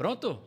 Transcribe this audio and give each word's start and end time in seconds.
Pronto? 0.00 0.40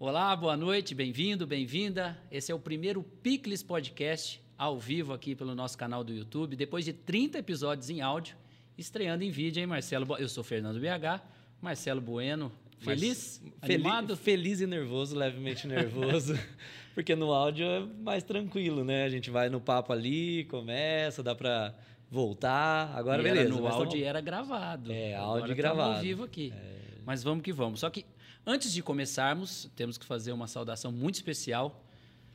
Olá, 0.00 0.34
boa 0.34 0.56
noite, 0.56 0.96
bem-vindo, 0.96 1.46
bem-vinda. 1.46 2.18
Esse 2.28 2.50
é 2.50 2.54
o 2.56 2.58
primeiro 2.58 3.04
Picles 3.04 3.62
Podcast 3.62 4.42
ao 4.58 4.80
vivo 4.80 5.12
aqui 5.12 5.36
pelo 5.36 5.54
nosso 5.54 5.78
canal 5.78 6.02
do 6.02 6.12
YouTube, 6.12 6.56
depois 6.56 6.84
de 6.84 6.92
30 6.92 7.38
episódios 7.38 7.88
em 7.88 8.00
áudio, 8.00 8.36
estreando 8.76 9.22
em 9.22 9.30
vídeo, 9.30 9.60
hein, 9.60 9.66
Marcelo? 9.68 10.16
Eu 10.18 10.28
sou 10.28 10.42
Fernando 10.42 10.80
BH, 10.80 11.22
Marcelo 11.62 12.00
Bueno. 12.00 12.50
Feliz? 12.80 13.40
Mas, 13.44 13.70
animado? 13.70 14.16
Feliz 14.16 14.60
e 14.60 14.66
nervoso, 14.66 15.16
levemente 15.16 15.68
nervoso. 15.68 16.36
porque 16.96 17.14
no 17.14 17.32
áudio 17.32 17.64
é 17.64 17.78
mais 18.02 18.24
tranquilo, 18.24 18.82
né? 18.82 19.04
A 19.04 19.08
gente 19.08 19.30
vai 19.30 19.48
no 19.48 19.60
papo 19.60 19.92
ali, 19.92 20.46
começa, 20.46 21.22
dá 21.22 21.32
para 21.32 21.72
voltar. 22.10 22.92
Agora, 22.96 23.20
e 23.20 23.22
beleza. 23.22 23.50
No 23.50 23.68
áudio 23.68 23.92
tamo... 23.92 24.04
era 24.04 24.20
gravado. 24.20 24.90
É, 24.90 25.14
áudio 25.14 25.54
gravado. 25.54 25.94
ao 25.94 26.02
vivo 26.02 26.24
aqui. 26.24 26.52
É... 26.52 26.74
Mas 27.06 27.22
vamos 27.22 27.44
que 27.44 27.52
vamos. 27.52 27.80
Só 27.80 27.90
que 27.90 28.04
antes 28.46 28.72
de 28.72 28.82
começarmos, 28.82 29.70
temos 29.74 29.98
que 29.98 30.04
fazer 30.04 30.32
uma 30.32 30.46
saudação 30.46 30.92
muito 30.92 31.16
especial. 31.16 31.82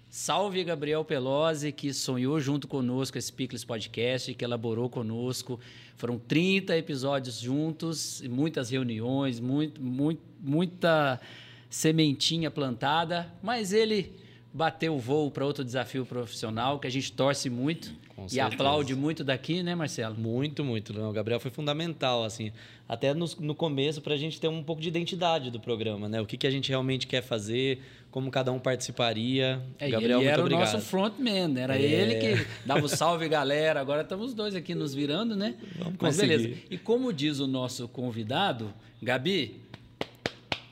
Salve 0.10 0.64
Gabriel 0.64 1.06
Pelosi, 1.06 1.72
que 1.72 1.94
sonhou 1.94 2.40
junto 2.40 2.68
conosco 2.68 3.18
esse 3.18 3.32
Picles 3.32 3.64
Podcast, 3.64 4.34
que 4.34 4.44
elaborou 4.44 4.90
conosco. 4.90 5.60
Foram 5.96 6.18
30 6.18 6.76
episódios 6.78 7.40
juntos, 7.40 8.22
muitas 8.22 8.72
reuniões, 8.72 9.40
muito, 9.40 9.80
muito, 9.80 10.22
muita 10.42 11.22
sementinha 11.70 12.50
plantada, 12.50 13.32
mas 13.44 13.72
ele 13.72 14.12
bateu 14.52 14.96
o 14.96 15.00
voo 15.00 15.30
para 15.30 15.46
outro 15.46 15.64
desafio 15.64 16.06
profissional 16.06 16.80
que 16.80 16.88
a 16.88 16.90
gente 16.90 17.12
torce 17.12 17.50
muito 17.50 17.94
Com 18.16 18.26
e 18.26 18.32
certeza. 18.32 18.56
aplaude 18.56 18.96
muito 18.96 19.24
daqui, 19.24 19.62
né, 19.62 19.76
Marcelo? 19.76 20.16
Muito, 20.18 20.64
muito. 20.64 21.00
O 21.00 21.12
Gabriel 21.12 21.40
foi 21.40 21.52
fundamental, 21.52 22.24
assim, 22.24 22.52
até 22.88 23.14
no, 23.14 23.26
no 23.40 23.54
começo 23.54 24.02
para 24.02 24.16
a 24.16 24.18
gente 24.18 24.40
ter 24.40 24.48
um 24.48 24.64
pouco 24.64 24.82
de 24.82 24.88
identidade 24.88 25.52
do 25.52 25.60
programa, 25.60 26.10
né? 26.10 26.20
O 26.20 26.26
que, 26.26 26.36
que 26.36 26.48
a 26.48 26.52
gente 26.52 26.70
realmente 26.70 27.06
quer 27.06 27.22
fazer, 27.22 27.80
como 28.10 28.32
cada 28.32 28.52
um 28.52 28.60
participaria. 28.60 29.62
É, 29.78 29.90
Gabriel, 29.90 30.20
ele 30.20 30.30
era 30.30 30.44
o 30.44 30.50
nosso 30.50 30.80
frontman, 30.80 31.56
era 31.58 31.78
é. 31.78 31.82
ele 31.82 32.16
que 32.16 32.48
dava 32.66 32.84
o 32.84 32.90
salve 32.90 33.30
galera. 33.30 33.80
Agora 33.80 34.02
estamos 34.02 34.34
dois 34.34 34.56
aqui 34.56 34.74
nos 34.74 34.96
virando, 34.96 35.36
né? 35.36 35.56
Vamos 35.78 35.96
Mas 36.00 36.16
conseguir. 36.16 36.38
beleza. 36.38 36.62
E 36.72 36.78
como 36.78 37.14
diz 37.14 37.40
o 37.40 37.46
nosso 37.46 37.88
convidado, 37.88 38.74
Gabi, 39.02 39.62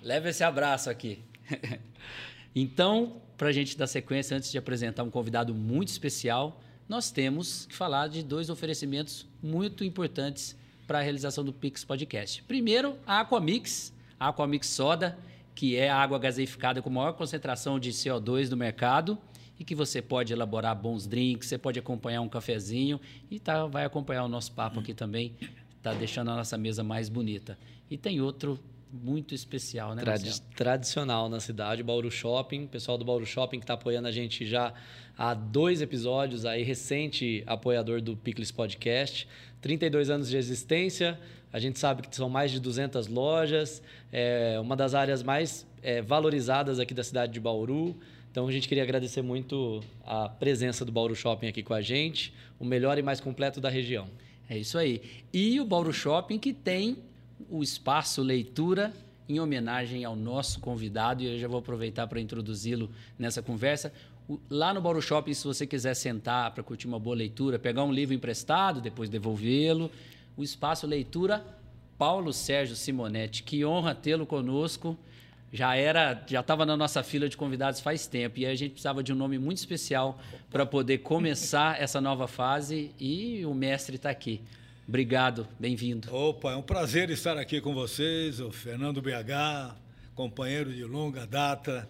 leva 0.02 0.30
esse 0.30 0.44
abraço 0.44 0.90
aqui. 0.90 1.20
então, 2.56 3.22
para 3.38 3.50
a 3.50 3.52
gente 3.52 3.78
dar 3.78 3.86
sequência, 3.86 4.36
antes 4.36 4.52
de 4.52 4.58
apresentar 4.58 5.04
um 5.04 5.12
convidado 5.12 5.54
muito 5.54 5.90
especial, 5.90 6.60
nós 6.90 7.12
temos 7.12 7.68
que 7.68 7.76
falar 7.76 8.08
de 8.08 8.24
dois 8.24 8.50
oferecimentos 8.50 9.28
muito 9.44 9.84
importantes 9.84 10.56
para 10.88 11.00
a 11.00 11.02
realização 11.02 11.44
do 11.44 11.54
Pix 11.54 11.84
Podcast. 11.84 12.42
Primeiro, 12.44 12.98
a 13.06 13.20
Aquamix, 13.20 13.94
a 14.20 14.30
Aquamix 14.30 14.68
Soda, 14.68 15.18
que 15.54 15.76
é 15.76 15.90
a 15.90 15.98
água 15.98 16.18
gaseificada 16.18 16.82
com 16.82 16.90
maior 16.90 17.14
concentração 17.14 17.80
de 17.80 17.92
CO2 17.92 18.50
do 18.50 18.58
mercado 18.58 19.18
e 19.60 19.64
que 19.64 19.76
você 19.76 20.02
pode 20.02 20.34
elaborar 20.34 20.76
bons 20.76 21.06
drinks, 21.06 21.50
você 21.50 21.58
pode 21.58 21.78
acompanhar 21.78 22.22
um 22.22 22.30
cafezinho 22.30 23.00
e 23.30 23.40
tá, 23.40 23.66
vai 23.66 23.86
acompanhar 23.86 24.24
o 24.24 24.28
nosso 24.28 24.52
papo 24.52 24.80
aqui 24.80 24.94
também, 24.94 25.36
está 25.78 25.94
deixando 25.94 26.32
a 26.32 26.36
nossa 26.36 26.58
mesa 26.58 26.84
mais 26.84 27.10
bonita. 27.10 27.58
E 27.90 27.98
tem 27.98 28.20
outro 28.22 28.60
muito 28.92 29.36
especial, 29.36 29.94
né? 29.94 30.02
Tradi 30.02 30.42
tradicional 30.56 31.30
na 31.30 31.40
cidade, 31.40 31.84
Bauru 31.84 32.10
Shopping. 32.10 32.66
O 32.66 32.68
pessoal 32.68 32.98
do 32.98 33.06
Bauru 33.06 33.26
Shopping 33.26 33.60
que 33.60 33.64
está 33.64 33.74
apoiando 33.74 34.08
a 34.08 34.12
gente 34.12 34.46
já 34.46 34.74
há 35.18 35.34
dois 35.34 35.82
episódios, 35.82 36.46
aí 36.46 36.64
recente 36.64 37.44
apoiador 37.46 38.02
do 38.02 38.16
Picles 38.16 38.52
Podcast. 38.52 39.28
32 39.62 40.10
anos 40.10 40.30
de 40.30 40.38
existência, 40.38 41.20
a 41.52 41.60
gente 41.60 41.80
sabe 41.80 42.04
que 42.04 42.16
são 42.16 42.30
mais 42.30 42.52
de 42.52 42.60
200 42.60 43.08
lojas, 43.08 43.82
é 44.12 44.60
uma 44.60 44.76
das 44.76 44.94
áreas 44.94 45.24
mais 45.24 45.66
é, 45.82 46.02
valorizadas 46.02 46.80
aqui 46.80 46.94
da 46.94 47.04
cidade 47.04 47.34
de 47.34 47.40
Bauru. 47.40 47.96
Então 48.32 48.48
a 48.48 48.52
gente 48.52 48.68
queria 48.68 48.84
agradecer 48.84 49.22
muito 49.22 49.82
a 50.06 50.30
presença 50.30 50.86
do 50.86 50.92
Bauru 50.92 51.16
Shopping 51.16 51.48
aqui 51.48 51.64
com 51.64 51.74
a 51.74 51.82
gente, 51.82 52.34
o 52.60 52.66
melhor 52.66 52.98
e 52.98 53.02
mais 53.02 53.20
completo 53.20 53.60
da 53.60 53.70
região. 53.70 54.08
É 54.50 54.58
isso 54.58 54.78
aí. 54.78 55.02
E 55.34 55.60
o 55.60 55.66
Bauru 55.66 55.92
Shopping 55.92 56.38
que 56.38 56.54
tem 56.54 56.98
o 57.50 57.62
espaço 57.62 58.22
leitura 58.22 58.94
em 59.30 59.40
homenagem 59.40 60.06
ao 60.06 60.16
nosso 60.16 60.60
convidado, 60.60 61.22
e 61.22 61.34
eu 61.34 61.40
já 61.40 61.48
vou 61.48 61.60
aproveitar 61.60 62.08
para 62.08 62.20
introduzi-lo 62.20 62.90
nessa 63.20 63.42
conversa. 63.42 63.92
Lá 64.50 64.74
no 64.74 64.82
Bauru 64.82 65.02
Shopping, 65.02 65.34
se 65.34 65.46
você 65.46 65.66
quiser 65.66 65.94
sentar 65.94 66.52
para 66.52 66.64
curtir 66.64 66.88
uma 66.88 67.00
boa 67.00 67.16
leitura, 67.16 67.60
pegar 67.60 67.84
um 67.84 67.92
livro 67.92 68.14
emprestado, 68.14 68.82
depois 68.82 69.10
devolvê-lo, 69.10 69.92
o 70.36 70.44
espaço 70.44 70.86
leitura 70.86 71.46
Paulo 71.98 72.32
Sérgio 72.32 72.76
Simonetti. 72.76 73.44
Que 73.44 73.66
honra 73.66 73.96
tê-lo 73.96 74.26
conosco. 74.26 74.98
Já 75.52 75.76
era, 75.76 76.22
já 76.28 76.42
estava 76.42 76.66
na 76.66 76.76
nossa 76.76 77.02
fila 77.02 77.30
de 77.30 77.38
convidados 77.38 77.80
faz 77.80 78.06
tempo 78.06 78.38
e 78.38 78.46
a 78.46 78.54
gente 78.54 78.72
precisava 78.72 79.02
de 79.02 79.14
um 79.14 79.16
nome 79.16 79.40
muito 79.40 79.58
especial 79.58 80.20
para 80.52 80.66
poder 80.66 81.00
começar 81.00 81.82
essa 81.82 82.02
nova 82.02 82.28
fase 82.28 82.92
e 83.00 83.46
o 83.46 83.54
mestre 83.54 83.96
está 83.96 84.10
aqui. 84.10 84.42
Obrigado, 84.88 85.46
bem-vindo. 85.60 86.16
Opa, 86.16 86.54
é 86.54 86.56
um 86.56 86.62
prazer 86.62 87.10
estar 87.10 87.38
aqui 87.38 87.60
com 87.60 87.74
vocês, 87.74 88.40
o 88.40 88.54
Fernando 88.54 89.02
BH, 89.02 89.76
companheiro 90.16 90.74
de 90.74 90.86
longa 90.86 91.28
data. 91.28 91.90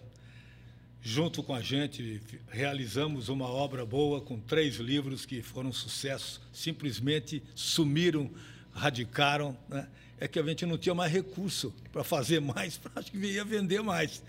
Junto 1.00 1.40
com 1.44 1.54
a 1.54 1.60
gente, 1.60 2.20
realizamos 2.48 3.28
uma 3.28 3.46
obra 3.46 3.86
boa 3.86 4.20
com 4.20 4.40
três 4.40 4.78
livros 4.78 5.24
que 5.24 5.42
foram 5.42 5.72
sucesso, 5.72 6.42
simplesmente 6.52 7.40
sumiram, 7.54 8.28
radicaram. 8.72 9.56
Né? 9.68 9.86
É 10.18 10.26
que 10.26 10.40
a 10.40 10.42
gente 10.42 10.66
não 10.66 10.76
tinha 10.76 10.92
mais 10.92 11.12
recurso 11.12 11.72
para 11.92 12.02
fazer 12.02 12.40
mais, 12.42 12.80
acho 12.96 13.12
que 13.12 13.18
ia 13.18 13.44
vender 13.44 13.80
mais 13.80 14.24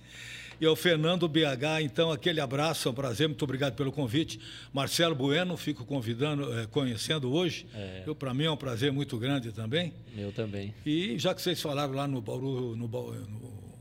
e 0.59 0.65
ao 0.65 0.75
Fernando 0.75 1.27
BH. 1.27 1.81
Então, 1.83 2.11
aquele 2.11 2.41
abraço, 2.41 2.87
é 2.87 2.91
um 2.91 2.93
prazer, 2.93 3.27
muito 3.27 3.43
obrigado 3.43 3.75
pelo 3.75 3.91
convite. 3.91 4.39
Marcelo 4.73 5.15
Bueno, 5.15 5.55
fico 5.55 5.85
convidando, 5.85 6.51
é, 6.59 6.67
conhecendo 6.67 7.31
hoje. 7.31 7.65
É. 7.73 8.03
Para 8.13 8.33
mim 8.33 8.45
é 8.45 8.51
um 8.51 8.57
prazer 8.57 8.91
muito 8.91 9.17
grande 9.17 9.51
também. 9.51 9.93
Eu 10.17 10.31
também. 10.31 10.73
E 10.85 11.17
já 11.17 11.33
que 11.33 11.41
vocês 11.41 11.61
falaram 11.61 11.93
lá 11.93 12.07
no 12.07 12.21
Bauru, 12.21 12.75
no, 12.75 12.87
no, 12.87 13.73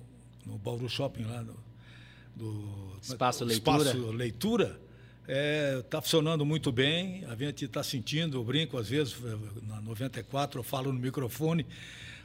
no 0.46 0.58
Bauru 0.58 0.88
Shopping, 0.88 1.24
lá 1.24 1.42
no, 1.42 1.56
do 2.36 2.96
Espaço 3.02 3.44
Leitura. 3.44 3.78
Espaço 3.78 4.10
Leitura 4.10 4.80
está 5.22 5.34
é, 5.34 5.82
tá 5.82 6.00
funcionando 6.00 6.44
muito 6.46 6.72
bem. 6.72 7.24
A 7.26 7.34
gente 7.34 7.64
está 7.64 7.82
sentindo, 7.82 8.38
eu 8.38 8.44
brinco 8.44 8.78
às 8.78 8.88
vezes, 8.88 9.16
na 9.66 9.80
94, 9.80 10.60
eu 10.60 10.64
falo 10.64 10.92
no 10.92 10.98
microfone. 10.98 11.66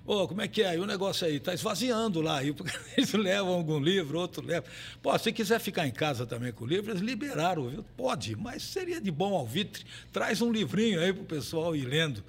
Ô, 0.05 0.27
como 0.27 0.41
é 0.41 0.47
que 0.47 0.61
é? 0.61 0.75
E 0.75 0.79
o 0.79 0.85
negócio 0.85 1.25
aí 1.25 1.37
está 1.37 1.53
esvaziando 1.53 2.21
lá. 2.21 2.39
Aí, 2.39 2.53
eles 2.97 3.13
levam 3.13 3.53
algum 3.53 3.79
livro, 3.79 4.19
outro 4.19 4.45
leva. 4.45 4.65
Pô, 5.01 5.17
se 5.17 5.31
quiser 5.31 5.59
ficar 5.59 5.87
em 5.87 5.91
casa 5.91 6.25
também 6.25 6.51
com 6.51 6.65
o 6.65 6.67
livro, 6.67 6.91
eles 6.91 7.01
liberaram, 7.01 7.69
viu? 7.69 7.85
Pode, 7.95 8.35
mas 8.35 8.63
seria 8.63 8.99
de 8.99 9.09
bom 9.09 9.33
alvitre. 9.33 9.85
Traz 10.11 10.41
um 10.41 10.51
livrinho 10.51 10.99
aí 10.99 11.13
para 11.13 11.23
o 11.23 11.25
pessoal 11.25 11.73
ir 11.75 11.85
lendo. 11.85 12.23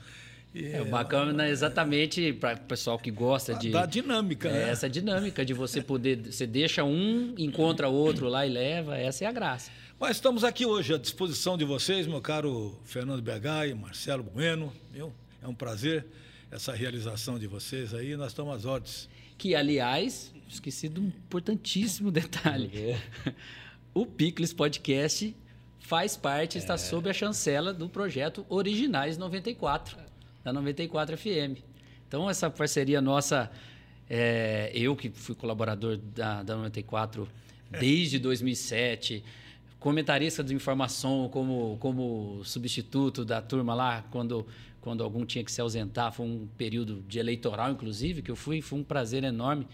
E, 0.54 0.66
é 0.66 0.84
bacana 0.84 1.48
exatamente 1.48 2.32
para 2.32 2.54
o 2.54 2.60
pessoal 2.60 2.96
que 2.96 3.10
gosta 3.10 3.54
de. 3.54 3.70
Da 3.70 3.86
dinâmica, 3.86 4.48
é, 4.48 4.52
né? 4.52 4.70
Essa 4.70 4.88
dinâmica 4.88 5.44
de 5.44 5.52
você 5.52 5.82
poder. 5.82 6.30
Você 6.30 6.46
deixa 6.46 6.84
um, 6.84 7.34
encontra 7.36 7.88
outro 7.88 8.28
lá 8.28 8.46
e 8.46 8.50
leva, 8.50 8.96
essa 8.96 9.24
é 9.24 9.26
a 9.26 9.32
graça. 9.32 9.72
Mas 9.98 10.16
estamos 10.16 10.44
aqui 10.44 10.64
hoje 10.64 10.94
à 10.94 10.98
disposição 10.98 11.58
de 11.58 11.64
vocês, 11.64 12.06
meu 12.06 12.20
caro 12.20 12.78
Fernando 12.84 13.20
BH 13.20 13.70
e 13.70 13.74
Marcelo 13.74 14.22
Bueno. 14.22 14.72
Viu? 14.92 15.12
É 15.42 15.48
um 15.48 15.54
prazer 15.54 16.06
essa 16.54 16.72
realização 16.72 17.36
de 17.36 17.48
vocês 17.48 17.92
aí, 17.92 18.16
nós 18.16 18.28
estamos 18.28 18.54
às 18.54 18.64
ordens. 18.64 19.08
Que, 19.36 19.56
aliás, 19.56 20.32
esqueci 20.48 20.88
de 20.88 21.00
um 21.00 21.06
importantíssimo 21.06 22.12
detalhe. 22.12 22.70
o 23.92 24.06
Picles 24.06 24.52
Podcast 24.52 25.34
faz 25.80 26.16
parte, 26.16 26.56
é. 26.56 26.60
está 26.60 26.78
sob 26.78 27.10
a 27.10 27.12
chancela 27.12 27.74
do 27.74 27.88
projeto 27.88 28.46
Originais 28.48 29.18
94, 29.18 29.98
da 30.44 30.52
94 30.52 31.18
FM. 31.18 31.58
Então, 32.06 32.30
essa 32.30 32.48
parceria 32.48 33.00
nossa, 33.00 33.50
é, 34.08 34.70
eu 34.72 34.94
que 34.94 35.10
fui 35.10 35.34
colaborador 35.34 35.96
da, 35.96 36.44
da 36.44 36.54
94 36.54 37.28
desde 37.80 38.20
2007, 38.20 39.24
comentarista 39.84 40.42
de 40.42 40.54
informação 40.54 41.28
como, 41.28 41.76
como 41.78 42.40
substituto 42.42 43.22
da 43.22 43.42
turma 43.42 43.74
lá, 43.74 44.02
quando 44.10 44.46
quando 44.80 45.02
algum 45.02 45.26
tinha 45.26 45.44
que 45.44 45.52
se 45.52 45.60
ausentar. 45.60 46.10
Foi 46.10 46.24
um 46.26 46.46
período 46.58 47.02
de 47.06 47.18
eleitoral, 47.18 47.70
inclusive, 47.70 48.22
que 48.22 48.30
eu 48.30 48.36
fui. 48.36 48.62
Foi 48.62 48.78
um 48.78 48.82
prazer 48.82 49.24
enorme 49.24 49.66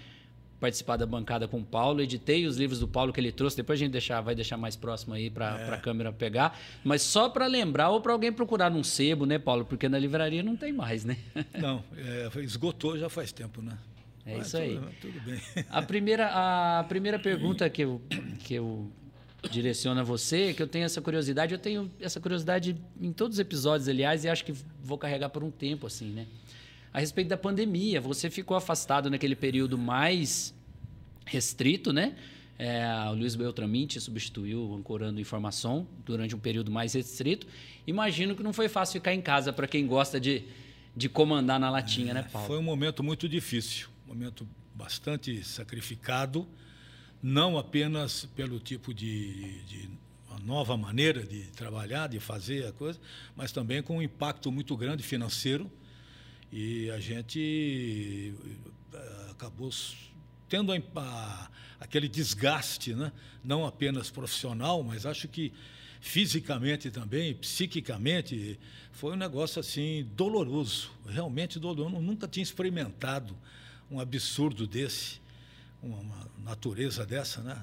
participar 0.61 0.97
da 0.97 1.07
bancada 1.07 1.47
com 1.49 1.59
o 1.59 1.65
Paulo. 1.65 2.01
Editei 2.01 2.47
os 2.47 2.57
livros 2.57 2.79
do 2.79 2.87
Paulo 2.89 3.13
que 3.13 3.21
ele 3.21 3.33
trouxe. 3.33 3.57
Depois 3.57 3.79
a 3.79 3.81
gente 3.81 3.93
deixar, 3.93 4.21
vai 4.21 4.37
deixar 4.37 4.57
mais 4.57 4.77
próximo 4.77 5.15
aí 5.15 5.29
para 5.29 5.59
é. 5.59 5.75
a 5.75 5.77
câmera 5.79 6.13
pegar. 6.13 6.59
Mas 6.85 7.03
só 7.03 7.29
para 7.29 7.47
lembrar 7.47 7.91
ou 7.91 8.01
para 8.01 8.13
alguém 8.13 8.33
procurar 8.33 8.71
num 8.71 8.85
sebo, 8.85 9.27
né, 9.27 9.37
Paulo? 9.37 9.65
Porque 9.65 9.89
na 9.89 9.99
livraria 9.99 10.45
não 10.45 10.57
tem 10.57 10.73
mais, 10.73 11.05
né? 11.05 11.17
Não, 11.59 11.83
é, 11.97 12.31
esgotou 12.41 12.97
já 12.97 13.09
faz 13.09 13.33
tempo, 13.33 13.63
né? 13.63 13.77
É 14.27 14.37
Mas 14.37 14.47
isso 14.49 14.57
aí. 14.59 14.75
Tudo, 14.75 14.93
tudo 15.01 15.21
bem. 15.23 15.41
A 15.69 15.83
primeira, 15.83 16.31
a 16.81 16.85
primeira 16.85 17.19
pergunta 17.21 17.69
que 17.69 17.83
eu, 17.83 18.01
que 18.45 18.55
eu 18.55 18.93
direciona 19.49 20.05
você, 20.05 20.53
que 20.53 20.63
eu 20.63 20.67
tenho 20.67 20.85
essa 20.85 21.01
curiosidade. 21.01 21.55
Eu 21.55 21.59
tenho 21.59 21.91
essa 22.01 22.21
curiosidade 22.21 22.77
em 23.01 23.13
todos 23.13 23.37
os 23.37 23.41
episódios, 23.41 23.89
aliás, 23.89 24.25
e 24.25 24.29
acho 24.29 24.45
que 24.45 24.53
vou 24.83 24.99
carregar 24.99 25.31
por 25.31 25.43
um 25.43 25.51
tempo, 25.51 25.87
assim, 25.87 26.11
né? 26.11 26.27
A 26.93 27.01
respeito 27.01 27.29
da 27.29 27.37
pandemia, 27.37 28.01
você 28.01 28.29
ficou 28.29 28.57
afastado 28.57 29.09
naquele 29.09 29.37
período 29.37 29.79
mais 29.79 30.53
restrito, 31.25 31.93
né? 31.93 32.17
É, 32.59 32.85
o 33.09 33.15
Luiz 33.15 33.35
Beltraminte 33.35 33.99
substituiu 34.01 34.75
ancorando 34.75 35.19
informação 35.19 35.87
durante 36.05 36.35
um 36.35 36.39
período 36.39 36.71
mais 36.71 36.93
restrito. 36.93 37.47
Imagino 37.87 38.35
que 38.35 38.43
não 38.43 38.53
foi 38.53 38.69
fácil 38.69 39.01
ficar 39.01 39.15
em 39.15 39.23
casa 39.23 39.51
para 39.51 39.67
quem 39.67 39.87
gosta 39.87 40.21
de, 40.21 40.43
de 40.95 41.09
comandar 41.09 41.59
na 41.59 41.71
latinha, 41.71 42.13
né, 42.13 42.27
Paulo? 42.31 42.47
Foi 42.47 42.59
um 42.59 42.63
momento 42.63 43.03
muito 43.03 43.27
difícil, 43.27 43.89
um 44.05 44.09
momento 44.09 44.47
bastante 44.75 45.43
sacrificado, 45.43 46.47
não 47.23 47.59
apenas 47.59 48.25
pelo 48.35 48.59
tipo 48.59 48.95
de, 48.95 49.63
de 49.65 49.91
nova 50.45 50.77
maneira 50.77 51.23
de 51.23 51.43
trabalhar, 51.49 52.09
de 52.09 52.19
fazer 52.19 52.67
a 52.67 52.73
coisa, 52.73 52.99
mas 53.37 53.53
também 53.53 53.83
com 53.83 53.99
um 53.99 54.03
impacto 54.03 54.51
muito 54.51 54.77
grande 54.77 55.03
financeiro. 55.03 55.71
E 56.53 56.91
a 56.91 56.99
gente 56.99 58.35
eh, 58.93 59.27
acabou 59.31 59.71
tendo 60.49 60.73
a, 60.73 60.77
a, 60.97 61.51
aquele 61.79 62.09
desgaste, 62.09 62.95
né? 62.95 63.13
não 63.45 63.65
apenas 63.65 64.11
profissional, 64.11 64.83
mas 64.83 65.07
acho 65.07 65.29
que 65.29 65.53
fisicamente 66.01 66.91
também, 66.91 67.35
psiquicamente, 67.35 68.59
foi 68.91 69.13
um 69.13 69.17
negócio 69.17 69.61
assim 69.61 70.09
doloroso, 70.17 70.91
realmente 71.07 71.59
doloroso. 71.61 71.97
Eu 71.97 72.03
nunca 72.03 72.27
tinha 72.27 72.43
experimentado 72.43 73.37
um 73.91 74.01
absurdo 74.01 74.67
desse, 74.67 75.21
uma 75.83 76.29
natureza 76.39 77.07
dessa, 77.07 77.41
né? 77.43 77.57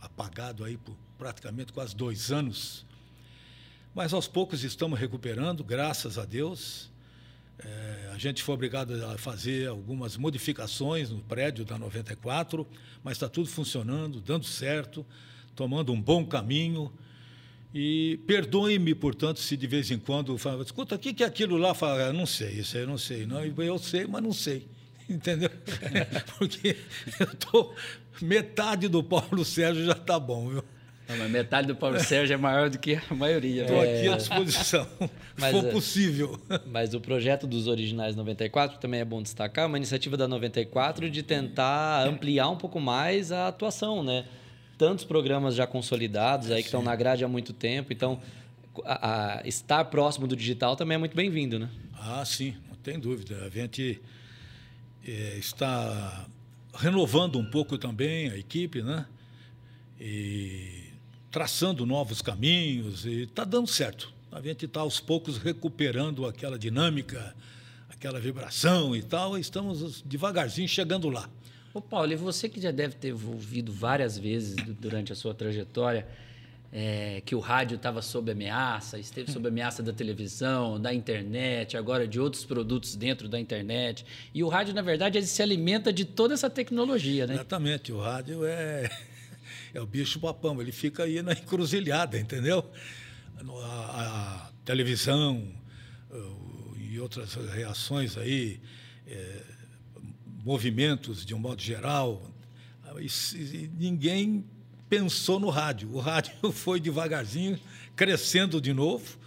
apagado 0.00 0.64
aí 0.64 0.76
por 0.76 0.96
praticamente 1.18 1.72
quase 1.72 1.94
dois 1.94 2.30
anos. 2.30 2.86
Mas 3.94 4.12
aos 4.12 4.28
poucos 4.28 4.62
estamos 4.62 4.98
recuperando, 4.98 5.64
graças 5.64 6.18
a 6.18 6.24
Deus. 6.24 6.90
É, 7.58 8.10
a 8.14 8.18
gente 8.18 8.42
foi 8.42 8.54
obrigado 8.54 8.92
a 9.06 9.18
fazer 9.18 9.68
algumas 9.68 10.16
modificações 10.16 11.10
no 11.10 11.18
prédio 11.20 11.64
da 11.64 11.76
94, 11.76 12.66
mas 13.02 13.14
está 13.14 13.28
tudo 13.28 13.48
funcionando, 13.48 14.20
dando 14.20 14.44
certo, 14.44 15.04
tomando 15.56 15.92
um 15.92 16.00
bom 16.00 16.24
caminho. 16.24 16.92
E 17.74 18.20
perdoe-me, 18.26 18.94
portanto, 18.94 19.40
se 19.40 19.56
de 19.56 19.66
vez 19.66 19.90
em 19.90 19.98
quando 19.98 20.38
fala, 20.38 20.62
escuta, 20.62 20.94
o 20.94 20.98
que 20.98 21.22
é 21.22 21.26
aquilo 21.26 21.56
lá? 21.56 21.74
Fala, 21.74 22.12
não 22.12 22.26
sei, 22.26 22.60
isso 22.60 22.78
aí 22.78 22.86
não 22.86 22.96
sei. 22.96 23.26
Não, 23.26 23.44
eu 23.44 23.78
sei, 23.78 24.06
mas 24.06 24.22
não 24.22 24.32
sei. 24.32 24.68
Entendeu? 25.10 25.50
Porque 26.38 26.76
eu 27.18 27.26
estou. 27.26 27.74
Metade 28.20 28.88
do 28.88 29.02
Paulo 29.02 29.44
Sérgio 29.44 29.84
já 29.84 29.92
está 29.92 30.18
bom, 30.18 30.48
viu? 30.48 30.64
Não, 31.08 31.16
mas 31.16 31.30
metade 31.30 31.66
do 31.66 31.74
Paulo 31.74 31.98
Sérgio 31.98 32.34
é 32.34 32.36
maior 32.36 32.68
do 32.68 32.78
que 32.78 33.00
a 33.10 33.14
maioria. 33.14 33.62
Estou 33.62 33.82
é... 33.82 33.98
aqui 33.98 34.08
à 34.08 34.16
disposição, 34.16 34.86
se 35.38 35.50
for 35.50 35.66
é, 35.66 35.70
possível. 35.70 36.38
Mas 36.66 36.92
o 36.92 37.00
projeto 37.00 37.46
dos 37.46 37.66
Originais 37.66 38.14
94 38.14 38.78
também 38.78 39.00
é 39.00 39.04
bom 39.06 39.22
destacar, 39.22 39.66
uma 39.66 39.78
iniciativa 39.78 40.18
da 40.18 40.28
94 40.28 41.08
de 41.08 41.22
tentar 41.22 42.06
ampliar 42.06 42.50
um 42.50 42.56
pouco 42.56 42.78
mais 42.78 43.32
a 43.32 43.48
atuação, 43.48 44.04
né? 44.04 44.26
Tantos 44.76 45.04
programas 45.04 45.54
já 45.54 45.66
consolidados 45.66 46.50
aí 46.50 46.60
que 46.60 46.68
estão 46.68 46.82
na 46.82 46.94
grade 46.94 47.24
há 47.24 47.28
muito 47.28 47.54
tempo, 47.54 47.90
então 47.90 48.20
a, 48.84 49.38
a 49.38 49.48
estar 49.48 49.86
próximo 49.86 50.26
do 50.26 50.36
digital 50.36 50.76
também 50.76 50.96
é 50.96 50.98
muito 50.98 51.16
bem-vindo, 51.16 51.58
né? 51.58 51.70
Ah, 51.94 52.22
sim, 52.24 52.54
não 52.68 52.76
tem 52.76 52.98
dúvida. 52.98 53.46
A 53.46 53.48
gente 53.48 53.98
é, 55.10 55.38
está 55.38 56.26
renovando 56.74 57.38
um 57.38 57.44
pouco 57.44 57.78
também 57.78 58.30
a 58.30 58.36
equipe, 58.36 58.82
né? 58.82 59.06
E 60.00 60.92
traçando 61.30 61.84
novos 61.84 62.22
caminhos 62.22 63.04
e 63.04 63.22
está 63.22 63.44
dando 63.44 63.66
certo. 63.66 64.12
A 64.30 64.40
gente 64.40 64.66
está 64.66 64.80
aos 64.80 65.00
poucos 65.00 65.38
recuperando 65.38 66.26
aquela 66.26 66.58
dinâmica, 66.58 67.34
aquela 67.88 68.20
vibração 68.20 68.94
e 68.94 69.02
tal, 69.02 69.36
e 69.36 69.40
estamos 69.40 70.02
devagarzinho 70.02 70.68
chegando 70.68 71.08
lá. 71.08 71.28
Ô 71.72 71.80
Paulo, 71.80 72.12
e 72.12 72.16
você 72.16 72.48
que 72.48 72.60
já 72.60 72.70
deve 72.70 72.94
ter 72.94 73.12
ouvido 73.12 73.72
várias 73.72 74.18
vezes 74.18 74.56
durante 74.80 75.12
a 75.12 75.16
sua 75.16 75.34
trajetória 75.34 76.06
é, 76.72 77.22
que 77.24 77.34
o 77.34 77.40
rádio 77.40 77.76
estava 77.76 78.02
sob 78.02 78.30
ameaça, 78.30 78.98
esteve 78.98 79.32
sob 79.32 79.48
ameaça 79.48 79.82
da 79.82 79.92
televisão, 79.92 80.80
da 80.80 80.92
internet, 80.92 81.76
agora 81.76 82.06
de 82.06 82.20
outros 82.20 82.44
produtos 82.44 82.94
dentro 82.94 83.28
da 83.28 83.38
internet. 83.38 84.04
E 84.34 84.44
o 84.44 84.48
rádio, 84.48 84.74
na 84.74 84.82
verdade, 84.82 85.18
ele 85.18 85.26
se 85.26 85.42
alimenta 85.42 85.92
de 85.92 86.04
toda 86.04 86.34
essa 86.34 86.50
tecnologia, 86.50 87.26
né? 87.26 87.34
Exatamente. 87.34 87.92
O 87.92 88.00
rádio 88.00 88.44
é 88.44 88.90
é 89.72 89.80
o 89.80 89.86
bicho 89.86 90.20
papão, 90.20 90.60
ele 90.60 90.72
fica 90.72 91.04
aí 91.04 91.22
na 91.22 91.32
encruzilhada, 91.32 92.18
entendeu? 92.18 92.64
A, 93.62 94.42
a 94.44 94.50
televisão 94.64 95.46
e 96.76 96.98
outras 97.00 97.34
reações 97.34 98.16
aí, 98.16 98.60
é, 99.06 99.42
movimentos 100.44 101.24
de 101.24 101.34
um 101.34 101.38
modo 101.38 101.62
geral, 101.62 102.30
e 103.00 103.70
ninguém 103.78 104.44
pensou 104.88 105.38
no 105.38 105.50
rádio. 105.50 105.90
O 105.92 106.00
rádio 106.00 106.32
foi 106.52 106.80
devagarzinho 106.80 107.58
crescendo 107.94 108.60
de 108.60 108.72
novo, 108.72 109.18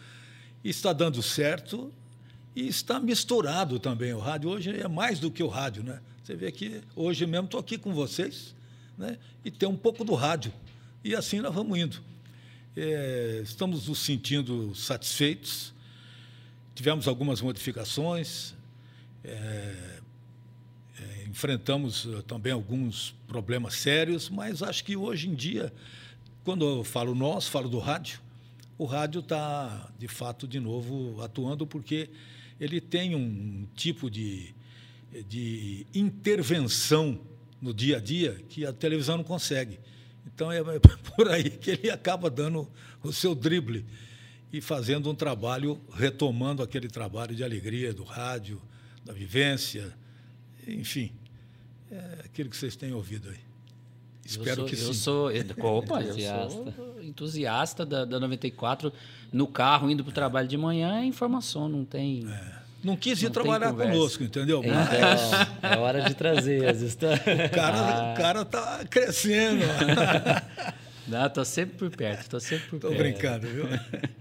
está 0.64 0.94
dando 0.94 1.22
certo 1.22 1.92
e 2.56 2.68
está 2.68 3.00
misturado 3.00 3.80
também. 3.80 4.14
O 4.14 4.20
rádio 4.20 4.50
hoje 4.50 4.70
é 4.70 4.88
mais 4.88 5.20
do 5.20 5.30
que 5.30 5.44
o 5.44 5.48
rádio, 5.48 5.84
né? 5.84 6.00
Você 6.24 6.36
vê 6.36 6.52
que 6.52 6.82
hoje 6.96 7.26
mesmo 7.26 7.46
estou 7.46 7.60
aqui 7.60 7.78
com 7.78 7.94
vocês 7.94 8.56
né? 8.98 9.18
e 9.44 9.52
ter 9.52 9.66
um 9.66 9.76
pouco 9.76 10.04
do 10.06 10.14
rádio. 10.14 10.54
E 11.04 11.16
assim 11.16 11.40
nós 11.40 11.54
vamos 11.54 11.78
indo. 11.78 12.02
É, 12.78 13.42
estamos 13.44 13.88
nos 13.88 14.00
sentindo 14.00 14.74
satisfeitos. 14.76 15.74
Tivemos 16.74 17.08
algumas 17.08 17.42
modificações, 17.42 18.54
é, 19.24 19.91
enfrentamos 21.32 22.06
eh, 22.06 22.22
também 22.28 22.52
alguns 22.52 23.16
problemas 23.26 23.76
sérios, 23.76 24.30
mas 24.30 24.62
acho 24.62 24.84
que 24.84 24.98
hoje 24.98 25.30
em 25.30 25.34
dia, 25.34 25.74
quando 26.44 26.66
eu 26.66 26.84
falo 26.84 27.16
nós, 27.16 27.48
falo 27.48 27.70
do 27.70 27.80
rádio, 27.80 28.20
o 28.78 28.84
rádio 28.84 29.22
está, 29.22 29.90
de 29.98 30.10
fato, 30.10 30.46
de 30.46 30.60
novo 30.60 31.22
atuando, 31.24 31.66
porque 31.66 32.10
ele 32.60 32.82
tem 32.82 33.16
um 33.16 33.66
tipo 33.76 34.12
de, 34.12 34.54
de 35.30 35.88
intervenção 35.94 37.18
no 37.62 37.74
dia 37.74 37.98
a 37.98 38.00
dia 38.02 38.44
que 38.50 38.66
a 38.66 38.74
televisão 38.74 39.16
não 39.18 39.24
consegue. 39.24 39.80
Então 40.28 40.52
é 40.52 40.62
por 41.16 41.30
aí 41.30 41.50
que 41.50 41.72
ele 41.72 41.90
acaba 41.90 42.30
dando 42.30 42.70
o 43.02 43.14
seu 43.14 43.34
drible 43.34 43.86
e 44.52 44.60
fazendo 44.60 45.10
um 45.10 45.16
trabalho, 45.16 45.80
retomando 45.94 46.62
aquele 46.62 46.90
trabalho 46.90 47.34
de 47.34 47.44
alegria 47.44 47.94
do 47.94 48.04
rádio, 48.04 48.62
da 49.06 49.14
vivência, 49.14 49.96
enfim, 50.68 51.12
é 51.92 52.26
aquilo 52.26 52.50
que 52.50 52.58
vocês 52.58 52.76
têm 52.76 52.94
ouvido 52.94 53.30
aí. 53.30 53.52
Espero 54.26 54.58
sou, 54.58 54.66
que 54.66 54.76
eu 54.76 54.80
sim. 54.80 54.94
Sou, 54.94 55.30
opa, 55.78 56.02
entusiasta. 56.02 56.58
eu 56.58 56.74
sou 56.74 57.04
entusiasta 57.04 57.86
da, 57.86 58.06
da 58.06 58.20
94. 58.20 58.94
No 59.32 59.48
carro, 59.48 59.90
indo 59.90 60.04
para 60.04 60.12
o 60.12 60.14
trabalho 60.14 60.48
de 60.48 60.58
manhã, 60.58 61.00
é 61.00 61.06
informação, 61.06 61.68
não 61.68 61.84
tem. 61.84 62.28
É. 62.28 62.62
Não 62.84 62.96
quis 62.96 63.22
ir 63.22 63.26
não 63.26 63.32
trabalhar 63.32 63.74
conosco, 63.74 64.24
entendeu? 64.24 64.62
Então, 64.64 65.70
é 65.70 65.78
hora 65.78 66.02
de 66.02 66.16
trazer 66.16 66.68
as 66.68 66.82
histórias. 66.82 67.22
O 67.22 67.50
cara, 67.52 67.78
ah. 67.78 68.14
o 68.14 68.18
cara 68.18 68.46
tá 68.46 68.86
crescendo. 68.90 69.64
Não, 71.08 71.30
tô 71.30 71.44
sempre 71.44 71.76
por 71.78 71.90
perto, 71.90 72.30
tô 72.30 72.40
sempre 72.40 72.70
por 72.70 72.80
tô 72.80 72.88
perto. 72.88 72.98
Tô 72.98 73.04
brincando, 73.04 73.48
viu? 73.48 73.66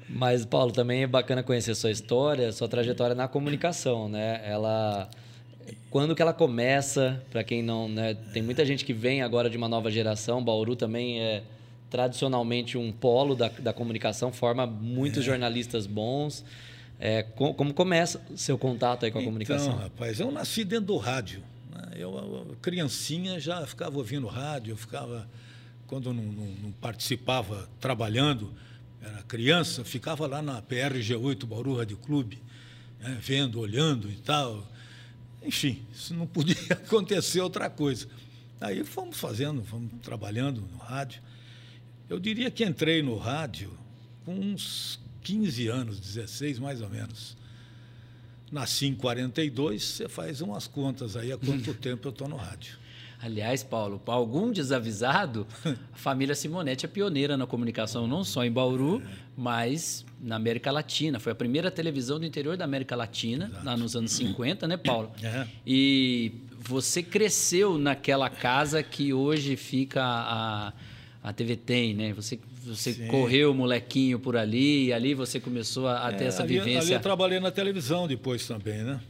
Mas, 0.08 0.44
Paulo, 0.44 0.72
também 0.72 1.04
é 1.04 1.06
bacana 1.06 1.40
conhecer 1.40 1.74
sua 1.76 1.90
história, 1.90 2.50
sua 2.50 2.68
trajetória 2.68 3.14
na 3.14 3.28
comunicação, 3.28 4.08
né? 4.08 4.40
Ela... 4.44 5.08
Quando 5.90 6.14
que 6.14 6.22
ela 6.22 6.32
começa, 6.32 7.22
para 7.30 7.42
quem 7.42 7.62
não... 7.62 7.88
Né? 7.88 8.14
Tem 8.32 8.42
muita 8.42 8.64
gente 8.64 8.84
que 8.84 8.92
vem 8.92 9.22
agora 9.22 9.50
de 9.50 9.56
uma 9.56 9.68
nova 9.68 9.90
geração, 9.90 10.42
Bauru 10.42 10.76
também 10.76 11.20
é 11.20 11.42
tradicionalmente 11.90 12.78
um 12.78 12.92
polo 12.92 13.34
da, 13.34 13.48
da 13.48 13.72
comunicação, 13.72 14.32
forma 14.32 14.66
muitos 14.66 15.22
é. 15.22 15.26
jornalistas 15.26 15.86
bons. 15.86 16.44
É, 16.98 17.22
como 17.22 17.74
começa 17.74 18.20
seu 18.36 18.56
contato 18.56 19.04
aí 19.04 19.10
com 19.10 19.18
a 19.18 19.20
então, 19.20 19.30
comunicação? 19.30 19.72
Então, 19.72 19.82
rapaz, 19.82 20.20
eu 20.20 20.30
nasci 20.30 20.64
dentro 20.64 20.86
do 20.86 20.96
rádio. 20.96 21.42
Né? 21.74 21.92
Eu, 21.96 22.14
eu, 22.14 22.56
criancinha, 22.62 23.40
já 23.40 23.66
ficava 23.66 23.96
ouvindo 23.96 24.26
rádio, 24.26 24.72
eu 24.72 24.76
ficava, 24.76 25.28
quando 25.86 26.12
não, 26.12 26.22
não, 26.22 26.46
não, 26.62 26.72
participava 26.72 27.68
trabalhando, 27.80 28.52
era 29.02 29.22
criança, 29.22 29.82
ficava 29.82 30.26
lá 30.26 30.42
na 30.42 30.60
PRG8, 30.62 31.46
Bauru 31.46 31.76
Rádio 31.76 31.96
Clube, 31.96 32.38
né? 33.00 33.16
vendo, 33.20 33.58
olhando 33.58 34.10
e 34.10 34.16
tal. 34.16 34.69
Enfim, 35.42 35.82
isso 35.92 36.14
não 36.14 36.26
podia 36.26 36.56
acontecer 36.72 37.40
outra 37.40 37.68
coisa. 37.70 38.06
Aí 38.60 38.84
fomos 38.84 39.18
fazendo, 39.18 39.64
fomos 39.64 39.90
trabalhando 40.02 40.60
no 40.60 40.78
rádio. 40.78 41.22
Eu 42.08 42.18
diria 42.18 42.50
que 42.50 42.64
entrei 42.64 43.02
no 43.02 43.16
rádio 43.16 43.70
com 44.24 44.34
uns 44.34 45.00
15 45.22 45.68
anos, 45.68 46.00
16 46.00 46.58
mais 46.58 46.80
ou 46.82 46.88
menos. 46.88 47.36
Nasci 48.50 48.86
em 48.86 48.94
42, 48.94 49.82
você 49.82 50.08
faz 50.08 50.40
umas 50.40 50.66
contas 50.66 51.16
aí 51.16 51.32
há 51.32 51.38
quanto 51.38 51.72
tempo 51.74 52.08
eu 52.08 52.10
estou 52.10 52.28
no 52.28 52.36
rádio. 52.36 52.78
Aliás, 53.22 53.62
Paulo, 53.62 53.98
para 53.98 54.14
algum 54.14 54.50
desavisado, 54.50 55.46
a 55.92 55.96
família 55.96 56.34
Simonetti 56.34 56.86
é 56.86 56.88
pioneira 56.88 57.36
na 57.36 57.46
comunicação, 57.46 58.06
não 58.06 58.24
só 58.24 58.44
em 58.44 58.50
Bauru, 58.50 59.02
mas 59.40 60.04
na 60.20 60.36
América 60.36 60.70
Latina. 60.70 61.18
Foi 61.18 61.32
a 61.32 61.34
primeira 61.34 61.70
televisão 61.70 62.20
do 62.20 62.26
interior 62.26 62.58
da 62.58 62.64
América 62.66 62.94
Latina, 62.94 63.46
Exato. 63.46 63.64
lá 63.64 63.74
nos 63.74 63.96
anos 63.96 64.12
50, 64.12 64.68
né, 64.68 64.76
Paulo? 64.76 65.10
É. 65.24 65.46
E 65.66 66.32
você 66.58 67.02
cresceu 67.02 67.78
naquela 67.78 68.28
casa 68.28 68.82
que 68.82 69.14
hoje 69.14 69.56
fica 69.56 70.02
a, 70.04 70.72
a 71.22 71.32
TV 71.32 71.56
Tem, 71.56 71.94
né? 71.94 72.12
Você, 72.12 72.38
você 72.62 73.06
correu 73.06 73.54
molequinho 73.54 74.18
por 74.18 74.36
ali 74.36 74.88
e 74.88 74.92
ali 74.92 75.14
você 75.14 75.40
começou 75.40 75.88
a, 75.88 76.08
a 76.08 76.12
ter 76.12 76.24
É, 76.24 76.26
essa 76.26 76.42
ali, 76.42 76.58
vivência. 76.58 76.80
ali 76.82 76.92
eu 76.92 77.00
trabalhei 77.00 77.40
na 77.40 77.50
televisão 77.50 78.06
depois 78.06 78.46
também, 78.46 78.82
né? 78.82 79.00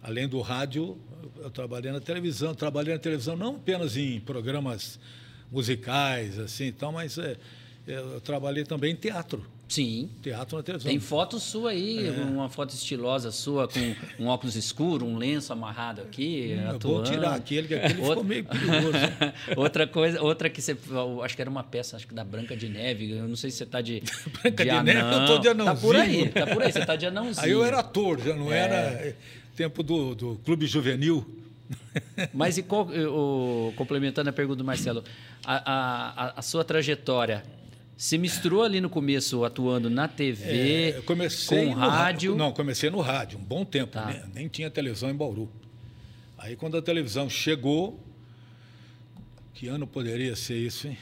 Além 0.00 0.28
do 0.28 0.40
rádio, 0.40 0.96
eu 1.40 1.50
trabalhei 1.50 1.90
na 1.90 2.00
televisão. 2.00 2.54
Trabalhei 2.54 2.94
na 2.94 3.00
televisão 3.00 3.36
não 3.36 3.56
apenas 3.56 3.96
em 3.96 4.20
programas 4.20 5.00
musicais, 5.50 6.38
assim, 6.38 6.66
então, 6.66 6.92
mas 6.92 7.18
é, 7.18 7.36
eu 7.86 8.20
trabalhei 8.20 8.64
também 8.64 8.92
em 8.92 8.96
teatro. 8.96 9.44
Sim. 9.72 10.10
Teatro 10.22 10.56
na 10.58 10.62
televisão. 10.62 10.90
Tem 10.90 11.00
foto 11.00 11.40
sua 11.40 11.70
aí, 11.70 12.06
É. 12.06 12.10
uma 12.10 12.48
foto 12.50 12.74
estilosa 12.74 13.30
sua, 13.30 13.66
com 13.66 13.94
um 14.22 14.26
óculos 14.26 14.54
escuro, 14.54 15.06
um 15.06 15.16
lenço 15.16 15.50
amarrado 15.50 16.02
aqui, 16.02 16.54
Hum, 16.58 16.60
eu 16.62 16.70
atuando. 16.76 16.96
vou 16.96 17.02
tirar 17.04 17.34
aquele, 17.34 17.68
que 17.68 17.74
aquele 17.74 17.94
ficou 17.94 18.08
Outra- 18.08 18.24
meio 18.24 18.44
perigoso. 18.44 18.92
outra 19.56 19.86
coisa, 19.86 20.20
outra 20.22 20.50
que 20.50 20.60
você, 20.60 20.76
eu 20.90 21.22
acho 21.22 21.34
que 21.34 21.40
era 21.40 21.50
uma 21.50 21.64
peça, 21.64 21.96
acho 21.96 22.06
que 22.06 22.12
da 22.14 22.22
Branca 22.22 22.54
de 22.54 22.68
Neve, 22.68 23.12
eu 23.12 23.26
não 23.26 23.34
sei 23.36 23.50
se 23.50 23.56
você 23.56 23.66
tá 23.66 23.80
de 23.80 24.02
Branca 24.42 24.62
de 24.64 24.82
Neve, 24.82 25.00
eu 25.00 25.26
tô 25.26 25.38
de 25.38 25.48
Tá 25.64 25.74
por 25.74 25.96
aí, 25.96 26.02
anãozinho. 26.02 26.32
tá 26.32 26.46
por 26.46 26.62
aí, 26.62 26.72
você 26.72 26.84
tá 26.84 26.96
de 26.96 27.06
anãozinho. 27.06 27.44
Aí 27.46 27.50
eu 27.52 27.64
era 27.64 27.78
ator, 27.80 28.20
já 28.20 28.34
não 28.36 28.52
É. 28.52 28.58
era 28.58 29.16
tempo 29.56 29.82
do, 29.82 30.14
do 30.14 30.40
Clube 30.44 30.66
Juvenil. 30.66 31.24
Mas 32.34 32.58
e 32.58 32.62
qual, 32.62 32.86
o, 32.88 33.72
complementando 33.76 34.28
a 34.28 34.32
pergunta 34.34 34.58
do 34.58 34.64
Marcelo, 34.64 35.02
a, 35.42 35.54
a- 36.26 36.32
a 36.36 36.42
sua 36.42 36.62
trajetória 36.62 37.42
se 37.96 38.18
misturou 38.18 38.62
ali 38.62 38.80
no 38.80 38.90
começo 38.90 39.44
atuando 39.44 39.88
na 39.88 40.08
TV, 40.08 40.90
É, 40.90 41.02
comecei 41.02 41.66
com 41.66 41.72
rádio. 41.74 42.34
Não, 42.34 42.52
comecei 42.52 42.90
no 42.90 43.00
rádio, 43.00 43.38
um 43.38 43.42
bom 43.44 43.64
tempo. 43.64 43.92
Tá. 43.92 44.06
Nem, 44.06 44.22
nem 44.34 44.48
tinha 44.48 44.70
televisão 44.70 45.10
em 45.10 45.14
Bauru. 45.14 45.48
Aí 46.38 46.56
quando 46.56 46.76
a 46.76 46.82
televisão 46.82 47.30
chegou, 47.30 48.00
que 49.54 49.68
ano 49.68 49.86
poderia 49.86 50.34
ser 50.34 50.58
isso, 50.58 50.88
hein? 50.88 50.98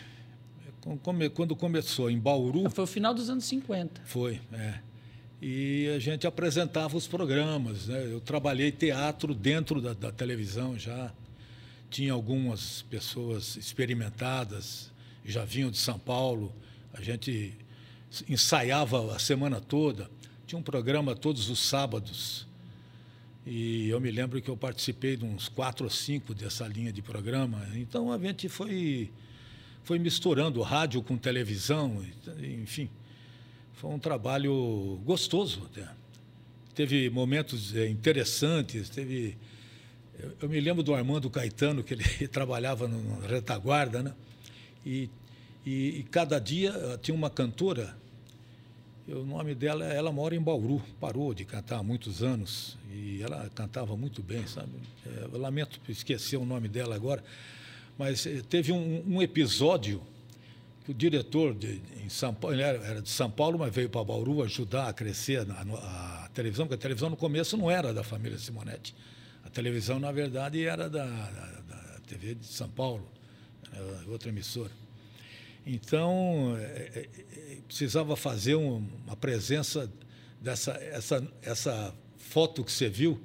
Quando 0.82 0.98
come- 1.00 1.28
Quando 1.30 1.56
começou 1.56 2.10
em 2.10 2.18
Bauru, 2.18 2.68
Foi 2.70 2.84
o 2.84 2.86
final 2.86 3.14
dos 3.14 3.30
anos 3.30 3.44
50. 3.44 4.00
foi, 4.04 4.40
é. 4.52 4.74
E 5.42 5.88
a 5.96 5.98
gente 5.98 6.26
apresentava 6.26 6.94
os 6.98 7.06
programas, 7.06 7.86
né? 7.86 8.06
Eu 8.10 8.20
trabalhei 8.20 8.70
teatro 8.70 9.34
dentro 9.34 9.80
da, 9.80 9.94
da 9.94 10.12
televisão 10.12 10.78
já. 10.78 11.10
Tinha 11.88 12.12
algumas 12.12 12.82
pessoas 12.82 13.56
experimentadas, 13.56 14.90
já 15.24 15.44
vinham 15.44 15.70
de 15.70 15.78
São 15.78 15.98
Paulo. 15.98 16.52
A 16.92 17.00
gente 17.02 17.54
ensaiava 18.28 19.14
a 19.14 19.18
semana 19.18 19.60
toda. 19.60 20.10
Tinha 20.46 20.58
um 20.58 20.62
programa 20.62 21.14
todos 21.14 21.48
os 21.48 21.60
sábados. 21.60 22.46
E 23.46 23.88
eu 23.88 24.00
me 24.00 24.10
lembro 24.10 24.40
que 24.42 24.48
eu 24.50 24.56
participei 24.56 25.16
de 25.16 25.24
uns 25.24 25.48
quatro 25.48 25.84
ou 25.84 25.90
cinco 25.90 26.34
dessa 26.34 26.66
linha 26.66 26.92
de 26.92 27.00
programa. 27.02 27.66
Então 27.74 28.12
a 28.12 28.18
gente 28.18 28.48
foi, 28.48 29.10
foi 29.84 29.98
misturando 29.98 30.60
rádio 30.62 31.02
com 31.02 31.16
televisão, 31.16 32.04
enfim. 32.42 32.88
Foi 33.74 33.90
um 33.90 33.98
trabalho 33.98 35.00
gostoso 35.04 35.62
até. 35.66 35.88
Teve 36.74 37.08
momentos 37.10 37.74
eh, 37.74 37.88
interessantes, 37.88 38.88
teve... 38.90 39.36
Eu, 40.40 40.48
me 40.50 40.60
lembro 40.60 40.82
do 40.82 40.94
Armando 40.94 41.30
Caetano, 41.30 41.82
que 41.82 41.94
ele 41.94 42.04
trabalhava 42.28 42.86
no- 42.86 43.20
na 43.20 43.26
retaguarda, 43.26 44.02
né? 44.02 44.14
E, 44.84 45.08
e, 45.64 46.00
e 46.00 46.02
cada 46.04 46.38
dia 46.38 46.70
eh, 46.70 46.98
tinha 47.02 47.14
uma 47.14 47.30
cantora, 47.30 47.96
o 49.08 49.24
nome 49.24 49.54
dela, 49.54 49.84
ela 49.84 50.12
mora 50.12 50.34
em 50.34 50.40
Bauru, 50.40 50.80
parou 51.00 51.34
de 51.34 51.44
cantar 51.44 51.78
há 51.78 51.82
muitos 51.82 52.22
anos, 52.22 52.78
e 52.92 53.20
ela 53.22 53.50
cantava 53.54 53.96
muito 53.96 54.22
bem, 54.22 54.46
sabe? 54.46 54.70
Eh, 55.06 55.28
Eu 55.32 55.38
lamento 55.38 55.80
esquecer 55.88 56.36
o 56.36 56.44
nome 56.44 56.68
dela 56.68 56.94
agora, 56.94 57.22
mas 57.98 58.24
eh, 58.26 58.42
teve 58.48 58.72
um, 58.72 59.02
um 59.06 59.20
episódio 59.22 60.02
que 60.84 60.92
o 60.92 60.94
diretor 60.94 61.54
de, 61.54 61.80
em 62.02 62.08
São 62.08 62.32
Paulo, 62.32 62.56
ele 62.56 62.62
era, 62.62 63.02
de 63.02 63.10
São 63.10 63.30
Paulo, 63.30 63.58
mas 63.58 63.74
veio 63.74 63.90
para 63.90 64.02
Bauru 64.02 64.42
ajudar 64.42 64.88
a 64.88 64.92
crescer 64.92 65.46
a, 65.50 66.24
a 66.24 66.28
televisão, 66.32 66.66
porque 66.66 66.76
a 66.76 66.78
televisão 66.82 67.10
no 67.10 67.16
começo 67.16 67.56
não 67.56 67.70
era 67.70 67.92
da 67.92 68.02
família 68.02 68.38
Simonetti. 68.38 68.94
A 69.44 69.50
televisão, 69.50 69.98
na 69.98 70.10
verdade, 70.12 70.64
era 70.64 70.88
da, 70.88 71.04
da, 71.04 71.46
da 71.68 72.00
TV 72.06 72.34
de 72.34 72.46
São 72.46 72.68
Paulo, 72.68 73.06
era 73.72 74.08
outra 74.10 74.30
emissora. 74.30 74.70
Então, 75.66 76.56
é, 76.58 76.62
é, 76.62 77.08
é, 77.54 77.58
precisava 77.66 78.16
fazer 78.16 78.54
um- 78.56 78.86
uma 79.06 79.16
presença 79.16 79.90
dessa 80.40 80.72
essa, 80.72 81.26
essa 81.42 81.94
foto 82.16 82.64
que 82.64 82.72
você 82.72 82.88
viu, 82.88 83.20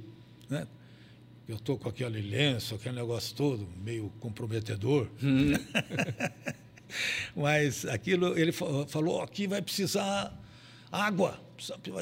né? 0.50 0.68
Eu 1.48 1.58
estou 1.58 1.78
com 1.78 1.88
aquele 1.88 2.22
lenço, 2.22 2.76
aquele 2.76 2.96
negócio 2.96 3.36
todo, 3.36 3.68
meio 3.84 4.10
comprometedor. 4.20 5.08
Mas 7.36 7.86
aquilo, 7.86 8.38
ele 8.38 8.52
fa- 8.52 8.86
falou, 8.88 9.22
aqui 9.22 9.48
vai 9.48 9.62
precisar 9.62 10.38
água. 10.92 11.40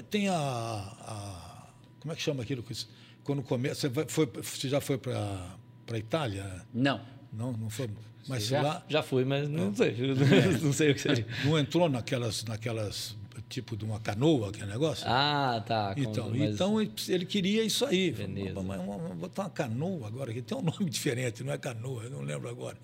Tem 0.10 0.28
a, 0.30 0.36
a- 0.36 1.68
Como 2.00 2.12
é 2.12 2.16
que 2.16 2.22
chama 2.22 2.44
aquilo? 2.44 2.64
que- 2.64 2.86
Quando 3.24 3.42
começa. 3.44 3.82
Você, 3.82 3.90
vai- 3.90 4.06
foi, 4.08 4.26
você 4.26 4.70
já 4.70 4.82
foi 4.82 4.98
para 4.98 5.56
a 5.92 5.98
Itália? 5.98 6.62
Não. 6.74 7.02
Não, 7.32 7.52
não 7.54 7.70
foi. 7.70 7.90
Mas 8.28 8.46
já? 8.48 8.62
lá 8.62 8.86
Já 8.88 9.04
fui, 9.04 9.26
mas 9.26 9.50
não 9.50 9.74
sei. 9.76 9.96
não 10.62 10.74
sei 10.74 10.92
o 10.92 10.96
que 10.96 11.02
seria. 11.02 11.26
não 11.46 11.58
entrou 11.60 11.90
naquelas, 11.90 12.44
naquelas. 12.44 13.16
Tipo 13.50 13.78
de 13.78 13.86
uma 13.86 14.00
canoa, 14.00 14.50
aquele 14.50 14.66
negócio? 14.66 15.06
Ah, 15.08 15.62
tá. 15.64 15.94
Então, 15.96 16.30
mas- 16.32 16.56
então 16.56 16.82
ele- 16.82 17.26
queria 17.26 17.64
isso 17.64 17.86
aí. 17.86 18.10
Veneza. 18.10 18.60
Mas 18.64 18.82
botar 19.16 19.44
uma 19.44 19.50
canoa 19.52 20.08
agora, 20.08 20.34
que 20.34 20.42
tem 20.42 20.58
um 20.58 20.62
nome 20.64 20.90
diferente, 20.90 21.44
não 21.44 21.54
é 21.54 21.58
canoa, 21.60 22.10
não 22.10 22.22
lembro 22.22 22.50
agora. 22.50 22.78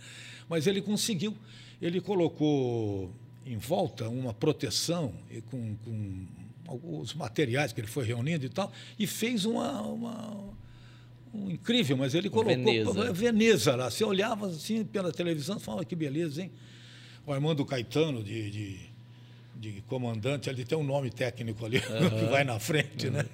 Mas 0.48 0.68
ele 0.68 0.80
conseguiu. 0.82 1.36
Ele 1.82 2.00
colocou 2.00 3.12
em 3.48 3.58
volta 3.58 4.08
uma 4.10 4.32
proteção 4.32 5.12
e 5.32 5.42
com, 5.42 5.76
com 5.78 6.28
os 7.02 7.16
materiais 7.16 7.74
que 7.74 7.82
ele 7.82 7.88
foi 7.88 8.06
reunindo 8.06 8.46
e 8.46 8.50
tal, 8.50 8.72
e 9.00 9.08
fez 9.08 9.46
uma. 9.46 9.82
uma- 9.82 10.32
um 10.36 10.54
incrível, 11.34 11.96
mas 11.98 12.14
ele 12.16 12.30
colocou 12.30 12.56
Veneza. 12.56 13.14
Veneza 13.14 13.76
lá. 13.76 13.90
Você 13.90 14.04
olhava 14.04 14.48
assim 14.48 14.84
pela 14.84 15.12
televisão 15.12 15.58
e 15.58 15.60
falava 15.60 15.86
que 15.86 15.96
beleza, 15.96 16.42
hein? 16.42 16.52
O 17.26 17.32
Armando 17.34 17.64
Caetano, 17.66 18.24
de, 18.24 18.50
de, 18.50 18.80
de 19.56 19.82
comandante, 19.88 20.50
ele 20.50 20.66
tem 20.66 20.76
um 20.78 20.84
nome 20.84 21.12
técnico 21.12 21.64
ali, 21.66 21.80
que 21.82 22.26
vai 22.32 22.44
na 22.44 22.60
frente, 22.60 23.10
né? 23.10 23.26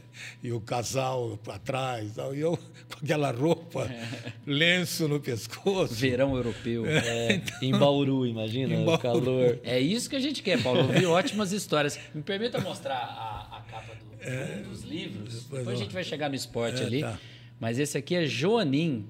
E 0.44 0.52
o 0.52 0.60
casal 0.60 1.40
para 1.44 1.58
trás, 1.60 2.14
tal, 2.16 2.36
e 2.36 2.40
eu 2.42 2.58
com 2.92 3.04
aquela 3.06 3.32
roupa, 3.32 3.90
lenço 4.46 5.08
no 5.08 5.20
pescoço. 5.20 5.94
Verão 5.94 6.36
europeu. 6.36 6.86
É, 6.86 7.42
em 7.62 7.72
Bauru, 7.72 8.26
imagina, 8.26 8.74
Em 8.74 8.82
o 8.82 8.86
Bauru. 8.86 9.02
calor. 9.02 9.60
É 9.64 9.80
isso 9.80 10.10
que 10.10 10.16
a 10.16 10.20
gente 10.20 10.42
quer, 10.44 10.62
Paulo. 10.62 10.82
Ouvir 10.82 11.06
ótimas 11.06 11.52
histórias. 11.54 11.98
Me 12.14 12.22
permita 12.22 12.60
mostrar 12.60 12.96
a, 12.98 13.58
a 13.58 13.62
capa 13.62 13.94
do- 13.96 14.06
um 14.26 14.70
dos 14.70 14.82
livros. 14.84 15.46
Pois 15.50 15.60
Depois 15.60 15.68
a 15.80 15.84
gente 15.84 15.94
vai 15.94 16.04
chegar 16.04 16.30
no 16.30 16.36
esporte 16.36 16.82
É, 16.82 16.86
ali. 16.86 17.02
tá. 17.02 17.18
Mas 17.60 17.80
esse 17.80 17.98
aqui 17.98 18.16
é 18.16 18.26
Joanim. 18.26 19.06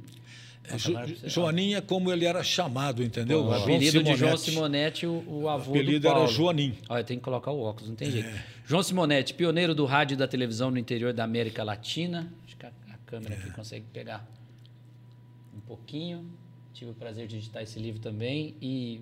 Jo, 0.77 0.93
Joaninha, 1.25 1.81
como 1.81 2.11
ele 2.11 2.25
era 2.25 2.43
chamado, 2.43 3.03
entendeu? 3.03 3.41
O 3.41 3.43
João 3.49 3.61
apelido 3.61 4.03
de 4.03 4.15
João 4.15 4.35
Simonetti. 4.35 5.05
O, 5.05 5.23
o 5.27 5.49
avô 5.49 5.71
O 5.71 5.75
apelido 5.75 5.99
do 5.99 6.07
era 6.07 6.15
Paulo. 6.15 6.31
Joanim. 6.31 6.75
Olha, 6.89 7.03
tem 7.03 7.17
que 7.17 7.23
colocar 7.23 7.51
o 7.51 7.61
óculos, 7.61 7.89
não 7.89 7.95
tem 7.95 8.09
jeito. 8.09 8.29
João 8.65 8.81
Simonetti, 8.81 9.33
pioneiro 9.33 9.75
do 9.75 9.85
rádio 9.85 10.15
e 10.15 10.17
da 10.17 10.27
televisão 10.27 10.71
no 10.71 10.79
interior 10.79 11.13
da 11.13 11.23
América 11.23 11.63
Latina. 11.63 12.31
Acho 12.45 12.57
que 12.57 12.65
a, 12.65 12.71
a 12.91 12.97
câmera 13.05 13.35
aqui 13.35 13.51
consegue 13.51 13.85
pegar 13.93 14.27
um 15.55 15.59
pouquinho. 15.59 16.25
Tive 16.73 16.91
o 16.91 16.93
prazer 16.95 17.27
de 17.27 17.37
editar 17.37 17.61
esse 17.61 17.79
livro 17.79 18.01
também. 18.01 18.55
E 18.59 19.01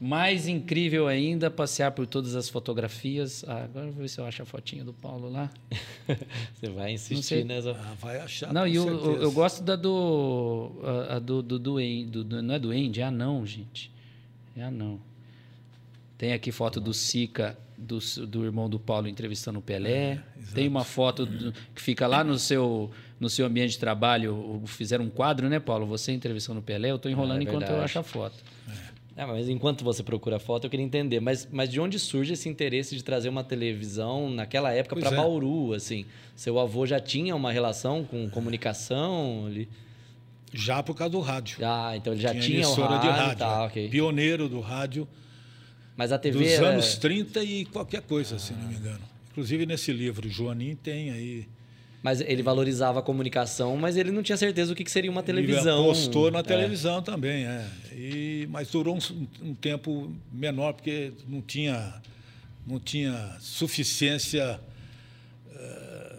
mais 0.00 0.46
incrível 0.46 1.08
ainda, 1.08 1.50
passear 1.50 1.90
por 1.90 2.06
todas 2.06 2.36
as 2.36 2.48
fotografias. 2.48 3.44
Ah, 3.48 3.64
agora 3.64 3.86
eu 3.86 3.92
vou 3.92 4.02
ver 4.02 4.08
se 4.08 4.20
eu 4.20 4.24
acho 4.26 4.42
a 4.42 4.44
fotinha 4.44 4.84
do 4.84 4.92
Paulo 4.92 5.28
lá. 5.28 5.50
Você 6.54 6.68
vai 6.70 6.96
sei. 6.96 7.16
insistir 7.16 7.44
nessa. 7.44 7.72
Ah, 7.72 7.94
vai 8.00 8.20
achar. 8.20 8.52
Não, 8.52 8.62
com 8.62 8.66
e 8.68 8.74
eu, 8.76 9.22
eu 9.22 9.32
gosto 9.32 9.62
da 9.62 9.74
do, 9.76 10.70
a, 11.10 11.16
a 11.16 11.18
do, 11.18 11.42
do, 11.42 11.58
do, 11.58 11.76
do- 12.06 12.24
do- 12.24 12.42
Não 12.42 12.54
é 12.54 12.58
do 12.58 12.70
Andy, 12.70 13.00
é 13.00 13.04
anão, 13.04 13.44
gente. 13.44 13.90
É 14.56 14.62
anão. 14.62 15.00
Tem 16.16 16.32
aqui 16.32 16.50
foto 16.52 16.80
do 16.80 16.92
Sica, 16.94 17.56
do, 17.76 17.98
do 18.26 18.44
irmão 18.44 18.68
do 18.68 18.78
Paulo 18.78 19.06
entrevistando 19.08 19.58
o 19.58 19.62
Pelé. 19.62 20.20
Tem 20.54 20.66
uma 20.68 20.84
foto 20.84 21.26
do- 21.26 21.52
que 21.74 21.82
fica 21.82 22.06
lá 22.06 22.22
no 22.24 22.38
seu, 22.38 22.90
no 23.20 23.28
seu 23.28 23.46
ambiente 23.46 23.72
de 23.72 23.78
trabalho. 23.78 24.62
Fizeram 24.66 25.04
um 25.04 25.10
quadro, 25.10 25.48
né, 25.48 25.58
Paulo? 25.60 25.86
Você 25.86 26.12
entrevistando 26.12 26.60
o 26.60 26.62
Pelé. 26.62 26.90
Eu 26.90 26.96
estou 26.96 27.10
enrolando 27.10 27.40
É 27.40 27.42
enquanto 27.44 27.68
eu 27.68 27.80
acho 27.80 27.98
a 27.98 28.02
foto. 28.04 28.36
Ah, 29.18 29.26
mas 29.26 29.48
enquanto 29.48 29.82
você 29.82 30.00
procura 30.00 30.36
a 30.36 30.38
foto, 30.38 30.64
eu 30.64 30.70
queria 30.70 30.86
entender. 30.86 31.18
Mas, 31.18 31.48
mas 31.50 31.68
de 31.68 31.80
onde 31.80 31.98
surge 31.98 32.34
esse 32.34 32.48
interesse 32.48 32.94
de 32.94 33.02
trazer 33.02 33.28
uma 33.28 33.42
televisão 33.42 34.30
naquela 34.30 34.72
época 34.72 34.94
para 34.94 35.10
é. 35.10 35.16
Bauru? 35.16 35.72
Assim, 35.72 36.06
seu 36.36 36.56
avô 36.56 36.86
já 36.86 37.00
tinha 37.00 37.34
uma 37.34 37.50
relação 37.50 38.04
com 38.04 38.30
comunicação? 38.30 39.48
Ele... 39.48 39.68
Já 40.54 40.84
por 40.84 40.94
causa 40.94 41.10
do 41.10 41.20
rádio. 41.20 41.58
Ah, 41.62 41.96
então 41.96 42.12
ele 42.12 42.22
já 42.22 42.30
Tinha 42.30 42.42
tinha, 42.42 42.58
o 42.60 42.62
emissora 42.62 42.94
rádio, 42.94 43.10
de 43.10 43.18
rádio. 43.18 43.38
tá, 43.38 43.62
é. 43.62 43.66
ok. 43.66 43.88
Pioneiro 43.88 44.48
do 44.48 44.60
rádio 44.60 45.08
Mas 45.96 46.12
a 46.12 46.18
TV 46.18 46.38
dos 46.38 46.48
era... 46.52 46.68
anos 46.68 46.96
30 46.96 47.42
e 47.42 47.64
qualquer 47.64 48.02
coisa, 48.02 48.38
se 48.38 48.52
não 48.52 48.68
me 48.68 48.76
engano. 48.76 49.00
Inclusive 49.32 49.66
nesse 49.66 49.92
livro, 49.92 50.28
Joanim 50.28 50.76
tem 50.76 51.10
aí 51.10 51.48
Mas 52.02 52.20
ele 52.20 52.42
valorizava 52.42 53.00
a 53.00 53.02
comunicação, 53.02 53.76
mas 53.76 53.96
ele 53.96 54.12
não 54.12 54.22
tinha 54.22 54.36
certeza 54.36 54.72
do 54.72 54.76
que 54.76 54.88
seria 54.88 55.10
uma 55.10 55.22
televisão. 55.22 55.80
Ele 55.80 55.90
apostou 55.90 56.30
na 56.30 56.42
televisão 56.42 56.98
é. 56.98 57.02
também, 57.02 57.44
é. 57.44 57.66
E, 57.92 58.46
mas 58.50 58.70
durou 58.70 58.96
um, 58.96 59.48
um, 59.48 59.54
tempo 59.54 60.12
menor, 60.32 60.74
porque 60.74 61.12
não 61.26 61.42
tinha, 61.42 62.00
não 62.64 62.78
tinha 62.78 63.36
suficiência 63.40 64.60
uh, 65.46 66.18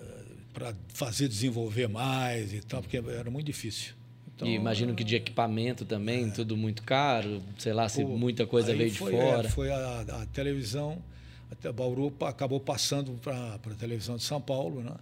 para 0.53 0.74
fazer 0.89 1.29
desenvolver 1.29 1.88
mais 1.88 2.53
e 2.53 2.59
tal, 2.59 2.81
porque 2.81 2.98
era 2.98 3.31
muito 3.31 3.45
difícil. 3.45 3.93
Então, 4.39 4.48
e 4.48 4.55
imagino 4.55 4.93
que 4.95 5.03
de 5.03 5.15
equipamento 5.15 5.83
também, 5.86 6.27
é. 6.27 6.31
tudo 6.31 6.55
muito 6.55 6.83
caro, 6.83 7.41
sei 7.57 7.74
lá, 7.74 7.88
se 7.88 8.03
pô, 8.03 8.17
muita 8.17 8.45
coisa 8.45 8.74
veio 8.74 8.93
foi, 8.93 9.12
de 9.12 9.17
fora. 9.17 9.48
É, 9.48 9.50
foi 9.50 9.71
a, 9.71 10.01
a, 10.01 10.25
televisão, 10.27 10.98
até 11.51 11.71
Bauru 11.71 12.13
acabou 12.21 12.59
passando 12.59 13.12
para 13.21 13.55
a 13.55 13.75
televisão 13.77 14.17
de 14.17 14.24
São 14.24 14.39
Paulo, 14.39 14.81
né? 14.81 14.93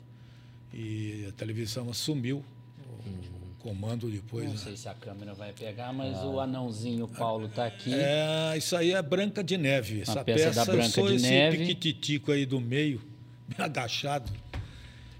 E 0.74 1.26
a 1.28 1.32
televisão 1.32 1.90
assumiu 1.90 2.44
o 2.86 3.56
comando 3.60 4.10
depois. 4.10 4.46
Não 4.46 4.54
né? 4.54 4.58
sei 4.58 4.78
se 4.78 4.88
a 4.88 4.94
câmera 4.94 5.34
vai 5.34 5.52
pegar, 5.54 5.92
mas 5.92 6.18
ah. 6.18 6.26
o 6.26 6.40
anãozinho 6.40 7.08
Paulo 7.08 7.48
está 7.48 7.66
aqui. 7.66 7.94
É, 7.94 8.56
isso 8.58 8.76
aí 8.76 8.92
é 8.94 9.02
Branca 9.02 9.44
de 9.44 9.58
Neve. 9.58 10.02
Essa 10.02 10.24
peça, 10.24 10.48
peça 10.48 10.66
da 10.66 10.66
Branca 10.66 10.88
eu 10.88 10.92
sou 10.92 11.08
de 11.08 11.16
esse 11.16 11.30
Neve. 11.30 11.58
piquititico 11.58 12.32
aí 12.32 12.46
do 12.46 12.60
meio, 12.60 13.02
agachado. 13.58 14.32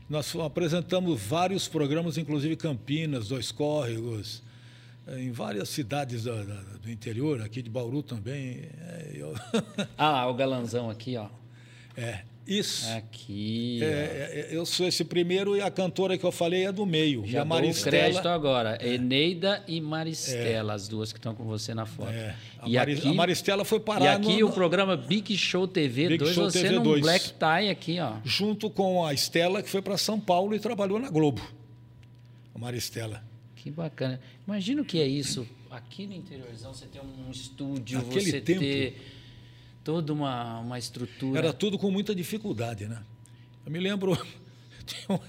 Nós 0.10 0.34
apresentamos 0.38 1.22
vários 1.22 1.68
programas, 1.68 2.18
inclusive 2.18 2.56
Campinas, 2.56 3.28
Dois 3.28 3.52
Córregos, 3.52 4.42
eh, 5.06 5.24
em 5.24 5.32
várias 5.32 5.68
cidades 5.68 6.24
do, 6.24 6.46
do 6.80 6.90
interior, 6.90 7.42
aqui 7.42 7.62
de 7.62 7.70
Bauru 7.70 8.02
também. 8.02 8.70
É, 8.80 9.12
eu... 9.16 9.34
ah, 9.98 10.26
o 10.28 10.34
galanzão 10.34 10.90
aqui, 10.90 11.18
ó. 11.18 11.28
É, 11.98 12.24
isso. 12.48 12.90
Aqui. 12.94 13.80
É, 13.84 13.86
é, 13.86 14.48
eu 14.52 14.66
sou 14.66 14.88
esse 14.88 15.04
primeiro 15.04 15.56
e 15.56 15.62
a 15.62 15.70
cantora 15.70 16.18
que 16.18 16.24
eu 16.24 16.32
falei 16.32 16.66
é 16.66 16.72
do 16.72 16.86
meio. 16.86 17.26
Já 17.26 17.40
e 17.40 17.42
a 17.42 17.46
Maristela, 17.46 17.92
crédito 17.92 18.28
agora. 18.28 18.78
É. 18.82 18.94
Eneida 18.94 19.64
e 19.68 19.82
Maristela, 19.82 20.72
é. 20.72 20.76
as 20.76 20.88
duas 20.88 21.12
que 21.12 21.20
estão 21.20 21.36
com 21.36 21.44
você 21.44 21.74
na 21.74 21.86
foto. 21.86 22.12
É. 22.12 22.36
A, 22.60 22.70
e 22.70 22.78
aqui, 22.78 23.10
a 23.10 23.14
Maristela 23.14 23.66
foi 23.66 23.80
parar 23.80 24.06
E 24.06 24.08
aqui 24.08 24.40
no, 24.40 24.48
o 24.48 24.52
programa 24.52 24.96
Big 24.96 25.36
Show 25.38 25.68
TV 25.68 26.08
Big 26.08 26.18
2, 26.20 26.34
Show 26.34 26.50
você 26.50 26.62
TV 26.62 26.76
num 26.76 26.84
2. 26.84 27.02
black 27.02 27.34
tie 27.34 27.70
aqui, 27.70 28.00
ó. 28.00 28.14
Junto 28.24 28.70
com 28.70 29.06
a 29.06 29.14
Estela, 29.14 29.62
que 29.62 29.70
foi 29.70 29.82
para 29.82 29.98
São 29.98 30.20
Paulo 30.20 30.56
e 30.56 30.60
trabalhou 30.60 31.00
na 31.00 31.10
Globo. 31.10 31.42
A 32.56 32.60
Maristela. 32.60 33.24
Que 33.56 33.70
bacana. 33.70 34.20
Imagina 34.48 34.82
o 34.82 34.86
que 34.86 35.00
é 35.00 35.06
isso. 35.06 35.46
Aqui 35.70 36.08
no 36.08 36.14
interiorzão 36.14 36.74
você 36.74 36.86
tem 36.86 37.02
um 37.02 37.30
estúdio, 37.30 38.00
Naquele 38.00 38.32
você 38.32 38.42
tempo, 38.42 38.60
ter 38.62 39.17
toda 39.88 40.12
uma, 40.12 40.60
uma 40.60 40.78
estrutura. 40.78 41.40
Era 41.40 41.54
tudo 41.54 41.80
com 41.80 41.90
muita 41.90 42.14
dificuldade, 42.14 42.90
né? 42.90 43.02
Eu 43.66 43.72
me 43.72 43.80
lembro, 43.80 44.18
tinha, 44.86 45.22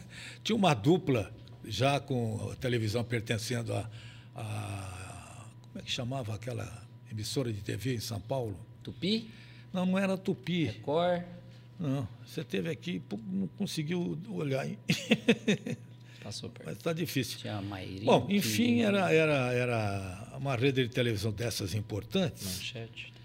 tinha 0.42 0.56
uma 0.56 0.74
dupla 0.74 1.32
já 1.64 2.00
com 2.00 2.50
a 2.50 2.56
televisão 2.56 3.04
pertencendo 3.04 3.72
a, 3.72 3.88
a, 4.34 5.44
Como 5.62 5.78
é 5.78 5.82
que 5.82 5.92
chamava 5.92 6.34
aquela 6.34 6.84
emissora 7.08 7.52
de 7.52 7.60
TV 7.60 7.94
em 7.94 8.00
São 8.00 8.20
Paulo? 8.20 8.58
Tupi? 8.82 9.30
Não, 9.72 9.86
não 9.86 9.96
era 9.96 10.18
Tupi. 10.18 10.64
Record? 10.64 11.22
Não, 11.78 12.08
você 12.26 12.42
teve 12.42 12.68
aqui, 12.68 13.00
não 13.28 13.46
conseguiu 13.56 14.18
olhar. 14.28 14.66
Hein? 14.66 14.76
Passou 16.20 16.50
perto. 16.50 16.66
Mas 16.66 16.78
está 16.78 16.92
difícil. 16.92 17.38
Tinha 17.38 17.58
a 17.58 17.62
Bom, 18.02 18.26
enfim, 18.28 18.80
era, 18.80 19.12
era, 19.12 19.52
era 19.52 20.32
uma 20.36 20.56
rede 20.56 20.82
de 20.82 20.92
televisão 20.92 21.30
dessas 21.30 21.74
importantes. 21.74 22.44
Manchete. 22.44 23.17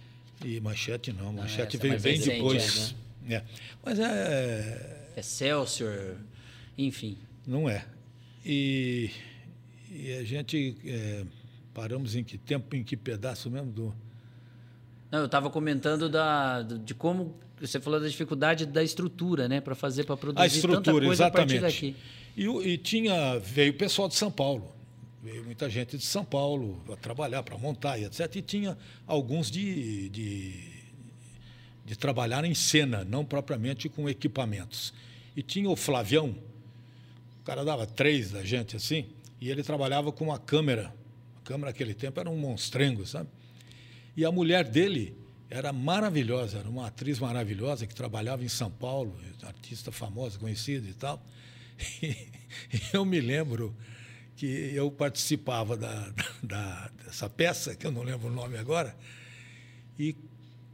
E 0.43 0.59
manchete 0.59 1.13
não, 1.13 1.33
manchete 1.33 1.77
não, 1.77 1.81
veio 1.81 2.00
bem 2.00 2.13
recente, 2.17 2.35
depois. 2.35 2.95
É, 3.25 3.29
né? 3.29 3.35
é. 3.35 3.43
Mas 3.83 4.00
é. 4.00 5.12
Excelsior, 5.17 6.17
enfim. 6.77 7.17
Não 7.45 7.69
é. 7.69 7.85
E, 8.45 9.09
e 9.89 10.13
a 10.13 10.23
gente 10.23 10.75
é, 10.85 11.23
paramos 11.73 12.15
em 12.15 12.23
que 12.23 12.38
tempo, 12.38 12.75
em 12.75 12.83
que 12.83 12.97
pedaço 12.97 13.50
mesmo 13.50 13.71
do. 13.71 13.95
Não, 15.12 15.19
eu 15.19 15.25
estava 15.25 15.50
comentando 15.50 16.09
da, 16.09 16.62
de 16.62 16.93
como 16.93 17.35
você 17.59 17.79
falou 17.79 17.99
da 17.99 18.08
dificuldade 18.08 18.65
da 18.65 18.84
estrutura, 18.84 19.47
né, 19.47 19.62
para 19.62 19.75
fazer 19.75 20.03
para 20.03 20.17
produzir 20.17 20.43
a 20.43 20.47
estrutura, 20.47 20.82
tanta 20.82 20.91
coisa 20.91 21.23
exatamente. 21.23 21.58
a 21.58 21.62
partir 21.62 21.75
daqui. 21.75 21.95
E, 22.36 22.45
e 22.45 22.77
tinha 22.77 23.39
veio 23.39 23.71
o 23.71 23.75
pessoal 23.75 24.08
de 24.08 24.15
São 24.15 24.32
Paulo 24.32 24.73
veio 25.23 25.45
muita 25.45 25.69
gente 25.69 25.97
de 25.97 26.03
São 26.03 26.25
Paulo 26.25 26.81
para 26.86 26.97
trabalhar, 26.97 27.41
para 27.43 27.57
montar 27.57 27.97
e 27.97 28.03
etc. 28.03 28.36
E 28.36 28.41
tinha 28.41 28.77
alguns 29.07 29.49
de, 29.49 30.09
de, 30.09 30.69
de, 31.86 31.95
trabalhar 31.95 32.43
em 32.43 32.53
cena, 32.53 33.05
não 33.05 33.23
propriamente 33.23 33.88
com 33.88 34.09
equipamentos. 34.09 34.93
E 35.33 35.41
tinha 35.41 35.69
o 35.69 35.77
Flavião, 35.77 36.36
o 37.39 37.43
cara 37.45 37.63
dava 37.63 37.88
três 37.88 38.31
da 38.31 38.43
gente 38.43 38.75
assim, 38.75 39.05
e 39.39 39.49
ele 39.49 39.63
trabalhava 39.63 40.12
com 40.12 40.25
uma 40.25 40.38
câmera. 40.38 40.93
A 41.38 41.45
câmera 41.45 41.71
naquele 41.71 41.93
tempo 41.93 42.19
era 42.19 42.29
um 42.29 42.38
monstrengo, 42.38 43.05
sabe? 43.05 43.29
E 44.17 44.25
a 44.25 44.31
mulher 44.31 44.65
dele 44.65 45.15
era 45.49 45.71
maravilhosa, 45.71 46.59
era 46.59 46.69
uma 46.69 46.88
atriz 46.88 47.17
maravilhosa 47.17 47.88
que 47.88 47.95
trabalhava 47.95 48.43
em 48.43 48.49
São 48.49 48.69
Paulo, 48.69 49.17
artista 49.43 49.89
famosa, 49.89 50.38
conhecida 50.38 50.88
e 50.88 50.93
tal. 50.93 51.23
E 52.71 52.95
eu 52.95 53.03
me 53.03 53.19
lembro 53.19 53.75
que 54.36 54.72
eu 54.74 54.89
participava 54.91 55.78
da, 55.78 56.12
da, 56.41 56.89
dessa 57.06 57.30
peça, 57.30 57.76
que 57.76 57.86
eu 57.86 57.91
não 57.91 58.04
lembro 58.04 58.28
o 58.28 58.32
nome 58.32 58.58
agora, 58.58 58.96
e 59.98 60.15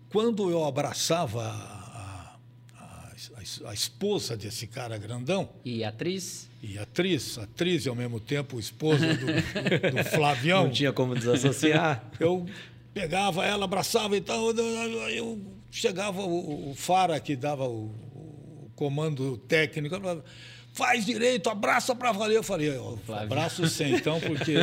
quando 0.09 0.49
eu 0.49 0.65
abraçava 0.65 1.43
a, 1.43 2.37
a, 2.75 3.11
a, 3.35 3.69
a 3.69 3.73
esposa 3.73 4.35
desse 4.35 4.67
cara 4.67 4.97
grandão. 4.97 5.49
E 5.63 5.83
atriz? 5.83 6.49
E 6.61 6.77
atriz, 6.77 7.37
atriz 7.37 7.85
e 7.85 7.89
ao 7.89 7.95
mesmo 7.95 8.19
tempo 8.19 8.59
esposa 8.59 9.13
do, 9.13 9.25
do 9.25 10.03
Flavião. 10.11 10.63
Não 10.63 10.71
tinha 10.71 10.91
como 10.91 11.15
desassociar. 11.15 12.03
Eu 12.19 12.45
pegava 12.93 13.45
ela, 13.45 13.65
abraçava 13.65 14.17
e 14.17 14.21
tal, 14.21 14.49
eu 14.49 15.39
chegava 15.71 16.21
o, 16.21 16.71
o 16.71 16.75
Fara 16.75 17.19
que 17.19 17.35
dava 17.35 17.65
o, 17.67 17.85
o 17.85 18.71
comando 18.75 19.37
técnico, 19.37 19.95
eu 19.95 20.01
falava, 20.01 20.25
faz 20.79 21.05
direito, 21.05 21.49
abraça 21.49 21.93
para 21.93 22.13
valer. 22.13 22.37
Eu 22.37 22.43
falei, 22.43 22.71
abraço 23.09 23.67
sem 23.67 23.95
então, 23.95 24.17
porque 24.21 24.55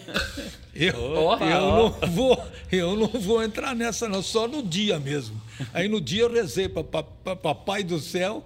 eu, 0.74 0.96
Opa, 0.96 1.44
eu, 1.44 1.60
não 1.60 1.90
vou, 2.10 2.44
eu 2.72 2.96
não 2.96 3.08
vou 3.20 3.42
entrar 3.42 3.76
nessa, 3.76 4.08
não, 4.08 4.22
só 4.22 4.48
no 4.48 4.62
dia 4.62 4.98
mesmo. 4.98 5.38
Aí 5.74 5.88
no 5.88 6.00
dia 6.00 6.22
eu 6.22 6.32
rezei 6.32 6.70
para 6.70 7.36
Papai 7.36 7.84
do 7.84 8.00
Céu 8.00 8.42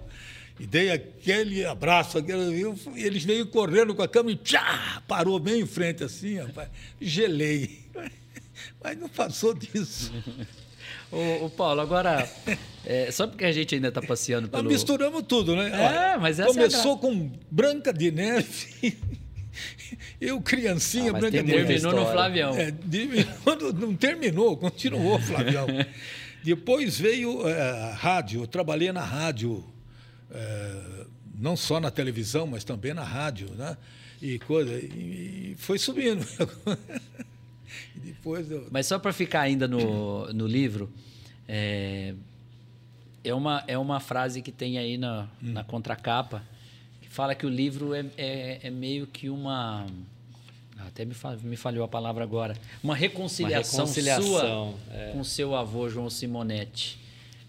e 0.59 0.67
dei 0.67 0.91
aquele 0.91 1.65
abraço, 1.65 2.17
aquele, 2.17 2.75
e 2.95 3.03
eles 3.03 3.23
veio 3.23 3.47
correndo 3.47 3.95
com 3.95 4.01
a 4.01 4.07
cama 4.07 4.29
e 4.29 4.35
tchá, 4.35 5.01
parou 5.07 5.39
bem 5.39 5.61
em 5.61 5.65
frente 5.65 6.03
assim, 6.03 6.39
rapaz. 6.39 6.67
Gelei. 6.99 7.85
Mas 8.83 8.97
não 8.97 9.07
passou 9.07 9.53
disso. 9.53 10.11
O 11.11 11.49
Paulo, 11.49 11.81
agora, 11.81 12.29
é, 12.85 13.09
só 13.11 13.27
porque 13.27 13.45
a 13.45 13.51
gente 13.51 13.75
ainda 13.75 13.87
está 13.87 14.01
passeando 14.01 14.49
pelo... 14.49 14.63
Nós 14.63 14.73
misturamos 14.73 15.23
tudo, 15.27 15.55
né? 15.55 15.69
É, 16.13 16.17
mas 16.17 16.39
essa 16.39 16.51
Começou 16.51 16.95
é 16.95 16.99
com 16.99 17.31
Branca 17.49 17.93
de 17.93 18.11
Neve... 18.11 18.97
Eu, 20.21 20.39
criancinha, 20.41 21.11
ah, 21.11 21.13
Branca 21.13 21.43
de 21.43 21.43
Neve. 21.43 21.65
Terminou 21.65 21.93
no 21.93 22.11
Flavião. 22.11 22.55
É, 22.55 22.73
não 23.79 23.95
terminou, 23.95 24.57
continuou 24.57 25.19
Flavião. 25.19 25.67
Depois 26.43 26.99
veio 26.99 27.47
é, 27.47 27.89
a 27.91 27.93
rádio, 27.93 28.41
eu 28.41 28.47
trabalhei 28.47 28.91
na 28.91 29.01
rádio, 29.01 29.63
é, 30.31 31.05
não 31.37 31.57
só 31.57 31.79
na 31.79 31.91
televisão, 31.91 32.47
mas 32.47 32.63
também 32.63 32.93
na 32.93 33.03
rádio, 33.03 33.49
né? 33.55 33.75
E, 34.21 34.39
coisa, 34.39 34.73
e 34.73 35.55
foi 35.57 35.77
subindo. 35.77 36.25
depois 37.95 38.49
eu... 38.49 38.67
Mas 38.71 38.87
só 38.87 38.99
para 38.99 39.13
ficar 39.13 39.41
ainda 39.41 39.67
no, 39.67 40.31
no 40.33 40.47
livro, 40.47 40.91
é, 41.47 42.13
é, 43.23 43.33
uma, 43.33 43.63
é 43.67 43.77
uma 43.77 43.99
frase 43.99 44.41
que 44.41 44.51
tem 44.51 44.77
aí 44.77 44.97
na, 44.97 45.23
hum. 45.41 45.53
na 45.53 45.63
contracapa, 45.63 46.43
que 47.01 47.09
fala 47.09 47.33
que 47.33 47.45
o 47.45 47.49
livro 47.49 47.93
é, 47.93 48.05
é, 48.17 48.59
é 48.63 48.69
meio 48.69 49.07
que 49.07 49.29
uma. 49.29 49.85
Até 50.79 51.05
me, 51.05 51.15
me 51.43 51.57
falhou 51.57 51.83
a 51.83 51.87
palavra 51.87 52.23
agora. 52.23 52.55
Uma 52.83 52.95
reconciliação, 52.95 53.79
uma 53.79 53.85
reconciliação 53.85 54.75
sua 54.87 54.95
é. 54.95 55.11
com 55.11 55.23
seu 55.23 55.55
avô 55.55 55.89
João 55.89 56.09
Simonetti. 56.09 56.99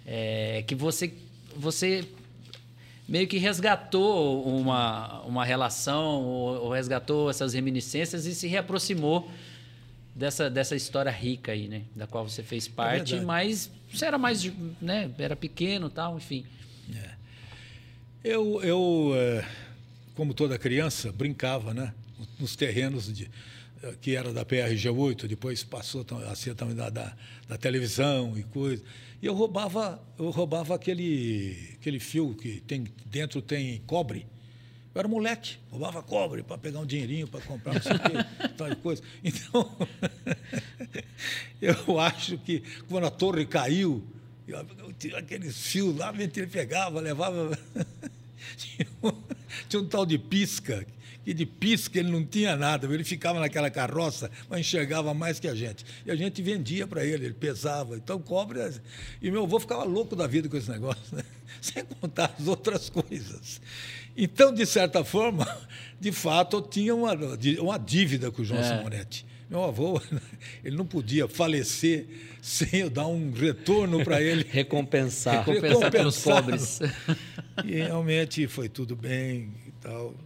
É, 0.06 0.64
que 0.66 0.74
você, 0.74 1.12
você 1.54 2.08
meio 3.06 3.28
que 3.28 3.36
resgatou 3.36 4.42
uma, 4.44 5.20
uma 5.22 5.44
relação, 5.44 6.22
ou, 6.22 6.64
ou 6.64 6.72
resgatou 6.72 7.28
essas 7.28 7.52
reminiscências 7.52 8.24
e 8.24 8.34
se 8.34 8.46
reaproximou 8.46 9.30
dessa, 10.18 10.50
dessa 10.50 10.74
história 10.74 11.11
rica 11.12 11.52
aí, 11.52 11.68
né? 11.68 11.83
Da 11.94 12.07
qual 12.07 12.28
você 12.28 12.42
fez 12.42 12.66
é 12.66 12.70
parte, 12.70 13.14
é 13.14 13.20
mas 13.20 13.70
você 13.90 14.04
era 14.04 14.18
mais, 14.18 14.50
né? 14.83 15.11
Era 15.16 15.37
pequeno 15.37 15.88
tal, 15.88 16.16
enfim. 16.16 16.44
É. 16.94 17.11
Eu, 18.24 18.61
eu 18.62 19.12
é, 19.14 19.46
como 20.14 20.35
toda 20.35 20.59
criança, 20.59 21.12
brincava, 21.12 21.72
né? 21.72 21.94
Nos 22.40 22.57
terrenos 22.57 23.12
de, 23.12 23.31
que 24.00 24.16
era 24.16 24.33
da 24.33 24.44
PRG8, 24.44 25.28
depois 25.28 25.62
passou 25.62 26.04
a 26.28 26.35
ser 26.35 26.57
também 26.57 26.74
da, 26.74 26.90
da, 26.90 27.16
da, 27.48 27.57
televisão 27.57 28.37
e 28.37 28.42
coisa. 28.42 28.83
E 29.22 29.26
eu 29.26 29.35
roubava, 29.35 30.02
eu 30.18 30.31
roubava 30.31 30.74
aquele, 30.74 31.76
aquele 31.81 32.00
fio 32.00 32.35
que 32.35 32.61
tem 32.61 32.85
dentro 33.07 33.40
tem 33.40 33.81
cobre. 33.87 34.26
Eu 34.94 35.01
era 35.01 35.09
moleque, 35.09 35.59
roubava 35.70 36.03
cobre 36.03 36.42
para 36.42 36.59
pegar 36.59 36.81
um 36.81 36.87
dinheirinho 36.87 37.29
para 37.29 37.40
comprar 37.40 37.74
não 37.74 37.83
sei 37.83 37.92
o 37.92 38.01
quê, 38.01 38.48
tal 38.57 38.77
coisa. 38.77 39.03
Então, 39.22 39.77
eu 41.61 42.01
acho 42.01 42.38
que 42.38 42.62
quando 42.88 43.07
a 43.07 43.11
torre 43.11 43.46
caiu, 43.46 44.03
aqueles 45.16 45.57
fios 45.57 45.96
lá, 45.96 46.12
ele 46.16 46.46
pegava, 46.46 47.01
levava. 47.01 47.57
tinha, 48.57 48.88
um, 49.03 49.12
tinha 49.68 49.83
um 49.83 49.87
tal 49.87 50.07
de 50.07 50.18
pisca, 50.18 50.87
que 51.24 51.35
de 51.35 51.44
pisca 51.44 51.98
ele 51.98 52.11
não 52.11 52.24
tinha 52.24 52.57
nada, 52.57 52.92
ele 52.92 53.05
ficava 53.05 53.38
naquela 53.38 53.70
carroça, 53.70 54.31
mas 54.48 54.61
enxergava 54.61 55.12
mais 55.12 55.38
que 55.38 55.46
a 55.46 55.55
gente. 55.55 55.85
E 56.07 56.11
a 56.11 56.16
gente 56.16 56.40
vendia 56.40 56.87
para 56.87 57.05
ele, 57.05 57.27
ele 57.27 57.35
pesava. 57.35 57.96
Então, 57.96 58.18
cobre. 58.18 58.59
E 59.20 59.31
meu 59.31 59.44
avô 59.44 59.61
ficava 59.61 59.85
louco 59.85 60.16
da 60.16 60.27
vida 60.27 60.48
com 60.48 60.57
esse 60.57 60.70
negócio, 60.70 61.14
né? 61.14 61.22
sem 61.61 61.85
contar 61.85 62.35
as 62.38 62.46
outras 62.46 62.88
coisas. 62.88 63.61
Então, 64.20 64.52
de 64.52 64.66
certa 64.66 65.04
forma, 65.04 65.46
de 66.00 66.11
fato, 66.11 66.57
eu 66.57 66.62
tinha 66.62 66.92
uma, 66.92 67.12
uma 67.61 67.78
dívida 67.78 68.33
com 68.33 68.42
o 68.42 68.44
João 68.44 68.59
é. 68.61 68.64
Simonetti. 68.64 69.24
Meu 69.48 69.62
avô, 69.62 70.02
ele 70.64 70.76
não 70.76 70.85
podia 70.85 71.28
falecer 71.28 72.07
sem 72.42 72.81
eu 72.81 72.90
dar 72.90 73.07
um 73.07 73.31
retorno 73.31 74.02
para 74.02 74.20
ele. 74.20 74.44
Recompensar. 74.50 75.46
Recompensar 75.46 75.90
pelos 75.92 76.20
cobres. 76.20 76.81
E 77.64 77.76
realmente 77.76 78.48
foi 78.48 78.68
tudo 78.68 78.96
bem 78.96 79.54
e 79.68 79.70
tal. 79.81 80.16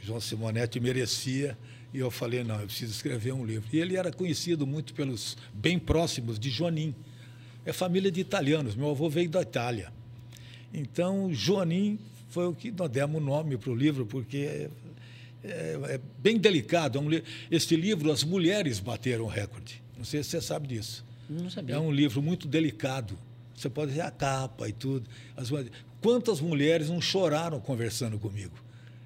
João 0.00 0.20
Simonetti 0.20 0.78
merecia. 0.78 1.58
E 1.92 1.98
eu 1.98 2.10
falei, 2.12 2.44
não, 2.44 2.60
eu 2.60 2.66
preciso 2.66 2.92
escrever 2.92 3.32
um 3.32 3.44
livro. 3.44 3.68
E 3.72 3.78
ele 3.78 3.96
era 3.96 4.12
conhecido 4.12 4.66
muito 4.66 4.94
pelos 4.94 5.36
bem 5.52 5.80
próximos 5.80 6.38
de 6.38 6.48
Joanim. 6.48 6.94
É 7.66 7.72
família 7.72 8.10
de 8.10 8.20
italianos. 8.20 8.76
Meu 8.76 8.90
avô 8.90 9.10
veio 9.10 9.28
da 9.28 9.42
Itália. 9.42 9.92
Então, 10.72 11.28
Joanim 11.34 11.98
foi 12.32 12.46
o 12.46 12.54
que 12.54 12.70
nós 12.70 12.88
demos 12.88 13.20
o 13.20 13.24
nome 13.24 13.58
para 13.58 13.70
o 13.70 13.74
livro, 13.74 14.06
porque 14.06 14.38
é, 14.38 14.70
é, 15.44 15.78
é 15.94 16.00
bem 16.18 16.38
delicado. 16.38 16.98
É 16.98 17.00
um, 17.00 17.08
este 17.50 17.76
livro, 17.76 18.10
as 18.10 18.24
mulheres 18.24 18.80
bateram 18.80 19.24
o 19.24 19.28
recorde. 19.28 19.82
Não 19.98 20.04
sei 20.04 20.22
se 20.22 20.30
você 20.30 20.40
sabe 20.40 20.66
disso. 20.68 21.04
Não 21.28 21.50
sabia. 21.50 21.74
É 21.74 21.78
um 21.78 21.92
livro 21.92 22.22
muito 22.22 22.48
delicado. 22.48 23.18
Você 23.54 23.68
pode 23.68 23.92
ver 23.92 24.00
a 24.00 24.10
capa 24.10 24.66
e 24.66 24.72
tudo. 24.72 25.06
As, 25.36 25.50
quantas 26.00 26.40
mulheres 26.40 26.88
não 26.88 27.02
choraram 27.02 27.60
conversando 27.60 28.18
comigo? 28.18 28.54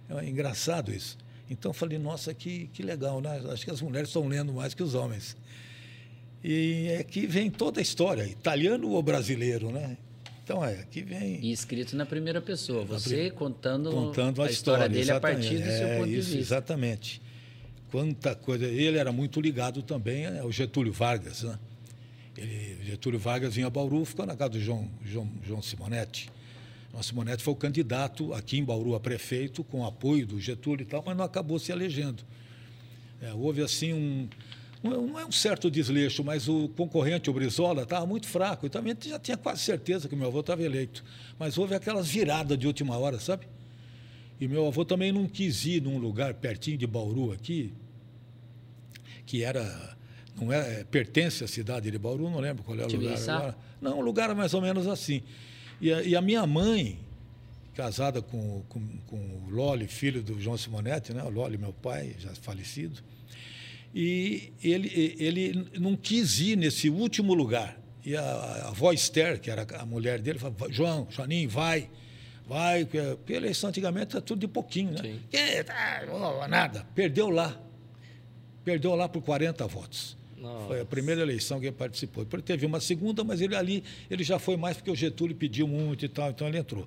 É 0.09 0.25
engraçado 0.25 0.93
isso. 0.93 1.19
Então 1.51 1.71
eu 1.71 1.75
falei, 1.75 1.99
nossa, 1.99 2.33
que, 2.33 2.69
que 2.73 2.81
legal, 2.81 3.21
né? 3.21 3.43
Acho 3.51 3.65
que 3.65 3.73
as 3.73 3.83
mulheres 3.83 4.09
estão 4.09 4.29
lendo 4.29 4.53
mais 4.53 4.73
que 4.73 4.85
os 4.85 4.95
homens. 4.95 5.37
E 6.45 6.87
é 6.91 7.27
vem 7.27 7.51
toda 7.51 7.81
a 7.81 7.83
história, 7.83 8.23
italiano 8.23 8.89
ou 8.91 9.03
brasileiro, 9.03 9.73
né? 9.73 9.97
Então 10.47 10.65
é, 10.65 10.75
aqui 10.75 11.03
vem. 11.03 11.41
E 11.45 11.51
escrito 11.51 11.97
na 11.97 12.07
primeira 12.07 12.41
pessoa, 12.41 12.85
você 12.85 13.31
contando, 13.33 13.91
contando 13.91 14.41
a, 14.41 14.47
a 14.47 14.49
história, 14.49 14.89
dele 14.89 15.11
a 15.11 15.19
partir 15.19 15.59
do 15.59 15.69
é, 15.69 15.77
seu 15.77 15.89
ponto 15.99 16.09
isso, 16.09 16.31
de 16.31 16.37
vista. 16.37 16.39
Exatamente. 16.39 17.21
Quanta 17.91 18.33
coisa. 18.37 18.65
Ele 18.65 18.97
era 18.97 19.11
muito 19.11 19.41
ligado 19.41 19.83
também 19.83 20.25
ao 20.39 20.53
Getúlio 20.53 20.93
Vargas, 20.93 21.43
né? 21.43 21.59
Ele, 22.39 22.79
Getúlio 22.85 23.19
Vargas 23.19 23.57
vinha 23.57 23.67
a 23.67 23.71
Bauru, 23.71 24.05
ficou 24.05 24.25
na 24.25 24.37
casa 24.37 24.51
do 24.51 24.61
João, 24.61 24.89
João, 25.05 25.29
João 25.45 25.61
Simonetti. 25.61 26.31
João 26.93 27.03
Simonetti 27.03 27.43
foi 27.43 27.53
o 27.53 27.57
candidato 27.57 28.33
aqui 28.33 28.57
em 28.57 28.65
Bauru 28.65 28.95
a 28.95 29.01
prefeito, 29.01 29.65
com 29.65 29.85
apoio 29.85 30.29
do 30.29 30.41
Getúlio 30.41 30.85
e 30.85 30.87
tal, 30.87 31.03
mas 31.05 31.17
não 31.17 31.25
acabou 31.25 31.59
se 31.59 31.73
elegendo. 31.73 32.23
É, 33.21 33.33
houve 33.35 33.63
assim 33.63 33.93
um, 33.93 34.29
não 34.83 35.19
é 35.19 35.25
um 35.25 35.33
certo 35.33 35.71
desleixo, 35.71 36.23
mas 36.23 36.49
o 36.49 36.69
concorrente, 36.69 37.29
o 37.31 37.33
Brizola, 37.33 37.83
estava 37.83 38.07
muito 38.07 38.27
fraco. 38.27 38.67
E 38.67 38.69
também 38.71 38.97
já 39.05 39.19
tinha 39.19 39.37
quase 39.37 39.63
certeza 39.63 40.09
que 40.09 40.15
meu 40.15 40.29
avô 40.29 40.41
estava 40.41 40.63
eleito. 40.63 41.05
Mas 41.39 41.59
houve 41.59 41.75
aquelas 41.75 42.09
viradas 42.09 42.59
de 42.59 42.67
última 42.67 42.97
hora, 42.97 43.19
sabe? 43.19 43.47
E 44.41 44.47
meu 44.47 44.67
avô 44.67 44.85
também 44.85 45.11
não 45.13 45.27
quis 45.27 45.65
ir 45.65 45.83
num 45.83 45.99
lugar 45.99 46.35
pertinho 46.35 46.77
de 46.77 46.87
Bauru 46.87 47.33
aqui, 47.33 47.73
que 49.25 49.43
era 49.43 49.97
não 50.41 50.53
é, 50.53 50.85
pertence 50.85 51.43
à 51.43 51.49
cidade 51.49 51.91
de 51.91 51.99
Bauru, 51.99 52.29
não 52.29 52.41
lembro 52.41 52.63
qual 52.63 52.79
é 52.79 52.85
o 52.85 52.89
lugar 52.91 53.19
agora. 53.19 53.57
Não, 53.81 53.99
um 53.99 54.03
lugar 54.03 54.35
mais 54.35 54.53
ou 54.53 54.61
menos 54.61 54.87
assim. 54.87 55.23
E 55.81 55.93
a, 55.93 56.03
e 56.03 56.15
a 56.15 56.21
minha 56.21 56.47
mãe, 56.47 56.99
casada 57.75 58.21
com, 58.21 58.63
com, 58.69 58.81
com, 59.07 59.17
o 59.17 59.51
Loli, 59.51 59.87
filho 59.87 60.23
do 60.23 60.39
João 60.41 60.57
Simonetti, 60.57 61.15
né? 61.15 61.23
o 61.23 61.31
Loli, 61.31 61.57
meu 61.57 61.73
pai, 61.73 62.15
já 62.19 62.35
falecido, 62.35 63.03
e 63.99 64.53
ele, 64.63 65.17
ele 65.19 65.69
não 65.81 65.97
quis 65.97 66.39
ir 66.39 66.55
nesse 66.55 66.91
último 66.91 67.33
lugar. 67.33 67.81
E 68.05 68.15
a, 68.15 68.21
a 68.21 68.69
avó 68.69 68.93
Esther, 68.93 69.41
que 69.41 69.51
era 69.51 69.67
a 69.81 69.87
mulher 69.87 70.21
dele, 70.21 70.39
falou, 70.39 70.71
João, 70.71 71.09
Joaninho, 71.11 71.49
vai, 71.49 71.89
vai, 72.47 72.85
porque 72.85 73.33
a 73.33 73.37
eleição 73.37 73.71
antigamente 73.71 74.15
era 74.15 74.21
tudo 74.21 74.41
de 74.41 74.49
pouquinho, 74.49 74.91
né? 74.91 74.99
Sim. 75.01 75.21
Que, 75.31 75.65
tá, 75.65 76.03
nada. 76.47 76.87
Perdeu 76.95 77.31
lá. 77.31 77.59
Perdeu 78.63 78.95
lá 78.95 79.09
por 79.09 79.23
40 79.23 79.67
votos. 79.67 80.15
Nossa. 80.37 80.67
Foi 80.67 80.81
a 80.83 80.85
primeira 80.85 81.23
eleição 81.23 81.59
que 81.59 81.65
ele 81.65 81.77
participou. 81.77 82.23
Depois 82.23 82.43
teve 82.43 82.67
uma 82.67 82.81
segunda, 82.81 83.25
mas 83.25 83.41
ele 83.41 83.57
ali 83.57 83.83
ele 84.11 84.23
já 84.23 84.39
foi 84.39 84.59
mais 84.59 84.77
porque 84.77 84.91
o 84.91 84.95
Getúlio 84.95 85.35
pediu 85.35 85.67
muito 85.67 86.05
e 86.05 86.09
tal, 86.09 86.29
então 86.29 86.47
ele 86.47 86.59
entrou. 86.59 86.87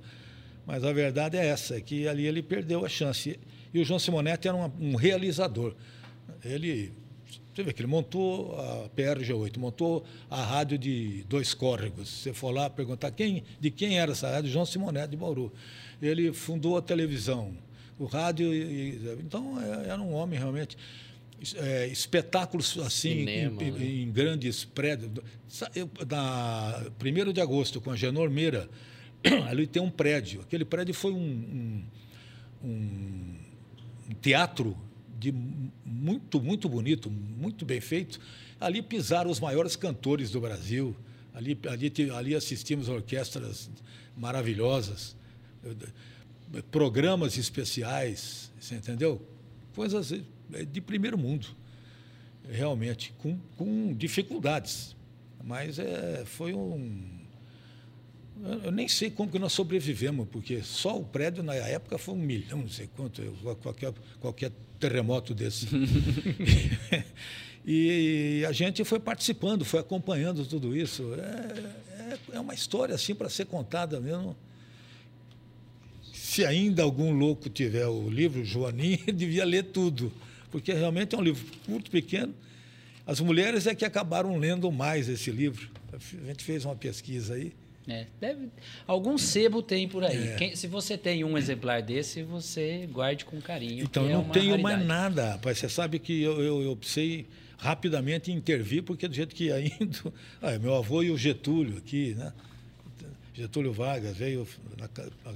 Mas 0.63 0.83
a 0.83 0.93
verdade 0.93 1.37
é 1.37 1.47
essa, 1.47 1.75
é 1.75 1.81
que 1.81 2.07
ali 2.07 2.27
ele 2.27 2.43
perdeu 2.43 2.85
a 2.85 2.87
chance. 2.87 3.39
E 3.73 3.79
o 3.79 3.83
João 3.83 3.97
Simonetti 3.97 4.47
era 4.47 4.55
um, 4.55 4.71
um 4.79 4.95
realizador. 4.95 5.73
Ele, 6.45 6.93
você 7.59 7.63
vê 7.63 7.73
que 7.73 7.81
ele 7.81 7.89
montou 7.89 8.57
a 8.57 8.89
PRG8, 8.95 9.57
montou 9.57 10.05
a 10.29 10.41
rádio 10.41 10.77
de 10.77 11.25
dois 11.27 11.53
córregos. 11.53 12.07
Você 12.09 12.33
for 12.33 12.51
lá 12.51 12.69
perguntar 12.69 13.11
quem, 13.11 13.43
de 13.59 13.69
quem 13.69 13.99
era 13.99 14.13
essa 14.13 14.29
rádio, 14.29 14.49
João 14.49 14.65
Simonetti 14.65 15.11
de 15.11 15.17
Bauru. 15.17 15.51
Ele 16.01 16.31
fundou 16.31 16.77
a 16.77 16.81
televisão, 16.81 17.53
o 17.97 18.05
rádio. 18.05 18.53
E, 18.53 18.95
então 19.19 19.61
é, 19.61 19.89
era 19.89 20.01
um 20.01 20.13
homem 20.13 20.39
realmente 20.39 20.77
é, 21.55 21.87
espetáculos 21.87 22.77
assim 22.77 23.09
em, 23.09 23.25
né? 23.25 23.51
em, 23.77 24.09
grandes 24.09 24.63
prédios. 24.63 25.11
Na 26.09 26.85
1 27.03 27.33
de 27.33 27.41
agosto, 27.41 27.81
com 27.81 27.91
a 27.91 27.95
Genor 27.97 28.29
Meira, 28.29 28.69
ali 29.49 29.67
tem 29.67 29.81
um 29.81 29.91
prédio. 29.91 30.41
Aquele 30.41 30.63
prédio 30.63 30.93
foi 30.93 31.11
um, 31.11 31.83
um, 32.63 33.35
um 34.09 34.13
teatro 34.21 34.77
de 35.19 35.33
muito, 35.85 36.41
muito 36.41 36.69
bonito, 36.69 37.09
muito 37.11 37.65
bem 37.65 37.81
feito. 37.81 38.19
Ali 38.59 38.81
pisaram 38.81 39.29
os 39.29 39.39
maiores 39.39 39.75
cantores 39.75 40.31
do 40.31 40.39
Brasil. 40.39 40.95
Ali, 41.33 41.57
ali, 41.69 42.11
ali 42.11 42.35
assistimos 42.35 42.89
orquestras 42.89 43.69
maravilhosas, 44.17 45.15
programas 46.71 47.37
especiais, 47.37 48.51
você 48.59 48.75
entendeu? 48.75 49.21
Coisas 49.73 50.11
é 50.53 50.65
de 50.65 50.81
primeiro 50.81 51.17
mundo, 51.17 51.47
realmente, 52.49 53.13
com, 53.19 53.37
com 53.55 53.93
dificuldades. 53.93 54.95
Mas 55.43 55.79
é, 55.79 56.23
foi 56.25 56.53
um. 56.53 57.18
Eu 58.63 58.71
nem 58.71 58.87
sei 58.87 59.09
como 59.09 59.31
que 59.31 59.39
nós 59.39 59.53
sobrevivemos, 59.53 60.27
porque 60.31 60.61
só 60.63 60.97
o 60.97 61.03
prédio 61.03 61.43
na 61.43 61.55
época 61.55 61.97
foi 61.97 62.13
um 62.13 62.19
milhão, 62.19 62.59
não 62.59 62.69
sei 62.69 62.89
quanto, 62.95 63.21
qualquer, 63.61 63.93
qualquer 64.19 64.51
terremoto 64.79 65.33
desse. 65.33 65.67
e 67.65 68.43
a 68.47 68.51
gente 68.51 68.83
foi 68.83 68.99
participando, 68.99 69.65
foi 69.65 69.79
acompanhando 69.79 70.45
tudo 70.45 70.75
isso. 70.75 71.13
É, 71.13 72.13
é, 72.33 72.37
é 72.37 72.39
uma 72.39 72.53
história 72.53 72.95
assim 72.95 73.15
para 73.15 73.29
ser 73.29 73.45
contada 73.45 73.99
mesmo. 73.99 74.35
Se 76.13 76.45
ainda 76.45 76.83
algum 76.83 77.11
louco 77.11 77.49
tiver 77.49 77.87
o 77.87 78.09
livro 78.09 78.43
Joaninho, 78.45 78.99
devia 79.13 79.45
ler 79.45 79.63
tudo 79.63 80.11
porque 80.51 80.73
realmente 80.73 81.15
é 81.15 81.17
um 81.17 81.21
livro 81.21 81.45
curto, 81.65 81.89
pequeno. 81.91 82.33
As 83.05 83.19
mulheres 83.19 83.67
é 83.67 83.73
que 83.73 83.85
acabaram 83.85 84.37
lendo 84.37 84.71
mais 84.71 85.09
esse 85.09 85.31
livro. 85.31 85.69
A 85.93 86.27
gente 86.27 86.43
fez 86.43 86.65
uma 86.65 86.75
pesquisa 86.75 87.33
aí. 87.35 87.53
É, 87.87 88.05
deve, 88.19 88.49
algum 88.85 89.17
sebo 89.17 89.63
tem 89.63 89.87
por 89.87 90.03
aí. 90.03 90.29
É. 90.29 90.35
Quem, 90.35 90.55
se 90.55 90.67
você 90.67 90.97
tem 90.97 91.23
um 91.23 91.37
exemplar 91.37 91.81
desse, 91.81 92.21
você 92.21 92.87
guarde 92.91 93.25
com 93.25 93.41
carinho. 93.41 93.83
Então, 93.83 94.03
eu 94.03 94.09
é 94.09 94.13
não 94.13 94.21
é 94.21 94.31
tenho 94.31 94.51
raridade. 94.51 94.63
mais 94.63 94.85
nada, 94.85 95.31
rapaz. 95.31 95.57
Você 95.57 95.69
sabe 95.69 95.97
que 95.97 96.21
eu, 96.21 96.41
eu, 96.41 96.61
eu 96.61 96.75
precisei 96.75 97.25
rapidamente 97.57 98.31
intervir, 98.31 98.83
porque 98.83 99.07
do 99.07 99.13
jeito 99.13 99.35
que 99.35 99.45
ia 99.45 99.59
indo. 99.59 100.13
Ah, 100.41 100.57
meu 100.59 100.75
avô 100.75 101.03
e 101.03 101.11
o 101.11 101.17
Getúlio 101.17 101.77
aqui, 101.77 102.15
né? 102.15 102.31
Getúlio 103.33 103.71
Vargas 103.71 104.15
veio, 104.15 104.47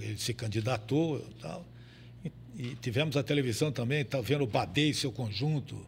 ele 0.01 0.17
se 0.17 0.33
candidatou 0.33 1.19
e 1.19 1.41
tal. 1.41 1.65
E 2.57 2.75
tivemos 2.75 3.17
a 3.17 3.23
televisão 3.23 3.71
também, 3.71 4.05
tá 4.05 4.21
vendo 4.21 4.43
o 4.43 4.47
Badei 4.47 4.89
e 4.89 4.93
seu 4.93 5.11
conjunto. 5.11 5.85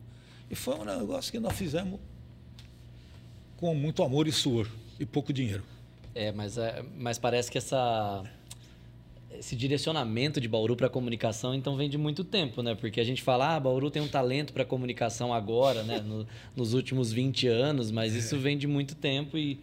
E 0.50 0.56
foi 0.56 0.76
um 0.76 0.86
negócio 0.86 1.32
que 1.32 1.40
nós 1.40 1.56
fizemos 1.58 2.00
com 3.58 3.74
muito 3.76 4.04
amor 4.04 4.28
e 4.28 4.32
suor 4.32 4.68
e 5.00 5.06
pouco 5.06 5.32
dinheiro. 5.32 5.64
É, 6.16 6.32
mas, 6.32 6.58
é, 6.58 6.82
mas 6.98 7.20
parece 7.20 7.52
que 7.52 7.58
essa, 7.58 8.24
esse 9.38 9.54
direcionamento 9.54 10.40
de 10.40 10.48
Bauru 10.48 10.76
para 10.76 10.88
a 10.88 10.90
comunicação 10.90 11.54
então 11.54 11.76
vem 11.76 11.90
de 11.90 11.98
muito 11.98 12.24
tempo, 12.24 12.64
né? 12.64 12.74
Porque 12.74 13.02
a 13.02 13.04
gente 13.04 13.22
fala, 13.22 13.56
ah, 13.56 13.60
Bauru 13.60 13.92
tem 13.92 14.02
um 14.02 14.08
talento 14.08 14.54
para 14.54 14.64
comunicação 14.64 15.34
agora, 15.34 15.84
né? 15.84 16.00
No, 16.00 16.26
nos 16.56 16.74
últimos 16.74 17.12
20 17.12 17.48
anos, 17.48 17.92
mas 17.92 18.16
é. 18.16 18.20
isso 18.20 18.40
vem 18.40 18.58
de 18.58 18.66
muito 18.66 18.96
tempo 18.96 19.38
e 19.38 19.60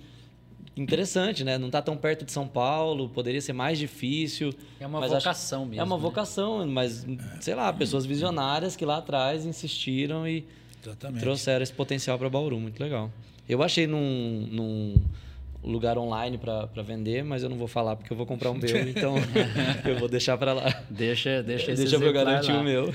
interessante, 0.76 1.42
né? 1.42 1.56
Não 1.56 1.66
está 1.66 1.80
tão 1.80 1.96
perto 1.96 2.24
de 2.24 2.32
São 2.32 2.46
Paulo, 2.46 3.08
poderia 3.08 3.40
ser 3.40 3.54
mais 3.54 3.78
difícil. 3.78 4.54
É 4.78 4.86
uma 4.86 5.00
vocação 5.00 5.60
acho, 5.62 5.70
mesmo. 5.70 5.80
É 5.80 5.84
uma 5.84 5.96
né? 5.96 6.02
vocação, 6.02 6.66
mas, 6.66 7.06
sei 7.40 7.54
lá, 7.54 7.72
pessoas 7.72 8.04
visionárias 8.04 8.76
que 8.76 8.84
lá 8.84 8.98
atrás 8.98 9.44
insistiram 9.46 10.28
e 10.28 10.44
Exatamente. 10.82 11.20
trouxeram 11.20 11.62
esse 11.62 11.72
potencial 11.72 12.18
para 12.18 12.28
Bauru. 12.28 12.58
Muito 12.60 12.78
legal. 12.78 13.10
Eu 13.48 13.62
achei 13.62 13.86
num, 13.86 14.48
num 14.50 14.94
lugar 15.62 15.96
online 15.98 16.38
para 16.38 16.66
vender, 16.82 17.22
mas 17.24 17.42
eu 17.42 17.48
não 17.48 17.56
vou 17.56 17.68
falar 17.68 17.94
porque 17.96 18.12
eu 18.12 18.16
vou 18.16 18.26
comprar 18.26 18.50
o 18.50 18.54
meu, 18.58 18.88
então 18.88 19.14
eu 19.86 19.98
vou 19.98 20.08
deixar 20.08 20.36
para 20.36 20.52
lá. 20.52 20.82
Deixa, 20.90 21.42
deixa 21.42 21.72
esse 21.72 21.82
Deixa 21.82 21.96
eu 21.96 22.12
garantir 22.12 22.52
lá. 22.52 22.60
o 22.60 22.64
meu. 22.64 22.94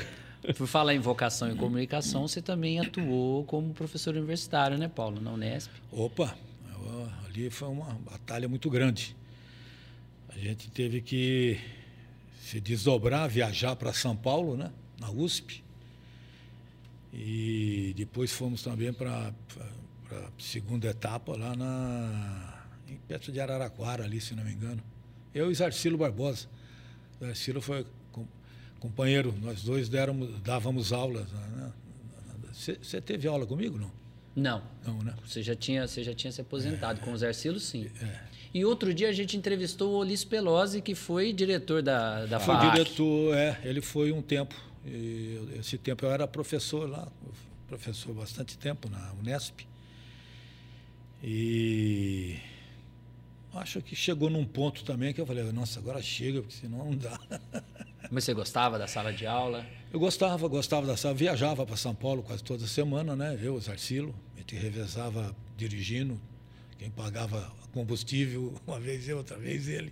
Por 0.56 0.68
falar 0.68 0.94
em 0.94 1.00
vocação 1.00 1.52
e 1.52 1.56
comunicação, 1.56 2.28
você 2.28 2.42
também 2.42 2.80
atuou 2.80 3.44
como 3.46 3.74
professor 3.74 4.16
universitário, 4.16 4.78
né, 4.78 4.88
Paulo, 4.88 5.20
na 5.20 5.32
Unesp? 5.32 5.72
Opa, 5.92 6.36
eu- 6.72 7.10
ali 7.26 7.50
foi 7.50 7.68
uma 7.68 7.94
batalha 8.10 8.48
muito 8.48 8.70
grande. 8.70 9.16
A 10.30 10.38
gente 10.38 10.70
teve 10.70 11.02
que 11.02 11.60
se 12.40 12.62
desdobrar, 12.62 13.28
viajar 13.28 13.76
para 13.76 13.92
São 13.92 14.16
Paulo, 14.16 14.56
né, 14.56 14.72
na 15.00 15.10
USP. 15.12 15.64
E 17.14 17.94
depois 17.98 18.32
fomos 18.32 18.62
também 18.62 18.94
para 18.94 19.34
a 20.12 20.30
segunda 20.38 20.88
etapa 20.88 21.36
lá 21.36 21.56
na 21.56 22.54
em 22.90 22.96
perto 23.08 23.32
de 23.32 23.40
Araraquara, 23.40 24.04
ali, 24.04 24.20
se 24.22 24.34
não 24.36 24.44
me 24.44 24.52
engano. 24.52 24.82
Eu 25.34 25.52
e 25.52 25.56
Zarcilo 25.56 25.98
Barbosa. 25.98 26.48
O 27.20 27.26
Zarcilo 27.26 27.62
foi 27.62 27.86
com- 28.12 28.26
companheiro, 28.80 29.34
nós 29.42 29.64
dois 29.64 29.90
déramos, 29.90 30.40
dávamos 30.42 30.92
aulas. 30.94 31.28
Né? 31.32 31.72
Você 32.54 32.78
você 32.82 33.00
teve 33.02 33.28
aula 33.28 33.46
comigo, 33.46 33.78
não? 33.78 33.92
Não. 34.36 34.64
Não, 34.86 35.02
né? 35.04 35.14
Você 35.26 35.42
já 35.42 35.56
tinha, 35.56 35.88
você 35.88 36.04
já 36.04 36.14
tinha 36.14 36.32
se 36.32 36.42
aposentado. 36.42 37.00
Com 37.02 37.12
os 37.12 37.24
Arcilos, 37.24 37.64
sim. 37.64 37.90
É. 38.02 38.20
E 38.54 38.64
outro 38.66 38.94
dia 38.94 39.10
a 39.10 39.12
gente 39.12 39.36
entrevistou 39.36 39.94
o 39.94 39.98
Olis 39.98 40.24
Pelosi, 40.24 40.82
que 40.82 40.96
foi 40.96 41.34
diretor 41.34 41.82
da, 41.82 42.26
da 42.26 42.40
Foi 42.40 42.56
FAAC. 42.56 42.72
diretor, 42.72 43.36
é, 43.36 43.60
ele 43.64 43.82
foi 43.82 44.12
um 44.12 44.22
tempo. 44.22 44.56
E 44.86 45.40
esse 45.60 45.78
tempo 45.78 46.06
eu 46.06 46.12
era 46.12 46.28
professor 46.28 46.88
lá, 46.90 47.08
professor 47.68 48.14
bastante 48.14 48.58
tempo 48.58 48.88
na 48.90 49.12
Unesp. 49.20 49.62
E 51.24 52.38
acho 53.54 53.82
que 53.82 53.96
chegou 53.96 54.30
num 54.30 54.46
ponto 54.46 54.84
também 54.84 55.14
que 55.14 55.22
eu 55.22 55.26
falei, 55.26 55.44
nossa, 55.52 55.80
agora 55.80 56.02
chega, 56.02 56.42
porque 56.42 56.56
senão 56.56 56.80
não 56.80 56.96
dá. 56.96 57.20
Mas 58.10 58.24
você 58.24 58.34
gostava 58.34 58.78
da 58.80 58.88
sala 58.88 59.12
de 59.12 59.26
aula? 59.26 59.66
Eu 59.92 60.00
gostava, 60.00 60.48
gostava 60.48 60.88
da 60.88 60.96
sala, 60.96 61.14
viajava 61.14 61.66
para 61.66 61.76
São 61.76 61.94
Paulo 61.94 62.24
quase 62.24 62.44
toda 62.44 62.66
semana, 62.66 63.16
né? 63.16 63.38
Eu, 63.42 63.56
o 63.56 63.60
Zarcilo, 63.60 64.16
a 64.36 64.40
gente 64.40 64.56
revezava 64.56 65.36
dirigindo, 65.58 66.20
quem 66.78 66.90
pagava 66.90 67.52
combustível, 67.74 68.54
uma 68.66 68.80
vez 68.80 69.08
eu, 69.10 69.18
outra 69.18 69.38
vez 69.38 69.68
ele. 69.68 69.92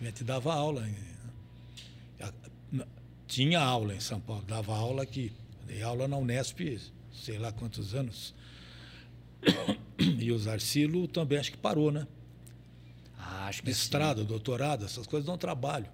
A 0.00 0.04
gente 0.04 0.24
dava 0.24 0.52
aula. 0.52 0.88
Tinha 3.26 3.60
aula 3.60 3.94
em 3.94 4.00
São 4.00 4.20
Paulo, 4.20 4.44
dava 4.46 4.74
aula 4.74 5.02
aqui. 5.02 5.32
Dei 5.66 5.82
aula 5.82 6.08
na 6.08 6.16
Unesp, 6.16 6.60
sei 7.12 7.38
lá 7.38 7.52
quantos 7.52 7.94
anos. 7.94 8.34
E 10.18 10.32
o 10.32 10.38
Zarcilo 10.38 11.06
também 11.06 11.38
acho 11.38 11.52
que 11.52 11.56
parou, 11.56 11.92
né? 11.92 12.08
Ah, 13.42 13.48
acho 13.48 13.62
que 13.62 13.72
sim. 13.72 13.80
Mestrado, 13.80 14.24
doutorado, 14.24 14.84
essas 14.84 15.06
coisas 15.06 15.26
dão 15.26 15.36
trabalho. 15.38 15.86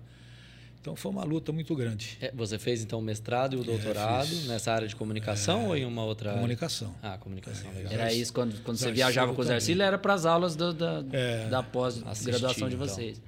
Então 0.81 0.95
foi 0.95 1.11
uma 1.11 1.25
luta 1.25 1.51
muito 1.53 1.75
grande. 1.75 2.17
É, 2.21 2.31
Você 2.33 2.59
fez 2.59 2.83
então 2.83 2.99
o 3.01 3.03
mestrado 3.03 3.55
e 3.55 3.57
o 3.59 3.65
doutorado 3.65 4.29
fiz. 4.29 4.47
nessa 4.47 4.73
área 4.73 4.87
de 4.87 4.95
comunicação 4.95 5.67
ou 5.67 5.77
em 5.77 5.85
uma 5.85 6.05
outra 6.05 6.31
área? 6.31 6.41
Comunicação. 6.41 6.95
Ah, 7.03 7.19
comunicação, 7.19 7.71
legal. 7.73 7.93
Era 7.93 8.13
isso, 8.13 8.33
quando, 8.33 8.63
quando 8.63 8.77
você 8.77 8.93
viajava 8.93 9.35
com 9.35 9.41
os 9.41 9.47
também. 9.47 9.57
Arcilos, 9.57 9.85
era 9.85 9.99
para 9.99 10.15
as 10.15 10.25
aulas 10.25 10.55
do- 10.57 10.73
da, 10.73 11.05
É, 11.13 11.49
da 11.49 11.63
pós-graduação 11.63 12.69
de 12.69 12.75
então. 12.77 12.87
vocês. 12.87 13.21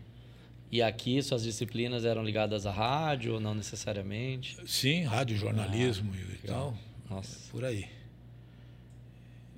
E 0.71 0.81
aqui 0.81 1.21
suas 1.23 1.43
disciplinas 1.43 2.05
eram 2.05 2.23
ligadas 2.23 2.65
à 2.65 2.71
rádio 2.71 3.35
ou 3.35 3.41
não 3.41 3.55
necessariamente? 3.55 4.57
Sim, 4.67 5.03
rádio, 5.03 5.37
jornalismo 5.37 6.15
e 6.15 6.47
tal. 6.47 6.77
Nossa. 7.11 7.37
Por 7.51 7.65
aí. 7.65 7.87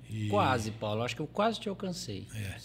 E- 0.09 0.27
Quase, 0.29 0.71
Paulo. 0.71 1.03
Acho 1.03 1.15
que 1.15 1.21
eu 1.21 1.27
quase 1.27 1.59
te 1.59 1.69
alcancei. 1.69 2.27
É. 2.35 2.55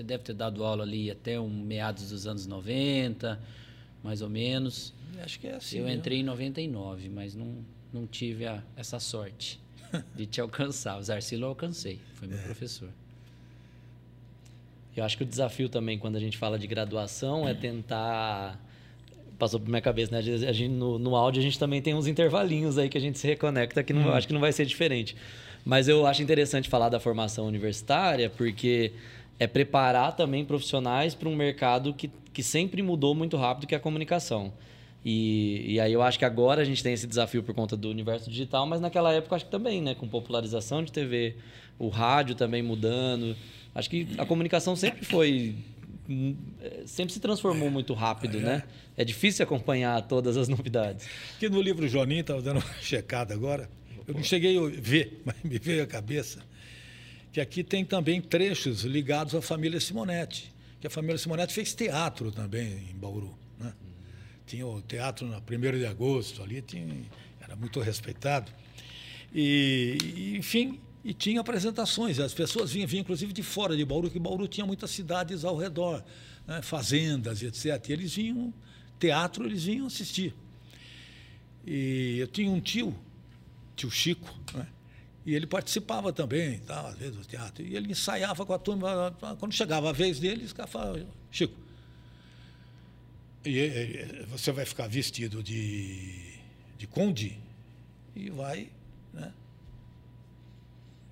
Você 0.00 0.04
deve 0.04 0.22
ter 0.24 0.32
dado 0.32 0.64
aula 0.64 0.82
ali 0.82 1.10
até 1.10 1.38
um 1.38 1.50
meados 1.50 2.08
dos 2.08 2.26
anos 2.26 2.46
90, 2.46 3.38
mais 4.02 4.22
ou 4.22 4.30
menos. 4.30 4.94
Acho 5.22 5.38
que 5.38 5.46
é 5.46 5.56
assim. 5.56 5.76
eu 5.76 5.84
mesmo. 5.84 5.98
entrei 5.98 6.20
em 6.20 6.22
99, 6.22 7.10
mas 7.10 7.34
não, 7.34 7.56
não 7.92 8.06
tive 8.06 8.46
a- 8.46 8.62
essa 8.78 8.98
sorte 8.98 9.60
de 10.16 10.24
te 10.24 10.40
alcançar. 10.40 10.98
O 10.98 11.02
Zarcilo 11.02 11.44
eu 11.44 11.48
alcancei, 11.50 11.98
foi 12.14 12.28
É. 12.28 12.30
meu 12.30 12.38
professor. 12.44 12.88
Eu 14.96 15.04
acho 15.04 15.18
que 15.18 15.22
o 15.22 15.26
desafio 15.26 15.68
também, 15.68 15.98
quando 15.98 16.16
a 16.16 16.20
gente 16.20 16.38
fala 16.38 16.58
de 16.58 16.66
graduação, 16.66 17.46
é 17.46 17.52
tentar. 17.52 18.58
Passou 19.38 19.60
por 19.60 19.68
minha 19.68 19.82
cabeça, 19.82 20.10
né? 20.12 20.18
A 20.48 20.52
gente, 20.52 20.70
no, 20.72 20.98
no 20.98 21.14
áudio 21.14 21.40
a 21.40 21.42
gente 21.42 21.58
também 21.58 21.82
tem 21.82 21.94
uns 21.94 22.06
intervalinhos 22.06 22.78
aí 22.78 22.88
que 22.88 22.96
a 22.96 23.00
gente 23.00 23.18
se 23.18 23.26
reconecta, 23.26 23.82
que 23.82 23.92
não, 23.92 24.08
Hum. 24.08 24.12
acho 24.12 24.26
que 24.26 24.32
não 24.32 24.40
vai 24.40 24.52
ser 24.52 24.64
diferente. 24.64 25.14
Mas 25.62 25.88
eu 25.88 26.06
acho 26.06 26.22
interessante 26.22 26.70
falar 26.70 26.88
da 26.88 26.98
formação 26.98 27.46
universitária, 27.46 28.30
porque 28.30 28.92
é 29.40 29.46
preparar 29.46 30.14
também 30.14 30.44
profissionais 30.44 31.14
para 31.14 31.26
um 31.26 31.34
mercado 31.34 31.94
que, 31.94 32.10
que 32.30 32.42
sempre 32.42 32.82
mudou 32.82 33.14
muito 33.14 33.38
rápido, 33.38 33.66
que 33.66 33.74
é 33.74 33.78
a 33.78 33.80
comunicação. 33.80 34.52
E, 35.02 35.64
e 35.66 35.80
aí 35.80 35.94
eu 35.94 36.02
acho 36.02 36.18
que 36.18 36.26
agora 36.26 36.60
a 36.60 36.64
gente 36.64 36.82
tem 36.82 36.92
esse 36.92 37.06
desafio 37.06 37.42
por 37.42 37.54
conta 37.54 37.74
do 37.74 37.88
universo 37.88 38.28
digital, 38.28 38.66
mas 38.66 38.82
naquela 38.82 39.14
época 39.14 39.34
acho 39.36 39.46
que 39.46 39.50
também, 39.50 39.80
né? 39.80 39.94
Com 39.94 40.06
popularização 40.06 40.84
de 40.84 40.92
TV, 40.92 41.36
o 41.78 41.88
rádio 41.88 42.34
também 42.34 42.62
mudando. 42.62 43.34
Acho 43.74 43.88
que 43.88 44.08
a 44.18 44.26
comunicação 44.26 44.76
sempre 44.76 45.06
foi. 45.06 45.56
Sempre 46.84 47.14
se 47.14 47.20
transformou 47.20 47.70
muito 47.70 47.94
rápido, 47.94 48.40
né? 48.40 48.64
É 48.94 49.04
difícil 49.04 49.42
acompanhar 49.42 50.02
todas 50.02 50.36
as 50.36 50.48
novidades. 50.52 51.06
Aqui 51.36 51.48
no 51.48 51.62
livro 51.62 51.88
Joninho, 51.88 52.20
estava 52.20 52.42
dando 52.42 52.58
uma 52.58 52.74
checada 52.82 53.32
agora. 53.32 53.70
Eu 54.06 54.12
não 54.12 54.22
cheguei 54.22 54.58
a 54.58 54.68
ver, 54.68 55.22
mas 55.24 55.36
me 55.42 55.58
veio 55.58 55.82
à 55.82 55.86
cabeça 55.86 56.49
que 57.32 57.40
aqui 57.40 57.62
tem 57.62 57.84
também 57.84 58.20
trechos 58.20 58.82
ligados 58.82 59.34
à 59.34 59.42
família 59.42 59.80
Simonetti. 59.80 60.52
Que 60.80 60.86
a 60.86 60.90
família 60.90 61.18
Simonetti 61.18 61.52
fez 61.52 61.74
teatro 61.74 62.32
também 62.32 62.88
em 62.90 62.96
Bauru. 62.96 63.38
Né? 63.58 63.72
Tinha 64.46 64.66
o 64.66 64.80
teatro 64.82 65.26
na 65.26 65.38
1 65.38 65.78
de 65.78 65.86
agosto, 65.86 66.42
ali 66.42 66.60
tinha, 66.60 66.86
era 67.40 67.54
muito 67.54 67.78
respeitado. 67.80 68.50
E, 69.32 69.96
e, 70.02 70.36
enfim, 70.36 70.80
e 71.04 71.14
tinha 71.14 71.40
apresentações. 71.40 72.18
As 72.18 72.34
pessoas 72.34 72.72
vinham, 72.72 72.88
vinham 72.88 73.02
inclusive 73.02 73.32
de 73.32 73.42
fora 73.42 73.76
de 73.76 73.84
Bauru, 73.84 74.10
que 74.10 74.18
Bauru 74.18 74.48
tinha 74.48 74.66
muitas 74.66 74.90
cidades 74.90 75.44
ao 75.44 75.56
redor, 75.56 76.04
né? 76.46 76.62
fazendas, 76.62 77.42
etc. 77.42 77.88
E 77.88 77.92
eles 77.92 78.14
vinham, 78.14 78.52
teatro, 78.98 79.46
eles 79.46 79.64
vinham 79.64 79.86
assistir. 79.86 80.34
E 81.64 82.16
eu 82.18 82.26
tinha 82.26 82.50
um 82.50 82.60
tio, 82.60 82.96
tio 83.76 83.90
Chico, 83.90 84.34
né? 84.54 84.66
E 85.24 85.34
ele 85.34 85.46
participava 85.46 86.12
também, 86.12 86.58
tal, 86.60 86.86
às 86.86 86.96
vezes, 86.96 87.16
do 87.16 87.24
teatro. 87.24 87.64
E 87.64 87.76
ele 87.76 87.92
ensaiava 87.92 88.46
com 88.46 88.52
a 88.54 88.58
turma. 88.58 89.14
Quando 89.38 89.52
chegava 89.52 89.90
a 89.90 89.92
vez 89.92 90.18
dele, 90.18 90.44
os 90.44 90.52
caras 90.52 90.72
falavam, 90.72 91.06
Chico, 91.30 91.54
e, 93.44 94.24
você 94.28 94.50
vai 94.52 94.64
ficar 94.64 94.86
vestido 94.86 95.42
de, 95.42 96.38
de 96.76 96.86
conde 96.86 97.38
e 98.14 98.30
vai, 98.30 98.70
né? 99.12 99.32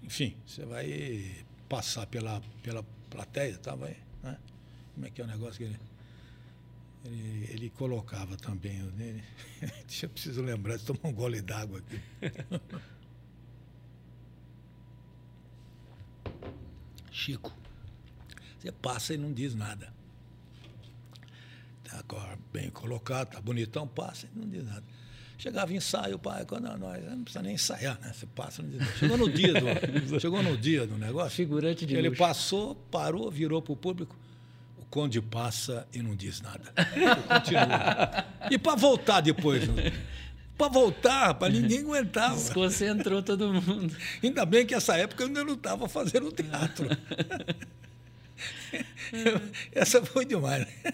Enfim, 0.03 0.35
você 0.47 0.65
vai 0.65 1.45
passar 1.69 2.07
pela, 2.07 2.43
pela 2.63 2.83
plateia, 3.11 3.59
tá? 3.59 3.75
Vai, 3.75 3.97
né? 4.23 4.39
Como 4.95 5.07
é 5.07 5.11
que 5.11 5.21
é 5.21 5.25
o 5.25 5.29
negócio 5.29 5.59
que 5.59 5.65
ele... 5.65 5.81
Ele, 7.05 7.49
ele 7.51 7.71
colocava 7.71 8.37
também. 8.37 8.83
Deixa 9.87 10.07
eu 10.07 10.11
preciso 10.11 10.43
lembrar 10.43 10.77
de 10.77 10.85
tomar 10.85 11.01
um 11.05 11.13
gole 11.13 11.41
d'água 11.41 11.79
aqui. 11.79 12.01
Chico, 17.19 17.53
você 18.57 18.71
passa 18.71 19.13
e 19.13 19.17
não 19.17 19.33
diz 19.33 19.53
nada. 19.53 19.93
Tá 21.83 22.39
bem 22.53 22.71
colocado, 22.71 23.33
tá 23.33 23.41
bonitão, 23.41 23.89
passa 23.89 24.29
e 24.33 24.39
não 24.39 24.49
diz 24.49 24.65
nada. 24.65 24.85
Chegava 25.37 25.73
ensaio, 25.75 26.17
pai, 26.17 26.45
quando 26.45 26.69
nós 26.79 27.05
não 27.05 27.25
precisa 27.25 27.43
nem 27.43 27.55
ensaiar, 27.55 27.99
né? 28.01 28.13
Você 28.13 28.25
passa, 28.27 28.63
não 28.63 28.71
diz 28.71 28.79
nada. 28.79 28.93
Chegou 28.97 29.17
no 29.19 29.31
dia 29.31 29.53
do, 29.53 29.67
chegou 30.21 30.43
no 30.45 30.57
dia 30.57 30.87
do 30.87 30.97
negócio. 30.97 31.31
Figurante 31.31 31.85
de 31.85 31.97
Ele 31.97 32.09
luxo. 32.09 32.21
passou, 32.21 32.75
parou, 32.89 33.29
virou 33.33 33.61
para 33.61 33.73
o 33.73 33.77
público. 33.77 34.17
O 34.79 34.85
conde 34.85 35.21
passa 35.21 35.89
e 35.93 36.01
não 36.01 36.15
diz 36.15 36.41
nada. 36.41 36.73
Ele 36.95 37.07
continua. 37.23 38.27
E 38.49 38.59
para 38.59 38.77
voltar 38.77 39.21
depois? 39.21 39.65
Para 40.59 40.69
voltar, 40.69 41.35
para 41.35 41.49
ninguém 41.55 41.79
aguentava. 41.81 42.35
Desconcentrou 42.35 43.23
todo 43.23 43.53
mundo. 43.55 43.97
Ainda 44.23 44.45
bem 44.45 44.67
que 44.67 44.75
essa 44.75 44.97
época 44.97 45.23
eu 45.23 45.29
ainda 45.29 45.45
não 45.45 45.55
estava 45.55 45.89
fazendo 45.89 46.31
teatro. 46.33 46.89
Essa 49.73 50.05
foi 50.05 50.25
demais. 50.25 50.61
né? 50.61 50.93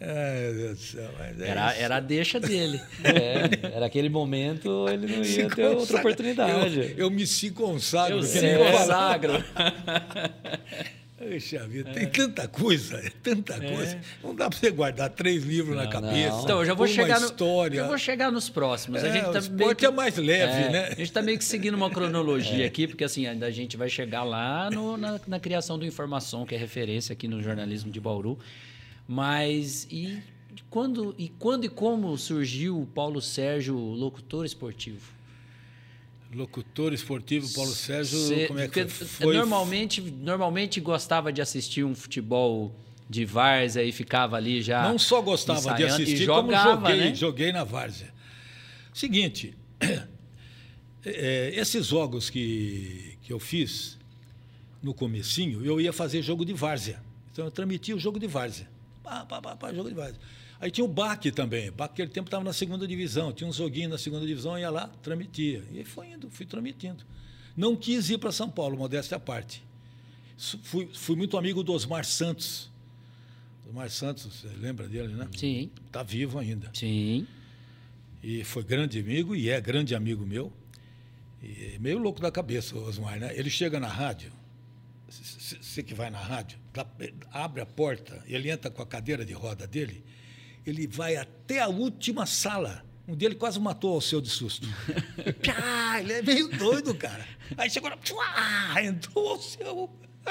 Ai, 0.00 0.40
meu 0.42 0.54
Deus 0.54 0.78
do 0.78 0.84
céu. 0.84 1.10
É 1.20 1.48
Era, 1.48 1.74
era 1.76 1.96
a 1.96 2.00
deixa 2.00 2.40
dele. 2.40 2.80
É, 3.04 3.76
era 3.76 3.86
aquele 3.86 4.08
momento, 4.08 4.88
ele 4.88 5.06
não 5.16 5.22
Se 5.22 5.40
ia 5.40 5.48
ter 5.48 5.62
outra 5.64 5.76
consagra- 5.76 6.00
oportunidade. 6.00 6.78
Eu, 6.80 6.96
eu 7.06 7.10
me 7.10 7.26
se 7.26 7.50
consagro. 7.52 8.16
Eu 8.16 8.22
se 8.22 8.40
consagro. 8.58 9.44
Puxa 11.30 11.66
vida, 11.68 11.90
tem 11.92 12.06
tanta 12.08 12.48
coisa, 12.48 12.96
é 12.96 13.10
tanta 13.22 13.60
coisa. 13.60 14.00
Não 14.22 14.34
dá 14.34 14.48
para 14.50 14.58
você 14.58 14.70
guardar 14.70 15.08
três 15.10 15.44
livros 15.44 15.76
na 15.76 15.84
Não, 15.84 15.90
cabeça. 15.90 16.30
não. 16.36 16.42
Então, 16.44 16.58
eu 16.60 16.64
já 16.66 16.74
vou 16.74 16.86
chegar 16.88 17.20
no, 17.20 17.26
história. 17.26 17.76
já 17.82 17.86
vou 17.86 17.98
chegar 17.98 18.30
nos 18.32 18.48
próximos. 18.50 19.02
a 19.04 19.08
É, 19.08 19.12
gente 19.12 19.26
o 19.28 19.32
tá 19.32 19.38
esporte 19.38 19.58
meio 19.64 19.76
que- 19.76 19.86
é 19.86 19.90
mais 19.90 20.16
leve, 20.16 20.52
É, 20.64 20.70
né? 20.70 20.84
A 20.86 20.90
gente 20.90 21.02
está 21.02 21.22
meio 21.22 21.38
que 21.38 21.44
seguindo 21.44 21.74
uma 21.74 21.88
cronologia 21.90 22.66
aqui, 22.66 22.86
porque 22.88 23.04
assim, 23.04 23.26
a 23.26 23.50
gente 23.50 23.76
vai 23.76 23.88
chegar 23.88 24.24
lá 24.24 24.70
no- 24.70 24.96
na, 24.96 25.20
na 25.26 25.38
criação 25.40 25.78
do 25.78 25.86
Informação, 25.86 26.44
que 26.44 26.54
é 26.54 26.58
referência 26.58 27.12
aqui 27.12 27.28
no 27.28 27.42
jornalismo 27.42 27.90
de 27.90 28.00
Bauru. 28.00 28.38
Mas 29.06 29.86
e 29.90 30.18
quando 30.70 31.14
e, 31.18 31.28
quando 31.38 31.64
e 31.64 31.68
como 31.68 32.16
surgiu 32.18 32.80
o 32.80 32.86
Paulo 32.86 33.20
Sérgio, 33.20 33.76
locutor 33.76 34.44
esportivo? 34.44 35.10
Locutor 36.34 36.92
esportivo 36.92 37.52
Paulo 37.52 37.72
Sérgio, 37.72 38.18
Cê- 38.18 38.46
como 38.46 38.58
é 38.58 38.68
que 38.68 38.84
foi? 38.86 39.36
Normalmente, 39.36 40.00
normalmente 40.00 40.80
gostava 40.80 41.32
de 41.32 41.40
assistir 41.42 41.84
um 41.84 41.94
futebol 41.94 42.74
de 43.08 43.24
várzea 43.24 43.82
e 43.84 43.92
ficava 43.92 44.36
ali 44.36 44.62
já. 44.62 44.88
Não 44.88 44.98
só 44.98 45.20
gostava 45.20 45.74
de 45.74 45.84
assistir, 45.84 46.24
jogava, 46.24 46.76
como 46.76 46.86
joguei, 46.86 46.96
né? 47.10 47.14
joguei 47.14 47.52
na 47.52 47.64
várzea. 47.64 48.12
Seguinte, 48.94 49.54
é, 51.04 51.52
esses 51.54 51.86
jogos 51.86 52.30
que, 52.30 53.18
que 53.22 53.32
eu 53.32 53.38
fiz 53.38 53.98
no 54.82 54.94
comecinho, 54.94 55.64
eu 55.64 55.80
ia 55.80 55.92
fazer 55.92 56.22
jogo 56.22 56.44
de 56.44 56.52
várzea. 56.52 57.00
Então 57.30 57.44
eu 57.44 57.50
transmitia 57.50 57.94
o 57.94 57.98
jogo 57.98 58.18
de 58.18 58.26
várzea. 58.26 58.68
Pá, 59.02 59.24
pá, 59.24 59.40
pá, 59.40 59.56
pá, 59.56 59.72
jogo 59.72 59.88
de 59.88 59.94
várzea. 59.94 60.18
Aí 60.62 60.70
tinha 60.70 60.84
o 60.84 60.88
BAC 60.88 61.32
também. 61.32 61.70
O 61.70 61.72
BAC 61.72 61.90
naquele 61.90 62.10
tempo 62.10 62.28
estava 62.28 62.44
na 62.44 62.52
segunda 62.52 62.86
divisão. 62.86 63.32
Tinha 63.32 63.50
um 63.50 63.52
joguinho 63.52 63.88
na 63.88 63.98
segunda 63.98 64.24
divisão, 64.24 64.56
ia 64.56 64.70
lá, 64.70 64.86
transmitia. 65.02 65.64
E 65.72 65.84
foi 65.84 66.12
indo, 66.12 66.30
fui 66.30 66.46
transmitindo. 66.46 67.04
Não 67.56 67.74
quis 67.74 68.08
ir 68.10 68.18
para 68.18 68.30
São 68.30 68.48
Paulo, 68.48 68.76
modéstia 68.78 69.16
à 69.16 69.20
parte. 69.20 69.60
Fui, 70.62 70.88
fui 70.94 71.16
muito 71.16 71.36
amigo 71.36 71.64
do 71.64 71.72
Osmar 71.72 72.04
Santos. 72.04 72.70
Osmar 73.66 73.90
Santos, 73.90 74.24
você 74.24 74.46
lembra 74.56 74.88
dele, 74.88 75.12
né? 75.14 75.28
Sim, 75.36 75.68
Está 75.84 76.04
vivo 76.04 76.38
ainda. 76.38 76.70
sim. 76.72 77.26
E 78.22 78.44
foi 78.44 78.62
grande 78.62 79.00
amigo 79.00 79.34
e 79.34 79.50
é 79.50 79.60
grande 79.60 79.96
amigo 79.96 80.24
meu. 80.24 80.52
E 81.42 81.76
meio 81.80 81.98
louco 81.98 82.20
da 82.20 82.30
cabeça, 82.30 82.76
o 82.78 82.84
Osmar, 82.84 83.18
né? 83.18 83.36
Ele 83.36 83.50
chega 83.50 83.80
na 83.80 83.88
rádio, 83.88 84.32
você 85.60 85.82
que 85.82 85.92
vai 85.92 86.08
na 86.08 86.20
rádio, 86.20 86.56
abre 87.32 87.60
a 87.60 87.66
porta, 87.66 88.22
ele 88.28 88.48
entra 88.48 88.70
com 88.70 88.80
a 88.80 88.86
cadeira 88.86 89.24
de 89.24 89.32
roda 89.32 89.66
dele, 89.66 90.04
ele 90.66 90.86
vai 90.86 91.16
até 91.16 91.60
a 91.60 91.68
última 91.68 92.26
sala. 92.26 92.84
Um 93.06 93.16
dia 93.16 93.28
ele 93.28 93.34
quase 93.34 93.58
matou 93.58 93.94
ao 93.94 94.00
seu 94.00 94.20
de 94.20 94.30
susto. 94.30 94.66
Ele 95.98 96.12
é 96.12 96.22
meio 96.22 96.48
doido, 96.56 96.94
cara. 96.94 97.26
Aí 97.58 97.68
chegou 97.68 97.90
lá, 97.90 97.96
pá, 97.96 98.80
entrou 98.82 99.28
ao 99.30 99.40
seu. 99.40 99.90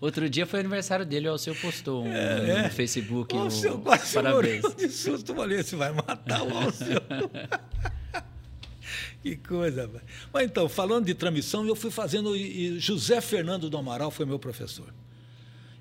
Outro 0.00 0.28
dia 0.28 0.44
foi 0.46 0.60
aniversário 0.60 1.06
dele, 1.06 1.28
o 1.28 1.32
Alceu 1.32 1.54
postou 1.54 2.04
um, 2.04 2.62
no 2.62 2.70
Facebook. 2.70 3.34
O 3.34 3.46
o- 3.46 3.50
seu 3.50 3.78
quase 3.78 4.14
parabéns. 4.14 4.62
morreu 4.62 4.76
de 4.76 4.88
susto. 4.90 5.32
Eu 5.32 5.36
falei, 5.36 5.62
você 5.62 5.76
vai 5.76 5.92
matar 5.92 6.42
o 6.42 6.56
Alceu. 6.58 7.00
que 9.22 9.36
coisa. 9.36 9.86
velho. 9.86 10.04
Mas 10.32 10.44
então, 10.44 10.68
falando 10.68 11.06
de 11.06 11.14
transmissão, 11.14 11.64
eu 11.66 11.76
fui 11.76 11.90
fazendo... 11.90 12.36
E 12.36 12.78
José 12.80 13.20
Fernando 13.20 13.70
do 13.70 13.76
Amaral 13.78 14.10
foi 14.10 14.26
meu 14.26 14.38
professor. 14.38 14.92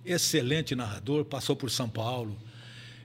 Excelente 0.05 0.75
narrador, 0.75 1.25
passou 1.25 1.55
por 1.55 1.69
São 1.71 1.89
Paulo. 1.89 2.37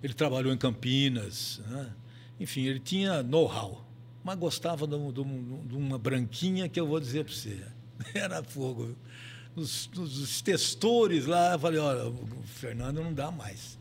Ele 0.03 0.15
trabalhou 0.15 0.53
em 0.53 0.59
Campinas. 0.59 1.61
né? 1.67 1.93
Enfim, 2.39 2.65
ele 2.65 2.81
tinha 2.81 3.23
know-how. 3.23 3.87
Mas 4.23 4.39
gostava 4.39 4.87
de, 4.87 4.97
de 4.97 5.69
de 5.69 5.75
uma 5.77 5.99
branquinha 5.99 6.69
que 6.69 6.79
eu 6.79 6.87
vou 6.87 7.01
dizer 7.01 7.25
para 7.25 7.33
você. 7.35 7.63
Era 8.15 8.43
fogo. 8.43 8.87
viu? 8.87 8.97
Os, 9.57 10.43
textores 10.43 11.25
lá, 11.25 11.55
eu 11.55 11.59
falei, 11.59 11.79
olha, 11.79 12.09
o 12.09 12.43
Fernando 12.43 13.03
não 13.03 13.15
dá 13.15 13.31
mais. 13.31 13.79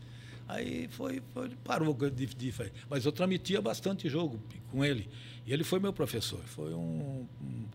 Aí 0.48 0.88
foi, 0.88 1.22
foi 1.34 1.50
parou 1.64 1.92
de, 1.92 2.26
de. 2.26 2.54
Mas 2.88 3.04
eu 3.04 3.12
transmitia 3.12 3.60
bastante 3.60 4.08
jogo 4.08 4.40
com 4.70 4.84
ele. 4.84 5.08
E 5.44 5.52
ele 5.52 5.64
foi 5.64 5.78
meu 5.78 5.92
professor. 5.92 6.40
Foi 6.46 6.72
um, 6.72 7.26
um, 7.42 7.66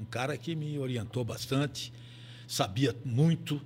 um 0.00 0.04
cara 0.04 0.36
que 0.38 0.54
me 0.54 0.78
orientou 0.78 1.24
bastante, 1.24 1.92
sabia 2.48 2.96
muito. 3.04 3.60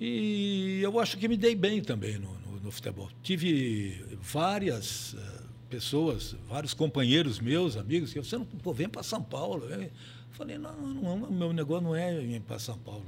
E 0.00 0.80
eu 0.82 0.98
acho 0.98 1.16
que 1.16 1.28
me 1.28 1.36
dei 1.36 1.54
bem 1.54 1.82
também 1.82 2.18
no, 2.18 2.39
no, 2.62 2.70
futebol. 2.70 3.10
Tive 3.22 4.04
várias 4.20 5.14
eh, 5.14 5.42
pessoas, 5.68 6.36
vários 6.48 6.74
companheiros 6.74 7.38
meus, 7.40 7.76
amigos, 7.76 8.12
que 8.12 8.18
você 8.18 8.36
não 8.36 8.44
pô, 8.44 8.72
vem 8.72 8.88
para 8.88 9.02
São 9.02 9.22
Paulo. 9.22 9.64
Eu 9.66 9.90
falei, 10.32 10.58
não, 10.58 10.74
não, 10.76 11.30
meu 11.30 11.52
negócio 11.52 11.84
não 11.84 11.96
é 11.96 12.22
ir 12.22 12.40
para 12.40 12.58
São 12.58 12.78
Paulo. 12.78 13.06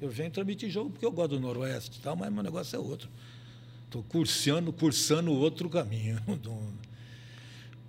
Eu 0.00 0.08
venho 0.08 0.30
transmitir 0.30 0.70
jogo 0.70 0.90
porque 0.90 1.04
eu 1.04 1.10
gosto 1.10 1.30
do 1.30 1.40
Noroeste 1.40 1.98
e 1.98 2.02
tal, 2.02 2.14
mas 2.14 2.32
meu 2.32 2.42
negócio 2.42 2.76
é 2.76 2.78
outro. 2.78 3.08
Estou 3.86 4.02
cursando, 4.02 4.72
cursando 4.72 5.32
outro 5.32 5.68
caminho. 5.68 6.18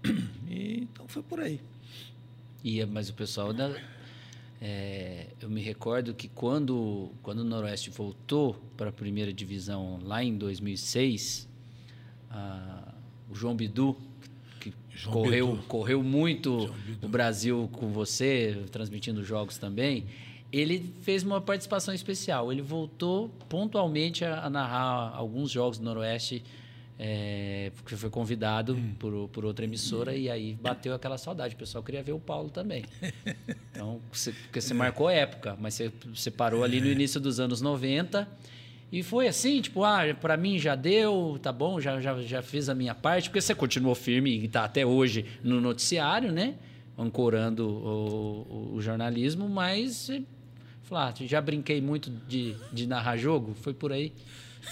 E, 0.50 0.88
então 0.92 1.08
foi 1.08 1.22
por 1.22 1.40
aí. 1.40 1.62
Ia, 2.64 2.88
mas 2.88 3.10
o 3.10 3.14
pessoal 3.14 3.54
da. 3.54 3.70
É, 4.62 5.28
eu 5.42 5.50
me 5.50 5.62
recordo 5.62 6.14
que 6.14 6.28
quando, 6.28 7.12
quando 7.24 7.40
o 7.40 7.44
Noroeste 7.44 7.90
voltou 7.90 8.56
para 8.76 8.90
a 8.90 8.92
primeira 8.92 9.32
divisão 9.32 10.00
lá 10.04 10.22
em 10.22 10.38
2006, 10.38 11.48
ah, 12.30 12.94
o 13.30 13.36
João 13.36 13.56
Bidu, 13.56 13.96
que 14.60 14.74
João 14.90 15.14
correu, 15.14 15.48
Bidu. 15.54 15.64
correu 15.64 16.04
muito 16.04 16.74
o 17.02 17.08
Brasil 17.08 17.70
com 17.72 17.88
você, 17.90 18.66
transmitindo 18.70 19.24
jogos 19.24 19.58
também, 19.58 20.06
ele 20.52 20.94
fez 21.02 21.24
uma 21.24 21.40
participação 21.40 21.94
especial. 21.94 22.52
Ele 22.52 22.62
voltou 22.62 23.30
pontualmente 23.48 24.26
a, 24.26 24.44
a 24.44 24.50
narrar 24.50 25.16
alguns 25.16 25.52
jogos 25.52 25.78
do 25.78 25.86
Noroeste. 25.86 26.44
É, 27.02 27.72
porque 27.78 27.96
foi 27.96 28.10
convidado 28.10 28.76
Hum. 28.76 28.94
por, 29.00 29.30
por 29.30 29.46
outra 29.46 29.64
emissora 29.64 30.14
e 30.14 30.30
aí 30.30 30.54
bateu 30.62 30.94
aquela 30.94 31.18
saudade. 31.18 31.56
O 31.56 31.58
pessoal 31.58 31.82
queria 31.82 32.04
ver 32.04 32.12
o 32.12 32.20
Paulo 32.20 32.50
também. 32.50 32.84
Então, 33.72 34.02
você, 34.12 34.34
porque 34.34 34.60
você 34.60 34.74
marcou 34.74 35.10
época, 35.10 35.56
mas 35.58 35.74
você, 35.76 35.90
você 36.14 36.30
parou 36.30 36.66
ali 36.66 36.82
no 36.82 36.88
É. 36.88 36.92
início 36.92 37.18
dos 37.18 37.40
anos 37.40 37.62
90 37.62 38.28
e 38.92 39.02
foi 39.02 39.26
assim, 39.30 39.62
tipo, 39.62 39.86
ah, 39.86 40.02
para 40.20 40.36
mim 40.36 40.60
já 40.60 40.76
deu, 40.76 41.40
tá 41.42 41.54
bom, 41.54 41.80
já, 41.80 42.02
já, 42.02 42.20
já 42.22 42.42
fiz 42.42 42.68
a 42.68 42.76
minha 42.76 42.94
parte, 42.94 43.30
porque 43.30 43.40
você 43.40 43.56
continuou 43.56 43.96
firme 43.96 44.32
e 44.38 44.46
está 44.48 44.66
até 44.66 44.86
hoje 44.86 45.26
no 45.42 45.62
noticiário, 45.62 46.30
né? 46.34 46.56
Ancorando 46.98 47.70
o, 47.70 48.72
o- 48.74 48.76
o 48.76 48.82
jornalismo, 48.82 49.48
mas 49.48 50.10
falou, 50.84 51.04
ah, 51.06 51.14
já 51.22 51.40
brinquei 51.40 51.80
muito 51.80 52.10
de, 52.28 52.56
de 52.74 52.86
narrar 52.86 53.16
jogo, 53.16 53.54
foi 53.54 53.74
por 53.74 53.94
aí. 53.94 54.12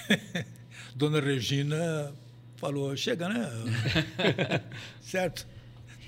Dona 0.97 1.19
Regina 1.19 2.11
falou: 2.55 2.97
chega, 2.97 3.29
né? 3.29 3.47
certo? 4.99 5.47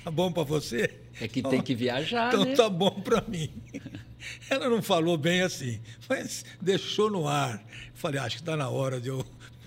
Tá 0.03 0.09
bom 0.09 0.31
para 0.31 0.41
você? 0.43 0.99
É 1.21 1.27
que 1.27 1.43
tem 1.43 1.61
que 1.61 1.75
viajar, 1.75 2.29
Então 2.33 2.43
né? 2.43 2.55
tá 2.55 2.67
bom 2.67 2.89
para 3.01 3.21
mim. 3.27 3.51
Ela 4.49 4.67
não 4.67 4.81
falou 4.81 5.15
bem 5.15 5.41
assim, 5.41 5.79
mas 6.09 6.43
deixou 6.59 7.11
no 7.11 7.27
ar. 7.27 7.63
Falei, 7.93 8.19
acho 8.19 8.37
que 8.37 8.41
está 8.41 8.57
na 8.57 8.67
hora 8.69 8.99
de 8.99 9.09
eu. 9.09 9.23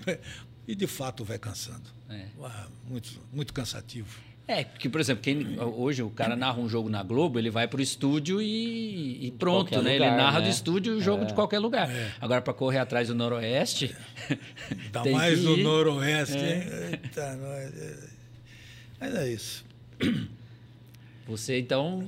E 0.67 0.77
de 0.77 0.87
fato 0.87 1.25
vai 1.25 1.41
cansando. 1.41 1.91
É. 2.09 2.27
Ah, 2.41 2.69
Muito, 2.89 3.21
muito 3.33 3.53
cansativo. 3.53 4.17
É, 4.47 4.65
porque, 4.65 4.89
por 4.89 5.01
exemplo, 5.01 5.23
quem, 5.23 5.59
hoje 5.61 6.03
o 6.03 6.11
cara 6.11 6.35
narra 6.35 6.59
um 6.59 6.69
jogo 6.69 6.89
na 6.89 7.03
Globo, 7.03 7.39
ele 7.39 7.49
vai 7.49 7.69
pro 7.69 7.81
estúdio 7.81 8.43
e, 8.43 9.27
e 9.27 9.31
pronto, 9.31 9.71
qualquer 9.71 9.83
né? 9.85 9.93
lugar, 9.95 10.07
ele 10.09 10.17
narra 10.17 10.39
né? 10.41 10.47
do 10.47 10.51
estúdio 10.51 10.97
o 10.97 11.01
jogo 11.01 11.23
É. 11.23 11.27
de 11.27 11.35
qualquer 11.35 11.61
lugar. 11.61 11.89
Agora, 12.21 12.43
para 12.43 12.53
correr 12.53 12.79
atrás 12.79 13.09
do 13.09 13.15
Noroeste. 13.15 13.95
Ainda 14.71 15.01
tem 15.03 15.13
mais 15.13 15.39
que 15.39 15.47
ir. 15.47 15.63
Noroeste. 15.63 16.37
É. 16.37 16.57
hein? 16.57 16.99
Eita, 17.03 17.37
nós, 17.37 17.83
é. 17.83 18.09
Mas 19.01 19.15
é 19.15 19.29
isso. 19.33 19.65
Você 21.27 21.59
então 21.59 22.05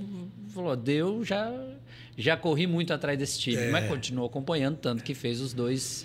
falou, 0.53 0.75
deu, 0.77 1.25
já, 1.25 1.53
já 2.18 2.37
corri 2.37 2.66
muito 2.66 2.92
atrás 2.92 3.16
desse 3.18 3.38
time, 3.38 3.57
É. 3.62 3.70
mas 3.70 3.88
continuou 3.88 4.27
acompanhando, 4.27 4.77
tanto 4.77 5.05
que 5.05 5.14
fez 5.14 5.40
os 5.40 5.53
dois, 5.55 6.05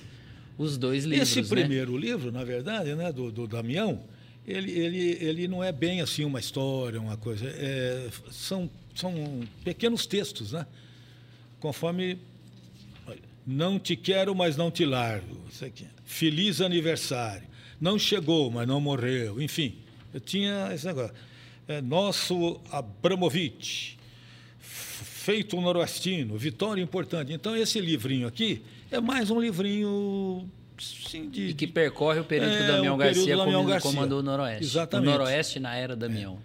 os 0.57 0.77
dois 0.77 1.05
livros. 1.05 1.27
Esse 1.29 1.41
né? 1.41 1.47
primeiro 1.47 1.97
livro, 1.97 2.31
na 2.31 2.43
verdade, 2.43 2.93
né, 2.93 3.11
do, 3.11 3.31
do 3.31 3.47
Damião, 3.47 3.99
ele, 4.49 4.71
ele, 4.71 5.17
ele 5.21 5.47
não 5.47 5.63
é 5.63 5.71
bem 5.71 6.01
assim 6.01 6.25
uma 6.25 6.39
história, 6.39 6.99
uma 6.99 7.15
coisa. 7.15 7.45
É, 7.47 8.09
são, 8.31 8.69
são 8.95 9.41
pequenos 9.63 10.05
textos, 10.05 10.51
né? 10.51 10.65
Conforme. 11.59 12.17
Não 13.45 13.79
te 13.79 13.95
quero, 13.95 14.35
mas 14.35 14.55
não 14.55 14.69
te 14.69 14.85
largo. 14.85 15.39
Isso 15.51 15.65
aqui. 15.65 15.87
Feliz 16.05 16.61
aniversário. 16.61 17.47
Não 17.81 17.97
chegou, 17.97 18.51
mas 18.51 18.67
não 18.67 18.79
morreu. 18.79 19.41
Enfim, 19.41 19.77
eu 20.13 20.19
tinha 20.19 20.69
esse 20.73 20.85
negócio. 20.85 21.15
É, 21.67 21.81
nosso 21.81 22.59
Abramovich, 22.71 23.97
feito 24.59 25.55
um 25.57 25.61
noroestino, 25.61 26.37
vitória 26.37 26.81
importante. 26.81 27.31
Então, 27.33 27.55
esse 27.55 27.79
livrinho 27.79 28.27
aqui 28.27 28.61
é 28.91 28.99
mais 28.99 29.29
um 29.29 29.39
livrinho 29.39 30.49
sim, 30.79 31.29
de, 31.29 31.47
E 31.49 31.53
que 31.53 31.67
percorre 31.67 32.19
o 32.19 32.23
período 32.25 32.51
que 32.51 32.61
o 32.61 32.63
É, 32.63 32.67
Damião 32.67 32.95
o 32.95 32.97
Garcia 32.97 33.21
do 33.21 33.27
Damião 33.27 33.45
comandou- 33.45 33.65
Garcia. 33.67 33.91
comandou 33.91 34.19
o 34.19 34.23
Noroeste. 34.23 34.63
Exatamente. 34.63 35.07
É. 35.09 35.09
O 35.09 35.17
Noroeste 35.17 35.59
na 35.59 35.75
era 35.75 35.95
Damião. 35.95 36.39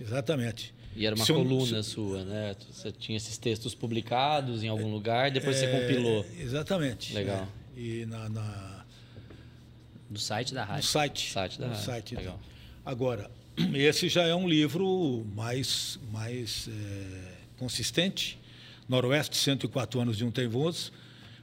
Exatamente. 0.00 0.74
E 0.96 1.06
era 1.06 1.14
uma 1.14 1.24
Se 1.24 1.30
eu- 1.32 1.36
coluna 1.36 1.82
sua, 1.82 2.24
né? 2.24 2.56
Você 2.70 2.90
tinha 2.90 3.16
esses 3.16 3.38
textos 3.38 3.74
publicados 3.74 4.62
em 4.64 4.68
algum 4.68 4.90
lugar, 4.92 5.30
depois 5.30 5.56
você 5.56 5.66
É, 5.66 5.80
compilou. 5.80 6.26
Exatamente. 6.38 7.14
Legal. 7.14 7.46
É. 7.76 7.80
E 7.80 8.06
na, 8.06 8.28
na- 8.28 8.84
Do 10.10 10.18
site 10.18 10.54
da 10.54 10.62
no 10.64 10.70
rádio. 10.72 10.86
site. 10.88 11.30
Site 11.32 11.58
da 11.60 11.66
no 11.66 11.72
rádio. 11.72 11.86
site. 11.86 12.14
Legal. 12.16 12.40
Agora, 12.84 13.30
esse 13.74 14.08
já 14.08 14.22
é 14.24 14.34
um 14.34 14.48
livro 14.48 15.24
mais, 15.34 15.98
mais 16.10 16.68
é, 16.68 17.32
consistente. 17.58 18.38
Noroeste, 18.88 19.36
104 19.36 20.00
anos 20.00 20.16
de 20.16 20.24
um 20.24 20.30
teimoso, 20.30 20.90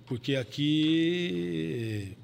porque 0.08 0.36
aqui 0.36 2.18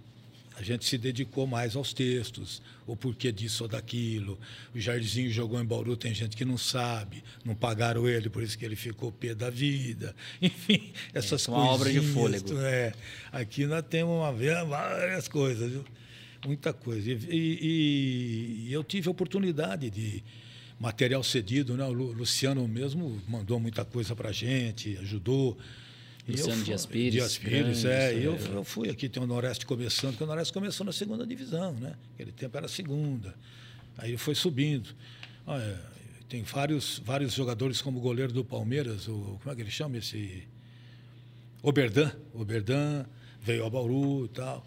a 0.62 0.64
gente 0.64 0.86
se 0.86 0.98
dedicou 0.98 1.48
mais 1.48 1.76
aos 1.76 1.92
textos, 1.94 2.62
o 2.86 2.96
porquê 2.96 3.32
disso 3.32 3.64
ou 3.64 3.68
daquilo. 3.68 4.40
O 4.74 4.80
Jairzinho 4.80 5.32
jogou 5.32 5.60
em 5.60 5.66
Bauru, 5.66 5.98
tem 5.98 6.14
gente 6.14 6.38
que 6.38 6.46
não 6.46 6.58
sabe, 6.58 7.24
não 7.44 7.56
pagaram 7.56 8.08
ele, 8.08 8.30
por 8.30 8.44
isso 8.44 8.58
que 8.58 8.64
ele 8.64 8.76
ficou 8.76 9.12
pé 9.12 9.34
da 9.36 9.50
vida. 9.50 10.16
Enfim, 10.42 10.94
essas 11.14 11.48
É 11.48 11.52
uma 11.52 11.66
obra 11.66 11.90
de 11.92 12.00
coisinhas, 12.00 12.14
fôlego. 12.44 12.60
É, 12.62 12.94
aqui 13.32 13.66
nós 13.66 13.84
temos 13.90 14.14
uma, 14.16 14.32
várias 14.66 15.28
coisas, 15.28 15.72
viu? 15.72 15.84
Muita 16.46 16.72
coisa. 16.74 17.12
E, 17.12 17.16
e- 17.32 18.68
e 18.70 18.74
eu 18.74 18.84
tive 18.84 19.08
a 19.08 19.12
oportunidade 19.12 19.90
de 19.90 20.24
material 20.80 21.24
cedido, 21.24 21.78
né? 21.78 21.84
O 21.86 21.92
Lu- 21.92 22.12
Luciano 22.14 22.68
mesmo 22.68 23.22
mandou 23.28 23.60
muita 23.60 23.86
coisa 23.86 24.16
para 24.16 24.32
gente, 24.32 24.98
ajudou. 24.98 25.58
Eu 26.34 26.38
Luciano 26.38 26.56
fui- 26.58 26.66
Dias 26.66 26.86
Pires, 26.86 27.14
Dias 27.14 27.38
Pires, 27.38 27.86
é. 27.86 28.14
E 28.14 28.24
eu, 28.24 28.34
historiador. 28.34 28.56
eu 28.58 28.64
fui 28.64 28.90
aqui, 28.90 29.08
tem 29.10 29.22
o 29.22 29.28
Noroeste 29.28 29.66
começando, 29.66 30.12
porque 30.12 30.24
o 30.24 30.28
Noroeste 30.28 30.54
começou 30.54 30.86
na 30.86 30.92
segunda 30.92 31.26
divisão, 31.26 31.74
né? 31.74 31.96
Aquele 32.14 32.32
tempo 32.32 32.58
era 32.58 32.68
segunda. 32.68 33.36
Aí 33.98 34.18
foi 34.18 34.36
subindo. 34.36 34.90
Olha, 35.46 35.80
tem 36.30 36.44
vários, 36.44 37.02
vários 37.04 37.34
jogadores 37.34 37.82
como 37.82 38.00
o 38.00 38.02
goleiro 38.02 38.32
do 38.32 38.44
Palmeiras, 38.46 39.08
o, 39.08 39.38
como 39.42 39.52
é 39.52 39.56
que 39.56 39.62
ele 39.62 39.72
chama 39.72 39.98
esse? 39.98 40.44
Oberdan. 41.62 42.12
Oberdan 42.34 43.06
veio 43.42 43.64
ao 43.64 43.70
Bauru 43.70 44.26
e 44.26 44.30
tal. 44.30 44.66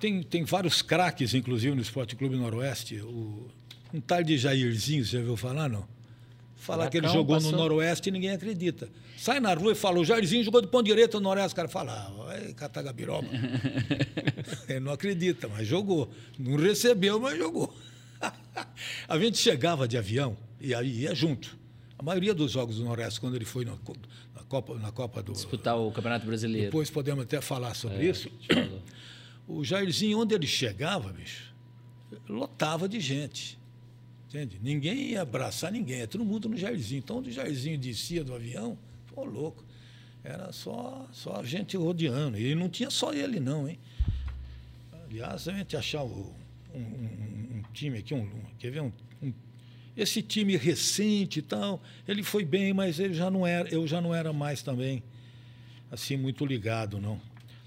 Tem, 0.00 0.22
tem 0.22 0.44
vários 0.44 0.82
craques, 0.82 1.34
inclusive, 1.34 1.74
no 1.74 1.82
Esporte 1.82 2.16
Clube 2.16 2.36
Noroeste. 2.36 2.96
O, 3.00 3.48
um 3.94 4.00
tal 4.00 4.22
de 4.22 4.36
Jairzinho, 4.38 5.04
você 5.04 5.12
já 5.12 5.18
ouviu 5.18 5.36
falar, 5.36 5.68
não? 5.68 5.86
Falar 6.56 6.88
que 6.88 6.96
ele 6.98 7.08
jogou 7.08 7.36
no 7.36 7.42
passou. 7.42 7.58
Noroeste 7.58 8.08
e 8.08 8.12
ninguém 8.12 8.30
acredita. 8.30 8.88
Sai 9.22 9.38
na 9.38 9.54
rua 9.54 9.70
e 9.70 9.74
fala, 9.76 10.00
o 10.00 10.04
Jairzinho 10.04 10.42
jogou 10.42 10.60
de 10.60 10.66
ponto 10.66 10.84
direito 10.84 11.18
no 11.18 11.20
Noroeste. 11.20 11.52
O 11.52 11.54
cara 11.54 11.68
fala, 11.68 11.92
ah, 11.92 12.24
vai 12.24 12.52
catar 12.54 12.82
gabiroba. 12.82 13.28
ele 14.68 14.80
não 14.80 14.90
acredita, 14.90 15.46
mas 15.46 15.64
jogou. 15.64 16.10
Não 16.36 16.56
recebeu, 16.56 17.20
mas 17.20 17.38
jogou. 17.38 17.72
a 19.06 19.18
gente 19.20 19.38
chegava 19.38 19.86
de 19.86 19.96
avião 19.96 20.36
e 20.60 20.74
aí 20.74 21.02
ia 21.02 21.14
junto. 21.14 21.56
A 21.96 22.02
maioria 22.02 22.34
dos 22.34 22.50
jogos 22.50 22.78
do 22.78 22.84
Noroeste, 22.84 23.20
quando 23.20 23.36
ele 23.36 23.44
foi 23.44 23.64
na, 23.64 23.74
na 24.34 24.42
Copa, 24.42 24.74
na 24.74 24.90
Copa 24.90 25.22
do... 25.22 25.30
Disputar 25.34 25.78
o 25.78 25.92
Campeonato 25.92 26.26
Brasileiro. 26.26 26.66
Depois 26.66 26.90
podemos 26.90 27.22
até 27.22 27.40
falar 27.40 27.74
sobre 27.74 28.08
isso. 28.08 28.28
falou. 28.52 28.82
O 29.46 29.62
Jairzinho, 29.64 30.18
onde 30.18 30.34
ele 30.34 30.46
chegava, 30.48 31.12
bicho, 31.12 31.52
lotava 32.28 32.88
de 32.88 32.98
gente. 32.98 33.56
Entende? 34.28 34.58
Ninguém 34.60 35.10
ia 35.10 35.22
abraçar 35.22 35.70
ninguém, 35.70 36.00
é 36.00 36.06
todo 36.08 36.24
mundo 36.24 36.48
no 36.48 36.56
Jairzinho. 36.56 36.98
Então, 36.98 37.18
onde 37.18 37.30
o 37.30 37.32
Jairzinho 37.32 37.76
descia 37.76 38.24
do 38.24 38.34
avião, 38.34 38.78
pô, 39.14 39.24
louco. 39.24 39.64
Era 40.24 40.52
só, 40.52 41.08
só 41.12 41.36
a 41.36 41.42
gente 41.44 41.76
rodeando. 41.76 42.38
E 42.38 42.54
não 42.54 42.68
tinha 42.68 42.90
só 42.90 43.12
ele, 43.12 43.40
não, 43.40 43.68
hein? 43.68 43.78
Aliás, 45.08 45.48
a 45.48 45.52
gente 45.52 45.76
achar 45.76 46.02
o- 46.04 46.34
um, 46.74 46.78
um- 46.78 47.48
um 47.58 47.62
time 47.72 47.98
aqui, 47.98 48.14
um, 48.14 48.28
quer 48.58 48.70
ver? 48.70 48.80
Um, 48.80 48.92
um- 49.22 49.32
esse 49.96 50.22
time 50.22 50.56
recente 50.56 51.40
e 51.40 51.42
tal, 51.42 51.82
ele 52.08 52.22
foi 52.22 52.44
bem, 52.44 52.72
mas 52.72 52.98
ele 52.98 53.14
já 53.14 53.30
não 53.30 53.46
era, 53.46 53.68
eu 53.68 53.86
já 53.86 54.00
não 54.00 54.14
era 54.14 54.32
mais 54.32 54.62
também 54.62 55.02
assim 55.90 56.16
muito 56.16 56.46
ligado, 56.46 56.98
não. 57.00 57.20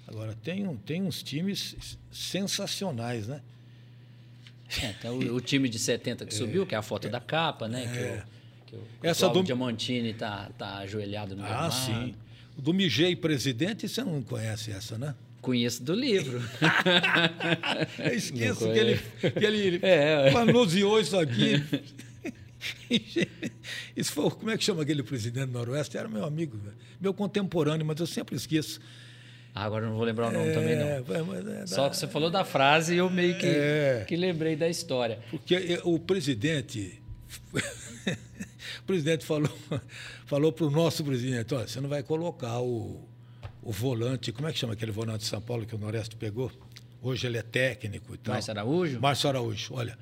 Agora, 0.07 0.33
tem, 0.35 0.67
um- 0.67 0.77
tem 0.77 1.03
uns 1.03 1.21
times 1.21 1.97
sensacionais, 2.11 3.27
né? 3.27 3.41
É, 4.81 4.89
então, 4.97 5.17
o, 5.19 5.35
o 5.35 5.41
time 5.41 5.69
de 5.69 5.77
70 5.77 6.25
que 6.25 6.33
subiu, 6.33 6.65
que 6.65 6.73
é 6.73 6.77
a 6.77 6.81
foto 6.81 7.09
da 7.09 7.19
capa, 7.19 7.67
né? 7.67 7.83
Essa 9.03 9.29
do- 9.29 9.43
Diamantini 9.43 10.13
tá, 10.13 10.49
tá 10.57 10.77
ajoelhado 10.77 11.35
no 11.35 11.43
Ah, 11.43 11.47
gramado. 11.47 11.73
sim. 11.73 12.15
O 12.57 12.61
do 12.61 12.73
Mijei 12.73 13.15
Presidente, 13.15 13.87
você 13.87 14.03
não 14.03 14.21
conhece 14.21 14.71
essa, 14.71 14.97
né? 14.97 15.13
Conheço 15.41 15.83
do 15.83 15.93
livro. 15.93 16.41
Eu 17.99 18.13
esqueço 18.15 18.71
que 18.71 18.79
ele, 18.79 18.99
que 19.31 19.45
ele 19.45 19.79
É, 19.85 20.29
é. 20.29 20.31
manuseou 20.31 20.99
isso 20.99 21.17
aqui. 21.17 21.61
Isso 23.95 24.11
foi, 24.11 24.29
como 24.31 24.49
é 24.49 24.57
que 24.57 24.63
chama 24.63 24.81
aquele 24.81 25.03
presidente 25.03 25.47
do 25.47 25.51
Noroeste? 25.53 25.97
Era 25.97 26.07
meu 26.07 26.25
amigo, 26.25 26.57
meu 26.99 27.13
contemporâneo, 27.13 27.85
mas 27.85 27.99
eu 27.99 28.07
sempre 28.07 28.35
esqueço. 28.35 28.79
Ah, 29.53 29.63
agora 29.65 29.85
não 29.85 29.93
vou 29.95 30.03
lembrar 30.03 30.29
o 30.29 30.31
nome 30.31 30.51
também, 30.51 30.75
não. 30.75 30.87
É, 30.87 31.01
mas 31.25 31.47
é 31.47 31.67
Só 31.67 31.87
que 31.89 31.95
você 31.95 32.07
falou 32.07 32.29
da 32.31 32.43
frase 32.43 32.95
e 32.95 32.97
eu 32.97 33.09
meio 33.09 33.37
que, 33.37 33.45
É. 33.45 34.03
que 34.07 34.15
lembrei 34.15 34.55
da 34.55 34.67
história. 34.67 35.19
Porque 35.29 35.79
o 35.83 35.99
presidente. 35.99 36.99
O 38.85 38.87
presidente 38.87 39.25
falou, 39.25 39.49
falou 40.27 40.51
para 40.53 40.65
o 40.65 40.69
nosso 40.69 41.03
presidente: 41.03 41.55
olha, 41.55 41.67
você 41.67 41.81
não 41.81 41.89
vai 41.89 42.03
colocar 42.03 42.59
o, 42.61 43.03
o 43.63 43.71
volante, 43.71 44.31
como 44.31 44.47
é 44.47 44.53
que 44.53 44.59
chama 44.59 44.73
aquele 44.73 44.91
volante 44.91 45.21
de 45.21 45.25
São 45.25 45.41
Paulo 45.41 45.65
que 45.65 45.73
o 45.73 45.77
Noroeste 45.79 46.15
pegou? 46.15 46.51
Hoje 47.01 47.25
ele 47.25 47.37
é 47.37 47.41
técnico 47.41 48.13
e 48.13 48.17
tal. 48.17 48.35
Márcio 48.35 48.51
Araújo? 48.51 48.99
Márcio 49.01 49.29
Araújo. 49.29 49.73
Olha, 49.73 49.97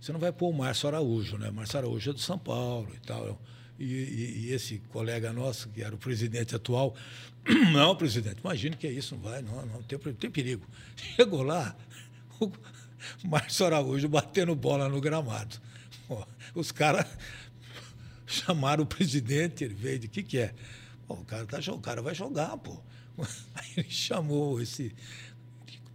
você 0.00 0.12
não 0.12 0.20
vai 0.20 0.30
pôr 0.32 0.50
o 0.50 0.52
Márcio 0.52 0.88
Araújo, 0.88 1.36
né? 1.36 1.50
Márcio 1.50 1.78
Araújo 1.78 2.10
é 2.10 2.12
do 2.12 2.20
São 2.20 2.38
Paulo 2.38 2.88
e 2.94 3.00
tal. 3.00 3.40
E, 3.76 3.84
e- 3.84 4.46
e 4.46 4.52
esse 4.52 4.78
colega 4.92 5.32
nosso, 5.32 5.68
que 5.70 5.82
era 5.82 5.94
o 5.94 5.98
presidente 5.98 6.54
atual, 6.54 6.94
não, 7.72 7.94
presidente, 7.96 8.38
imagine 8.42 8.76
que 8.76 8.86
é 8.86 8.90
isso, 8.92 9.16
não 9.16 9.22
vai, 9.22 9.42
não, 9.42 9.66
não 9.66 9.82
tem, 9.82 9.98
tem 10.14 10.30
perigo. 10.30 10.64
Chegou 11.16 11.42
lá, 11.42 11.76
o 12.40 12.50
Márcio 13.24 13.66
Araújo 13.66 14.08
batendo 14.08 14.54
bola 14.54 14.88
no 14.88 15.00
gramado. 15.00 15.56
Os 16.54 16.72
caras 16.72 17.04
chamaram 18.28 18.84
o 18.84 18.86
presidente, 18.86 19.64
ele 19.64 19.74
veio 19.74 19.98
de 19.98 20.08
que 20.08 20.22
que 20.22 20.38
é? 20.38 20.54
Pô, 21.06 21.14
o 21.14 21.24
cara 21.24 21.46
tá 21.46 21.58
o 21.72 21.80
cara 21.80 22.02
vai 22.02 22.14
jogar, 22.14 22.56
pô. 22.58 22.80
Aí 23.54 23.66
ele 23.76 23.90
chamou 23.90 24.60
esse 24.60 24.94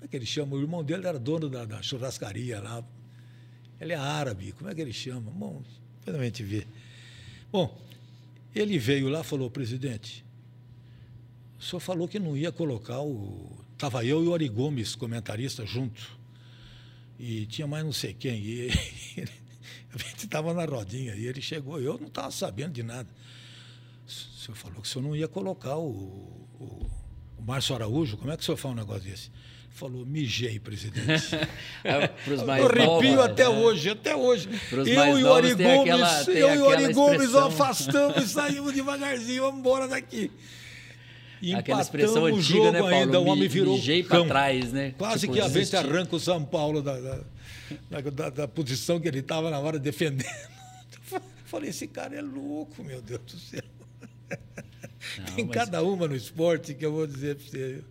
como 0.04 0.06
é 0.06 0.08
que 0.10 0.18
ele 0.18 0.26
chama? 0.26 0.58
O 0.58 0.60
irmão 0.62 0.84
dele 0.84 1.08
era 1.08 1.18
dono 1.18 1.50
da, 1.50 1.64
da 1.64 1.82
churrascaria 1.82 2.60
lá. 2.60 2.84
Ele 3.80 3.94
é 3.94 3.96
árabe, 3.96 4.52
como 4.52 4.70
é 4.70 4.76
que 4.76 4.82
ele 4.82 4.92
chama? 4.92 5.32
Bom, 5.32 5.64
depois 6.00 6.20
a 6.22 6.26
gente 6.26 6.44
vê. 6.44 6.68
Bom, 7.50 7.74
ele 8.54 8.78
veio 8.78 9.08
lá 9.08 9.22
e 9.22 9.24
falou, 9.24 9.50
presidente, 9.50 10.26
o 11.58 11.64
senhor 11.64 11.80
falou 11.80 12.06
que 12.06 12.20
não 12.20 12.36
ia 12.36 12.52
colocar 12.52 13.00
o. 13.02 13.50
Estava 13.72 14.04
eu 14.04 14.22
e 14.22 14.28
o 14.28 14.32
Ori 14.32 14.50
Gomes, 14.50 14.94
comentarista, 14.94 15.66
junto. 15.66 16.20
E 17.18 17.46
tinha 17.46 17.66
mais 17.66 17.86
não 17.86 17.94
sei 17.94 18.14
quem. 18.14 18.42
E 18.44 18.60
ele- 19.16 19.43
a 20.06 20.10
gente 20.10 20.26
estava 20.26 20.54
na 20.54 20.66
rodinha 20.66 21.16
e 21.16 21.26
ele 21.26 21.42
chegou, 21.42 21.80
eu 21.80 21.98
não 22.00 22.08
estava 22.08 22.32
sabendo 22.32 22.72
de 22.74 22.84
nada. 22.84 23.08
O 24.06 24.12
senhor 24.12 24.56
falou 24.56 24.82
que 24.82 24.88
o 24.88 24.92
senhor 24.92 25.04
não 25.08 25.16
ia 25.16 25.28
colocar 25.28 25.78
o, 25.78 25.90
o, 26.60 26.86
o 27.38 27.42
Márcio 27.46 27.76
Araújo, 27.76 28.18
como 28.18 28.32
é 28.32 28.36
que 28.38 28.44
o 28.44 28.46
senhor 28.46 28.58
fala 28.58 28.74
um 28.74 28.78
negócio 28.78 29.04
desse? 29.04 29.32
Falou, 29.70 30.06
mijei, 30.06 30.60
presidente. 30.60 31.24
Para 31.82 32.46
mais 32.46 32.62
eu 32.62 32.68
arrepio 32.70 32.86
novos, 33.16 33.26
até 33.26 33.44
né? 33.44 33.50
hoje, 33.50 33.90
até 33.90 34.16
hoje. 34.16 34.50
Pros 34.70 34.88
eu 34.88 35.20
e 35.20 35.24
o 35.24 35.34
Ari 35.34 35.56
Gomes, 35.56 35.82
aquela- 35.82 36.24
eu 36.32 36.56
e 36.56 36.58
o 36.60 36.70
Ari 36.70 36.94
Gomes 36.94 37.34
afastamos 37.34 38.24
e 38.24 38.28
saímos 38.30 38.74
devagarzinho, 38.74 39.42
vamos 39.44 39.60
embora 39.62 39.88
daqui. 39.88 40.30
E 41.42 41.54
Aquela 41.56 41.82
expressão 41.82 42.24
o 42.24 42.26
antiga, 42.28 42.42
jogo 42.42 42.72
né, 42.72 42.80
Paulo? 42.80 42.96
ainda, 42.96 43.20
o 43.20 43.26
homem 43.26 43.48
virou 43.50 43.76
mijei 43.76 44.02
cão. 44.04 44.26
trás, 44.28 44.72
né? 44.72 44.94
Quase 44.98 45.22
Tipo, 45.22 45.34
que 45.34 45.42
a 45.42 45.50
gente 45.50 45.76
arranca 45.76 46.16
o 46.16 46.20
São 46.20 46.46
Paulo 46.46 46.82
da, 46.82 46.98
da, 47.00 47.20
da- 48.14 48.30
da- 48.30 48.48
posição 48.48 49.00
que 49.00 49.08
ele 49.08 49.20
estava 49.20 49.50
na 49.50 49.60
hora 49.60 49.78
defendendo. 49.80 50.28
Eu 51.12 51.22
Falei, 51.46 51.70
esse 51.70 51.88
cara 51.88 52.16
é 52.16 52.22
louco, 52.22 52.84
meu 52.84 53.02
Deus 53.02 53.22
do 53.22 53.38
céu. 53.38 53.62
Tem 55.36 55.46
mas- 55.46 55.56
cada 55.56 55.84
uma 55.84 56.08
no 56.08 56.16
esporte 56.16 56.74
que 56.74 56.86
eu 56.86 56.92
vou 56.92 57.06
dizer 57.06 57.36
para 57.36 57.46
você. 57.46 57.84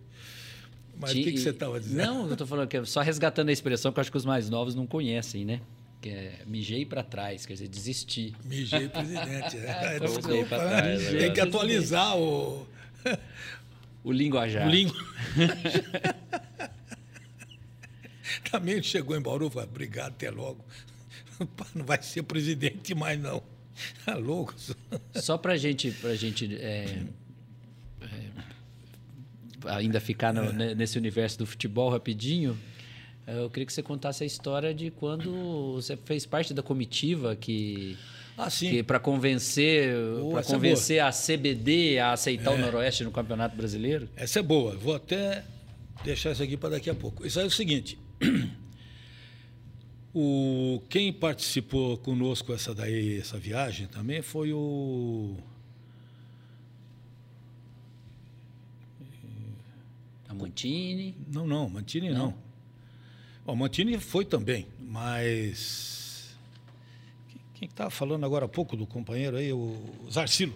Mas 0.99 1.11
o 1.11 1.13
que, 1.15 1.31
que 1.31 1.37
você 1.39 1.49
estava 1.49 1.79
dizendo? 1.79 1.97
Não, 2.05 2.29
eu 2.29 2.35
tô 2.37 2.45
falando 2.45 2.67
que 2.67 2.77
é 2.77 2.85
só 2.85 3.01
resgatando 3.01 3.49
a 3.49 3.51
expressão 3.51 3.91
que 3.91 3.99
eu 3.99 4.01
acho 4.01 4.11
que 4.11 4.17
os 4.17 4.25
mais 4.25 4.49
novos 4.49 4.75
não 4.75 4.85
conhecem, 4.85 5.43
né? 5.45 5.59
Que 6.01 6.09
é 6.09 6.41
mijei 6.45 6.85
para 6.85 7.01
trás, 7.01 7.45
quer 7.45 7.53
dizer, 7.53 7.67
desistir. 7.69 8.35
Mijei 8.43 8.89
presidente. 8.89 9.57
É, 9.57 9.97
Foi 10.05 10.07
desculpa, 10.07 10.57
né? 10.57 10.67
trás, 10.67 10.99
Tem 11.01 11.07
agora. 11.15 11.31
que 11.31 11.39
atualizar 11.39 12.17
o, 12.17 12.67
O 14.03 14.11
linguajar. 14.11 14.67
o 14.67 14.69
língua. 14.69 14.95
Também 18.51 18.81
chegou 18.83 19.15
em 19.17 19.21
Bauru 19.21 19.47
e 19.47 19.49
falou, 19.51 19.67
obrigado, 19.69 20.11
até 20.13 20.29
logo. 20.29 20.63
Não 21.75 21.85
vai 21.85 22.01
ser 22.01 22.23
presidente 22.23 22.93
mais, 22.95 23.19
não. 23.19 23.41
Tá 24.05 24.15
louco? 24.15 24.53
Só 25.15 25.37
para 25.37 25.57
gente, 25.57 25.89
pra 25.91 26.13
gente 26.15 26.55
é, 26.57 26.99
é, 28.01 29.69
ainda 29.69 29.99
ficar 29.99 30.33
no- 30.33 30.43
É. 30.43 30.53
ne- 30.53 30.75
nesse 30.75 30.97
universo 30.97 31.39
do 31.39 31.45
futebol 31.45 31.89
rapidinho, 31.89 32.57
eu 33.25 33.49
queria 33.49 33.65
que 33.65 33.73
você 33.73 33.81
contasse 33.81 34.23
a 34.23 34.27
história 34.27 34.73
de 34.73 34.91
quando 34.91 35.73
você 35.75 35.97
fez 35.97 36.25
parte 36.25 36.53
da 36.53 36.61
comitiva 36.61 37.35
que 37.35 37.97
Ah, 38.37 38.47
para 38.85 38.99
convencer, 38.99 39.95
Oh, 40.21 40.31
para 40.31 40.41
é 40.41 40.43
convencer 40.43 40.99
a 40.99 41.11
CBD 41.11 41.99
a 41.99 42.13
aceitar 42.13 42.51
o 42.51 42.57
Noroeste 42.57 43.03
no 43.03 43.11
Campeonato 43.11 43.55
Brasileiro. 43.55 44.09
Essa 44.15 44.39
é 44.39 44.41
boa. 44.43 44.75
Vou 44.75 44.95
até 44.95 45.43
deixar 46.03 46.31
isso 46.31 46.41
aqui 46.43 46.57
para 46.57 46.69
daqui 46.71 46.89
a 46.89 46.95
pouco. 46.95 47.25
Isso 47.25 47.37
aí 47.39 47.45
é 47.45 47.47
o 47.47 47.51
seguinte. 47.51 47.97
O, 50.15 50.79
quem 50.89 51.11
participou 51.11 51.97
conosco 51.97 52.53
essa 52.53 52.73
daí, 52.75 53.17
essa 53.17 53.39
viagem 53.39 53.87
também 53.87 54.21
foi 54.21 54.53
o. 54.53 55.35
A 60.29 60.35
Montini. 60.35 61.15
Não, 61.33 61.47
não, 61.47 61.67
Mantini 61.67 62.11
não. 62.11 62.27
Não? 62.27 62.35
Bom, 63.43 63.55
Mantini 63.55 63.97
foi 63.97 64.23
também, 64.23 64.67
mas. 64.79 66.37
Quem 67.55 67.67
estava 67.67 67.89
falando 67.89 68.23
agora 68.23 68.45
há 68.45 68.49
pouco 68.49 68.77
do 68.77 68.85
companheiro 68.85 69.37
aí, 69.37 69.51
o 69.51 69.81
Zarcilo. 70.11 70.53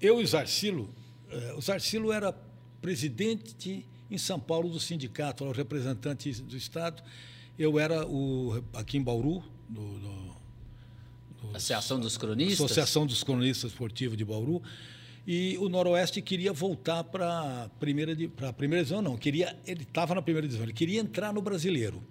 Eu 0.00 0.20
e 0.20 0.24
o 0.24 0.26
Zarcilo, 0.26 0.92
eh, 1.30 1.54
o 1.56 1.60
Zarcilo 1.60 2.10
era 2.10 2.32
presidente 2.80 3.86
em 4.12 4.18
São 4.18 4.38
Paulo 4.38 4.68
do 4.68 4.78
sindicato, 4.78 5.42
era 5.44 5.52
o 5.52 5.56
representante 5.56 6.30
do 6.42 6.56
Estado. 6.56 7.02
Eu 7.58 7.78
era 7.78 8.06
o, 8.06 8.62
aqui 8.74 8.98
em 8.98 9.02
Bauru, 9.02 9.42
do, 9.68 9.98
do 9.98 10.32
Associação 11.54 11.98
dos 12.00 12.16
Cronistas. 12.16 12.60
Associação 12.64 13.06
dos 13.06 13.22
Cronistas 13.24 13.72
Esportivos 13.72 14.16
de 14.16 14.24
Bauru. 14.24 14.62
E 15.26 15.56
o 15.58 15.68
Noroeste 15.68 16.20
queria 16.20 16.52
voltar 16.52 17.04
para 17.04 17.64
a 17.64 17.68
primeira, 17.78 18.14
pra 18.34 18.52
primeira 18.52 18.82
divisão, 18.84 19.00
não. 19.02 19.16
Queria, 19.16 19.56
ele 19.66 19.82
estava 19.84 20.14
na 20.14 20.22
primeira 20.22 20.46
divisão, 20.48 20.64
ele 20.64 20.72
queria 20.72 21.00
entrar 21.00 21.32
no 21.32 21.40
brasileiro. 21.40 22.02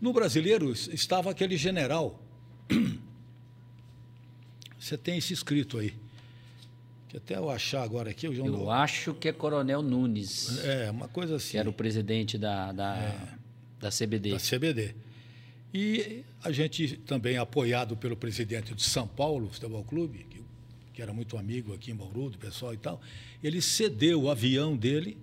No 0.00 0.12
brasileiro 0.12 0.70
es- 0.72 0.86
estava 0.88 1.30
aquele 1.30 1.56
general. 1.56 2.22
Você 4.78 4.96
tem 4.96 5.18
esse 5.18 5.32
escrito 5.32 5.78
aí. 5.78 5.94
Que 7.10 7.16
até 7.16 7.36
eu 7.36 7.50
achar 7.50 7.82
agora 7.82 8.08
aqui. 8.10 8.26
Eu, 8.26 8.32
Eu 8.32 8.46
não- 8.46 8.70
acho 8.70 9.12
que 9.14 9.28
é 9.28 9.32
Coronel 9.32 9.82
Nunes, 9.82 10.58
é, 10.64 10.88
uma 10.90 11.08
coisa 11.08 11.36
assim. 11.36 11.50
que 11.50 11.58
era 11.58 11.68
o 11.68 11.72
presidente 11.72 12.38
da, 12.38 12.70
da, 12.72 12.96
É. 12.96 13.28
da 13.80 13.90
CBD. 13.90 14.30
da 14.30 14.38
CBD. 14.38 14.94
E 15.74 16.22
a 16.42 16.50
gente 16.52 16.96
também, 16.98 17.36
apoiado 17.36 17.96
pelo 17.96 18.16
presidente 18.16 18.74
de 18.74 18.82
São 18.84 19.08
Paulo 19.08 19.50
Futebol 19.50 19.82
Clube, 19.84 20.24
que, 20.30 20.40
que 20.94 21.02
era 21.02 21.12
muito 21.12 21.36
amigo 21.36 21.74
aqui 21.74 21.90
em 21.90 21.96
Bauru, 21.96 22.30
do 22.30 22.38
pessoal 22.38 22.72
e 22.72 22.76
tal, 22.76 23.00
ele 23.42 23.60
cedeu 23.60 24.22
o 24.22 24.30
avião 24.30 24.76
dele, 24.76 25.18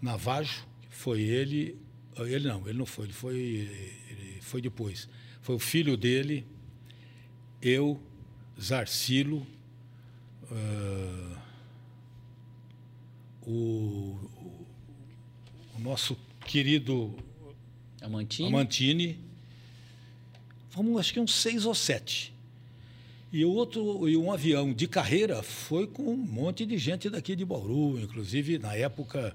Navajo, 0.00 0.64
foi 0.88 1.22
ele, 1.22 1.76
ele 2.18 2.48
não, 2.48 2.68
ele 2.68 2.78
não 2.78 2.86
foi, 2.86 3.06
ele 3.06 3.12
foi, 3.12 3.36
ele 3.36 4.38
foi 4.40 4.60
depois. 4.62 5.08
Foi 5.40 5.54
o 5.56 5.58
filho 5.58 5.96
dele, 5.96 6.46
eu, 7.60 8.00
Zarcilo, 8.60 9.44
ah, 10.54 11.38
o, 13.46 13.50
o- 13.50 14.66
o 15.76 15.80
nosso 15.80 16.16
querido 16.46 17.14
A 18.00 18.08
Mantini. 18.08 18.48
Amantini. 18.48 19.18
Vamos, 20.70 20.98
acho 21.00 21.12
que 21.12 21.20
uns 21.20 21.34
seis 21.34 21.64
ou 21.66 21.74
sete. 21.74 22.32
E 23.32 23.44
o 23.44 23.50
outro, 23.50 24.08
e 24.08 24.16
um 24.16 24.30
avião 24.30 24.72
de 24.74 24.86
carreira 24.86 25.42
foi 25.42 25.86
com 25.86 26.02
um 26.02 26.16
monte 26.16 26.66
de 26.66 26.76
gente 26.78 27.08
daqui 27.08 27.34
de 27.34 27.44
Bauru, 27.44 27.98
inclusive 27.98 28.58
na 28.58 28.74
época 28.74 29.34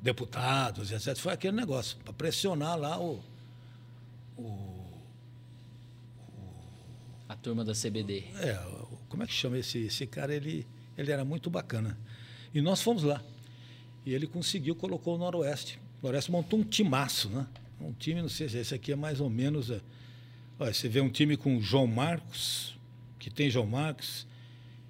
deputados, 0.00 0.92
etc. 0.92 1.16
Foi 1.16 1.32
aquele 1.32 1.56
negócio 1.56 1.96
para 1.98 2.12
pressionar 2.12 2.78
lá 2.78 3.00
o, 3.00 3.20
A 7.28 7.36
turma 7.36 7.64
da 7.64 7.72
CBD. 7.74 8.24
é, 8.40 8.58
o- 8.66 8.83
como 9.14 9.22
é 9.22 9.26
que 9.28 9.32
chama 9.32 9.56
esse 9.58 9.78
esse 9.78 10.06
cara? 10.06 10.34
Ele 10.34 10.66
ele 10.98 11.10
era 11.12 11.24
muito 11.24 11.48
bacana. 11.48 11.96
E 12.52 12.60
nós 12.60 12.82
fomos 12.82 13.02
lá. 13.04 13.22
E 14.04 14.12
ele 14.12 14.26
conseguiu, 14.26 14.74
colocou 14.74 15.14
o 15.14 15.18
Noroeste. 15.18 15.78
O 16.02 16.06
Noroeste 16.06 16.30
montou 16.30 16.58
um 16.58 16.64
timaço, 16.64 17.28
né? 17.30 17.46
Um 17.80 17.92
time, 17.92 18.20
não 18.20 18.28
sei 18.28 18.48
se 18.48 18.58
esse 18.58 18.74
aqui 18.74 18.92
é 18.92 18.96
mais 18.96 19.20
ou 19.20 19.30
menos. 19.30 19.70
é, 19.70 19.80
olha, 20.58 20.72
você 20.74 20.88
vê 20.88 21.00
um 21.00 21.08
time 21.08 21.36
com 21.36 21.60
João 21.60 21.86
Marcos, 21.86 22.76
que 23.18 23.30
tem 23.30 23.48
João 23.50 23.66
Marcos, 23.66 24.26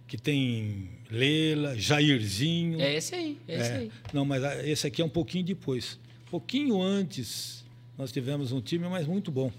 que 0.06 0.16
tem 0.18 0.90
Leila, 1.10 1.76
Jairzinho. 1.78 2.80
É 2.80 2.94
esse 2.94 3.14
aí, 3.14 3.38
é 3.48 3.54
esse 3.60 3.70
É. 3.70 3.76
aí. 3.76 3.92
Não, 4.12 4.24
mas 4.24 4.42
ah, 4.42 4.66
esse 4.66 4.86
aqui 4.86 5.00
é 5.02 5.04
um 5.04 5.08
pouquinho 5.08 5.44
depois. 5.44 5.98
Um 6.26 6.30
pouquinho 6.30 6.80
antes, 6.82 7.64
nós 7.96 8.10
tivemos 8.12 8.52
um 8.52 8.60
time, 8.60 8.86
mas 8.88 9.06
muito 9.06 9.30
bom. 9.30 9.50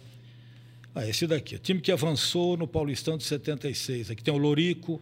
Ah, 0.96 1.06
esse 1.06 1.28
daqui, 1.28 1.56
o 1.56 1.60
time 1.60 1.82
que 1.82 1.92
avançou 1.92 2.56
no 2.56 2.66
Paulistão 2.66 3.18
de 3.18 3.26
76. 3.26 4.12
Aqui 4.12 4.24
tem 4.24 4.34
o 4.34 4.38
Lorico, 4.38 5.02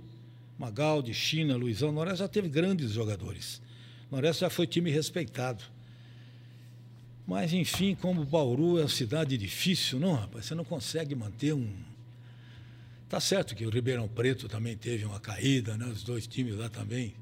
Magaldi, 0.57 1.13
China, 1.13 1.55
Luizão. 1.55 1.89
O 1.89 1.91
Noreste 1.91 2.19
já 2.19 2.27
teve 2.27 2.49
grandes 2.49 2.91
jogadores. 2.91 3.61
O 4.09 4.15
Noreste 4.15 4.41
já 4.41 4.49
foi 4.49 4.65
time 4.65 4.89
respeitado. 4.89 5.63
Mas, 7.27 7.53
enfim, 7.53 7.93
como 7.93 8.25
Bauru 8.25 8.79
é 8.79 8.81
uma 8.81 8.89
cidade 8.89 9.37
difícil, 9.37 9.99
não, 9.99 10.13
rapaz, 10.13 10.47
você 10.47 10.55
não 10.55 10.65
consegue 10.65 11.13
manter 11.13 11.53
um. 11.53 11.69
Tá 13.07 13.19
certo 13.19 13.55
que 13.55 13.63
o 13.63 13.69
Ribeirão 13.69 14.07
Preto 14.07 14.49
também 14.49 14.75
teve 14.75 15.05
uma 15.05 15.19
caída, 15.19 15.77
né? 15.77 15.85
Os 15.85 16.01
dois 16.01 16.25
times 16.25 16.55
lá 16.55 16.69
também 16.69 17.13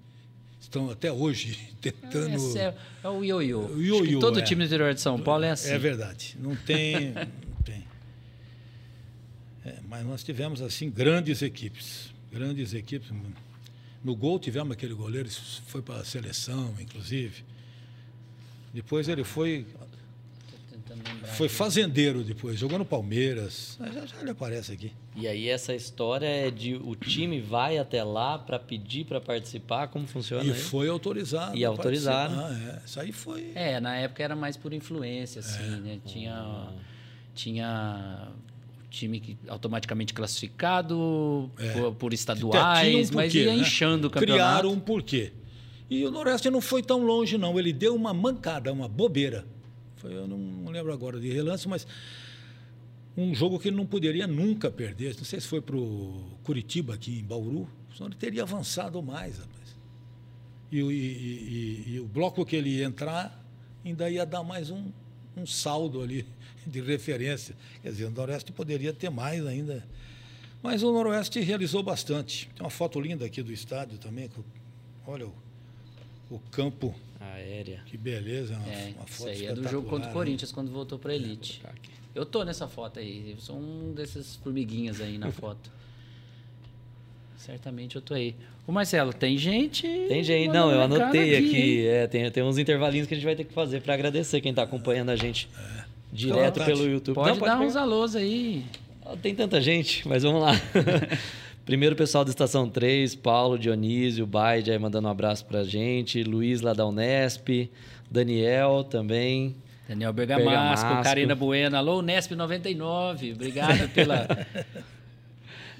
estão 0.62 0.90
até 0.90 1.12
hoje 1.12 1.60
tentando. 1.82 2.34
Esse 2.36 2.58
é, 2.58 2.74
é 3.04 3.10
o 3.10 3.22
ioiô. 3.22 3.60
O 3.60 3.66
Acho 3.66 3.76
que 3.76 3.84
ioiô, 3.84 4.20
todo 4.22 4.40
é. 4.40 4.42
time 4.42 4.64
do 4.64 4.68
interior 4.68 4.94
de 4.94 5.02
São 5.02 5.20
Paulo 5.20 5.44
é 5.44 5.52
assim. 5.52 5.72
É 5.72 5.78
verdade. 5.78 6.38
Não 6.40 6.56
tem. 6.56 7.14
É, 9.66 9.76
mas 9.88 10.06
nós 10.06 10.24
tivemos, 10.24 10.62
assim, 10.62 10.90
grandes 10.90 11.42
equipes. 11.42 12.12
Grandes 12.32 12.74
equipes. 12.74 13.10
No 14.04 14.16
gol 14.16 14.40
tivemos 14.40 14.72
aquele 14.72 14.94
goleiro, 14.94 15.28
isso 15.28 15.62
foi 15.68 15.82
para 15.82 15.98
a 15.98 16.06
seleção, 16.06 16.74
inclusive. 16.80 17.44
Depois 18.74 19.08
ele 19.08 19.24
foi, 19.24 19.66
foi 21.36 21.46
aqui. 21.48 21.56
fazendeiro 21.56 22.24
depois, 22.24 22.58
jogou 22.58 22.80
no 22.80 22.86
Palmeiras. 22.86 23.78
Já, 23.80 24.06
já 24.08 24.22
ele 24.22 24.32
aparece 24.32 24.72
aqui. 24.72 24.92
E 25.16 25.28
aí 25.28 25.50
essa 25.50 25.76
história 25.76 26.26
é 26.26 26.50
de 26.50 26.76
o 26.76 26.96
time 26.96 27.40
vai 27.42 27.78
até 27.78 28.04
lá 28.04 28.40
para 28.40 28.58
pedir 28.58 29.06
para 29.06 29.20
participar, 29.22 29.90
como 29.90 30.08
funciona 30.08 30.44
E 30.44 30.52
isso? 30.52 30.70
foi 30.70 30.88
autorizado. 30.88 31.56
E 31.56 31.64
a 31.66 31.68
autorizaram. 31.68 32.34
participar, 32.36 32.74
é. 32.78 32.82
Isso 32.86 33.00
aí 33.00 33.12
foi. 33.12 33.52
É, 33.54 33.80
na 33.80 33.96
época 33.98 34.24
era 34.24 34.36
mais 34.36 34.56
por 34.58 34.74
influência, 34.74 35.42
assim, 35.42 35.62
É. 35.64 35.78
né? 35.78 36.00
Tinha, 36.06 36.70
tinha 37.36 38.30
time 38.92 39.20
que 39.20 39.38
automaticamente 39.48 40.14
classificado 40.14 41.50
por, 41.74 41.96
por 41.96 42.14
estaduais, 42.14 43.10
um 43.10 43.16
mas 43.16 43.26
porquê, 43.32 43.46
ia 43.46 43.56
né? 43.56 43.62
inchando 43.62 44.08
o 44.08 44.12
campeonato. 44.12 44.38
Criaram 44.40 44.72
um 44.74 44.80
porquê. 44.80 45.32
E 45.90 46.06
o 46.06 46.12
Noroeste 46.12 46.50
não 46.50 46.62
foi 46.62 46.84
tão 46.84 47.04
longe, 47.04 47.38
não. 47.38 47.58
Ele 47.58 47.74
deu 47.74 47.96
uma 47.96 48.14
mancada, 48.14 48.72
uma 48.72 48.88
bobeira. 48.88 49.46
Foi, 49.96 50.14
eu 50.14 50.28
não, 50.28 50.38
não 50.38 50.72
lembro 50.72 50.92
agora 50.94 51.20
de 51.20 51.32
relance, 51.32 51.68
mas 51.68 51.88
um 53.18 53.34
jogo 53.34 53.60
que 53.60 53.70
ele 53.70 53.76
não 53.78 53.86
poderia 53.86 54.28
nunca 54.28 54.70
perder. 54.70 55.16
Não 55.18 55.24
sei 55.24 55.40
se 55.42 55.48
foi 55.48 55.62
para 55.62 55.76
o 55.76 56.24
Curitiba, 56.44 56.94
aqui 56.94 57.20
em 57.20 57.24
Bauru. 57.24 57.68
Senão 57.96 58.08
ele 58.10 58.16
teria 58.16 58.44
avançado 58.44 59.02
mais, 59.02 59.38
rapaz. 59.40 59.76
E, 60.72 60.82
o- 60.84 60.92
e- 60.92 60.96
e- 60.96 61.84
e- 61.88 61.94
e 61.96 62.00
o 62.00 62.06
bloco 62.06 62.46
que 62.46 62.56
ele 62.56 62.70
ia 62.78 62.86
entrar 62.86 63.42
ainda 63.84 64.10
ia 64.10 64.26
dar 64.26 64.44
mais 64.44 64.70
um, 64.70 64.86
um 65.36 65.46
saldo 65.46 66.02
ali 66.02 66.26
de 66.68 66.82
referência. 66.82 67.56
Quer 67.82 67.90
dizer, 67.90 68.06
o 68.06 68.12
Noroeste 68.12 68.52
poderia 68.52 68.94
ter 68.94 69.10
mais 69.10 69.46
ainda. 69.46 69.86
Mas 70.64 70.84
o 70.84 70.92
Noroeste 70.92 71.40
realizou 71.40 71.82
bastante. 71.82 72.50
Tem 72.56 72.64
uma 72.64 72.70
foto 72.70 73.00
linda 73.00 73.26
aqui 73.26 73.42
do 73.42 73.52
estádio 73.52 73.98
também. 73.98 74.30
com- 74.30 74.44
Olha 75.08 75.26
o, 75.26 75.34
o 76.30 76.40
campo, 76.52 76.94
Aérea. 77.20 77.82
que 77.88 77.98
beleza. 77.98 78.56
Uma, 78.56 78.68
É, 78.72 78.94
uma 78.96 79.06
isso 79.06 79.18
foto 79.18 79.30
aí 79.30 79.46
é 79.48 79.54
do 79.54 79.68
jogo 79.68 79.90
contra 79.90 80.06
o 80.06 80.10
né? 80.10 80.14
Corinthians, 80.14 80.52
quando 80.52 80.72
voltou 80.72 81.00
para 81.00 81.16
elite. 81.16 81.54
Vou 81.54 81.62
colocar 81.72 81.80
aqui. 81.80 81.92
Eu 82.14 82.26
tô 82.26 82.44
nessa 82.44 82.68
foto 82.68 83.00
aí. 83.00 83.32
Eu 83.32 83.38
sou 83.40 83.58
um 83.58 83.94
desses 83.94 84.36
formiguinhas 84.36 85.02
aí 85.02 85.18
na 85.18 85.32
foto. 85.34 85.72
Certamente 87.38 87.96
eu 87.96 88.02
tô 88.02 88.14
aí. 88.14 88.36
Ô 88.68 88.72
Marcelo, 88.72 89.12
tem 89.12 89.36
gente. 89.38 89.82
Tem 90.08 90.24
gente, 90.24 90.50
não, 90.52 90.72
eu 90.72 90.80
anotei 90.82 91.36
aqui. 91.38 91.58
hein? 91.80 91.86
é, 91.88 92.08
tem, 92.08 92.30
tem 92.30 92.44
uns 92.44 92.60
intervalinhos 92.60 93.08
que 93.08 93.16
a 93.16 93.18
gente 93.18 93.26
vai 93.26 93.36
ter 93.36 93.46
que 93.46 93.54
fazer 93.54 93.82
para 93.82 93.96
agradecer 93.96 94.40
quem 94.42 94.52
está 94.52 94.62
acompanhando 94.62 95.10
a 95.10 95.16
gente 95.16 95.50
direto 96.12 96.64
pelo 96.64 96.86
YouTube. 96.90 97.16
Pode 97.16 97.40
Não, 97.40 97.46
dar 97.46 97.54
pegar. 97.58 97.66
uns 97.66 97.76
alôs 97.76 98.16
aí. 98.16 98.64
Ah, 99.06 99.16
Tem 99.22 99.34
tanta 99.36 99.60
gente, 99.62 100.08
mas 100.08 100.24
vamos 100.24 100.42
lá. 100.42 100.52
Primeiro 101.66 101.94
o 101.94 101.98
pessoal 101.98 102.26
da 102.26 102.30
Estação 102.32 102.68
3, 102.68 103.16
Paulo, 103.16 103.58
Dionísio, 103.58 104.26
Baide 104.26 104.72
aí 104.72 104.80
mandando 104.80 105.08
um 105.08 105.12
abraço 105.12 105.46
pra 105.46 105.64
gente, 105.64 106.24
Luiz 106.24 106.60
lá 106.62 106.74
da 106.74 106.86
Unesp, 106.86 107.70
Daniel 108.10 108.84
também. 108.84 109.56
Daniel 109.88 110.12
Bergamasco, 110.14 110.50
Bergamasco. 110.50 111.04
Karina 111.04 111.36
Bueno. 111.36 111.78
Alô, 111.78 112.02
Nesp 112.02 112.32
99. 112.34 113.34
Obrigado 113.34 113.90
pela. 113.90 114.28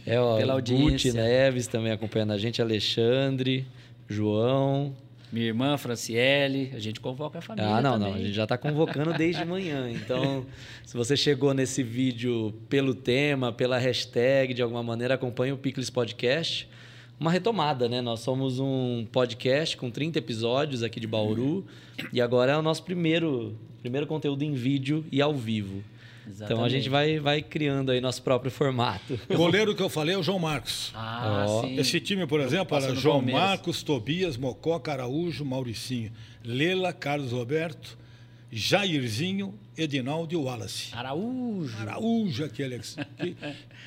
É, 0.04 0.20
ó, 0.20 0.38
Pela 0.38 0.56
Guti 0.56 0.74
audiência. 0.74 1.14
Neves 1.14 1.68
também 1.68 1.92
acompanhando 1.92 2.34
a 2.34 2.38
gente, 2.40 2.60
Alexandre, 2.60 3.68
João. 4.10 4.96
Minha 5.32 5.46
irmã 5.46 5.78
Franciele, 5.78 6.72
a 6.76 6.80
gente 6.80 7.00
convoca 7.00 7.40
a 7.40 7.42
família. 7.42 7.70
Ah, 7.70 7.82
não, 7.82 7.94
também. 7.94 8.10
não. 8.10 8.16
A 8.16 8.20
gente 8.20 8.34
já 8.34 8.44
está 8.44 8.58
convocando 8.58 9.14
desde 9.14 9.46
manhã. 9.46 9.90
Então, 10.02 10.46
se 10.86 10.98
você 10.98 11.16
chegou 11.16 11.54
nesse 11.54 11.82
vídeo 11.84 12.54
pelo 12.68 12.94
tema, 12.94 13.52
pela 13.52 13.78
hashtag, 13.78 14.54
de 14.54 14.62
alguma 14.62 14.84
maneira, 14.84 15.14
acompanhe 15.14 15.54
o 15.54 15.58
Picles 15.58 15.90
Podcast. 15.90 16.68
Uma 17.20 17.32
retomada, 17.32 17.88
né? 17.88 18.02
Nós 18.02 18.20
somos 18.22 18.60
um 18.60 19.06
podcast 19.12 19.78
com 19.78 19.90
30 19.90 20.20
episódios 20.20 20.84
aqui 20.84 21.00
de 21.00 21.08
Bauru. 21.08 21.66
E 22.12 22.20
agora 22.20 22.54
é 22.54 22.58
o 22.58 22.62
nosso 22.62 22.84
primeiro, 22.84 23.56
primeiro 23.80 24.08
conteúdo 24.08 24.44
em 24.44 24.54
vídeo 24.54 25.06
e 25.12 25.22
ao 25.22 25.34
vivo. 25.34 25.84
Então 26.36 26.46
a 26.46 26.50
Exatamente. 26.50 26.72
gente 26.72 26.90
vai, 26.90 27.20
vai 27.20 27.42
criando 27.42 27.92
aí 27.92 28.00
nosso 28.02 28.22
próprio 28.22 28.52
formato. 28.52 29.20
O 29.30 29.36
goleiro 29.38 29.76
que 29.76 29.82
eu 29.82 29.90
falei 29.90 30.16
é 30.16 30.18
o 30.18 30.24
João 30.24 30.40
Marcos. 30.40 30.92
Ah, 30.94 31.46
Ó, 31.48 31.62
sim. 31.64 31.78
Esse 31.78 32.00
time, 32.00 32.26
por 32.28 32.40
exemplo, 32.40 32.78
era 32.78 32.96
João 32.96 33.16
Palmeiras. 33.18 33.42
Marcos, 33.44 33.84
Tobias, 33.84 34.38
Mococa, 34.38 34.92
Araújo, 34.92 35.44
Mauricinho, 35.46 36.12
Lela, 36.44 36.92
Carlos 36.94 37.32
Roberto, 37.32 37.98
Jairzinho, 38.52 39.54
Edinaldo 39.78 40.34
e 40.34 40.38
Wallace. 40.38 40.90
Araújo. 40.94 41.76
Araújo, 41.80 42.44
aquele 42.44 42.80
que 42.80 42.88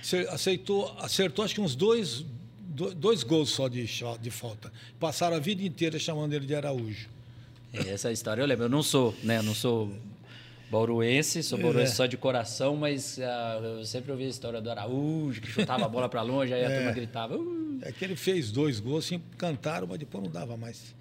ce- 0.02 0.26
aceitou, 0.30 0.94
acertou 0.98 1.44
acho 1.44 1.54
que 1.54 1.60
uns 1.60 1.74
dois, 1.76 2.24
do- 2.58 2.94
dois 2.94 3.22
gols 3.22 3.50
só 3.50 3.68
de, 3.68 3.84
de 4.20 4.30
falta. 4.30 4.72
Passaram 4.98 5.36
a 5.36 5.38
vida 5.38 5.62
inteira 5.62 5.98
chamando 5.98 6.32
ele 6.32 6.46
de 6.46 6.54
Araújo. 6.54 7.08
É, 7.72 7.90
Essa 7.90 8.10
história 8.10 8.40
eu 8.42 8.46
lembro. 8.46 8.64
Eu 8.64 8.68
não 8.68 8.82
sou, 8.82 9.14
né? 9.22 9.38
Eu 9.38 9.42
não 9.42 9.54
sou 9.54 9.92
bauruense, 10.70 11.42
sou 11.42 11.58
bauruense 11.58 11.92
É. 11.92 11.94
só 11.94 12.06
de 12.06 12.16
coração, 12.16 12.76
mas 12.76 13.18
ah, 13.20 13.60
eu 13.62 13.84
sempre 13.84 14.10
ouvi 14.12 14.24
a 14.24 14.28
história 14.28 14.60
do 14.60 14.70
Araújo, 14.70 15.40
que 15.40 15.48
chutava 15.48 15.84
a 15.84 15.88
bola 15.88 16.08
para 16.08 16.22
longe, 16.22 16.52
aí 16.52 16.64
a 16.64 16.70
turma 16.76 16.92
gritava. 16.92 17.36
"Uh". 17.36 17.78
É 17.82 17.92
que 17.92 18.04
ele 18.04 18.16
fez 18.16 18.50
dois 18.50 18.80
gols, 18.80 19.04
assim, 19.06 19.20
cantaram, 19.38 19.86
mas 19.86 19.98
depois 19.98 20.22
não 20.24 20.30
dava 20.30 20.56
mais. 20.56 20.94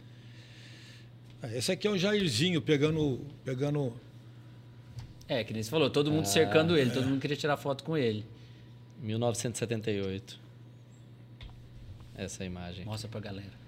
É, 1.42 1.58
Esse 1.58 1.72
aqui 1.72 1.88
é 1.88 1.90
o 1.92 1.98
Jairzinho 1.98 2.62
pegando, 2.62 3.22
pegando 3.44 3.94
É, 5.28 5.44
que 5.44 5.54
nem 5.54 5.64
você 5.64 5.70
falou, 5.70 5.90
todo 5.90 6.12
mundo 6.12 6.26
cercando 6.26 6.78
ele, 6.78 6.92
todo 6.92 7.08
mundo 7.08 7.20
queria 7.22 7.38
tirar 7.38 7.58
foto 7.58 7.84
com 7.84 7.98
ele. 7.98 8.26
1978. 9.02 10.40
Essa 12.16 12.44
é 12.44 12.48
imagem. 12.48 12.86
Mostra 12.86 13.10
pra 13.10 13.20
galera. 13.20 13.63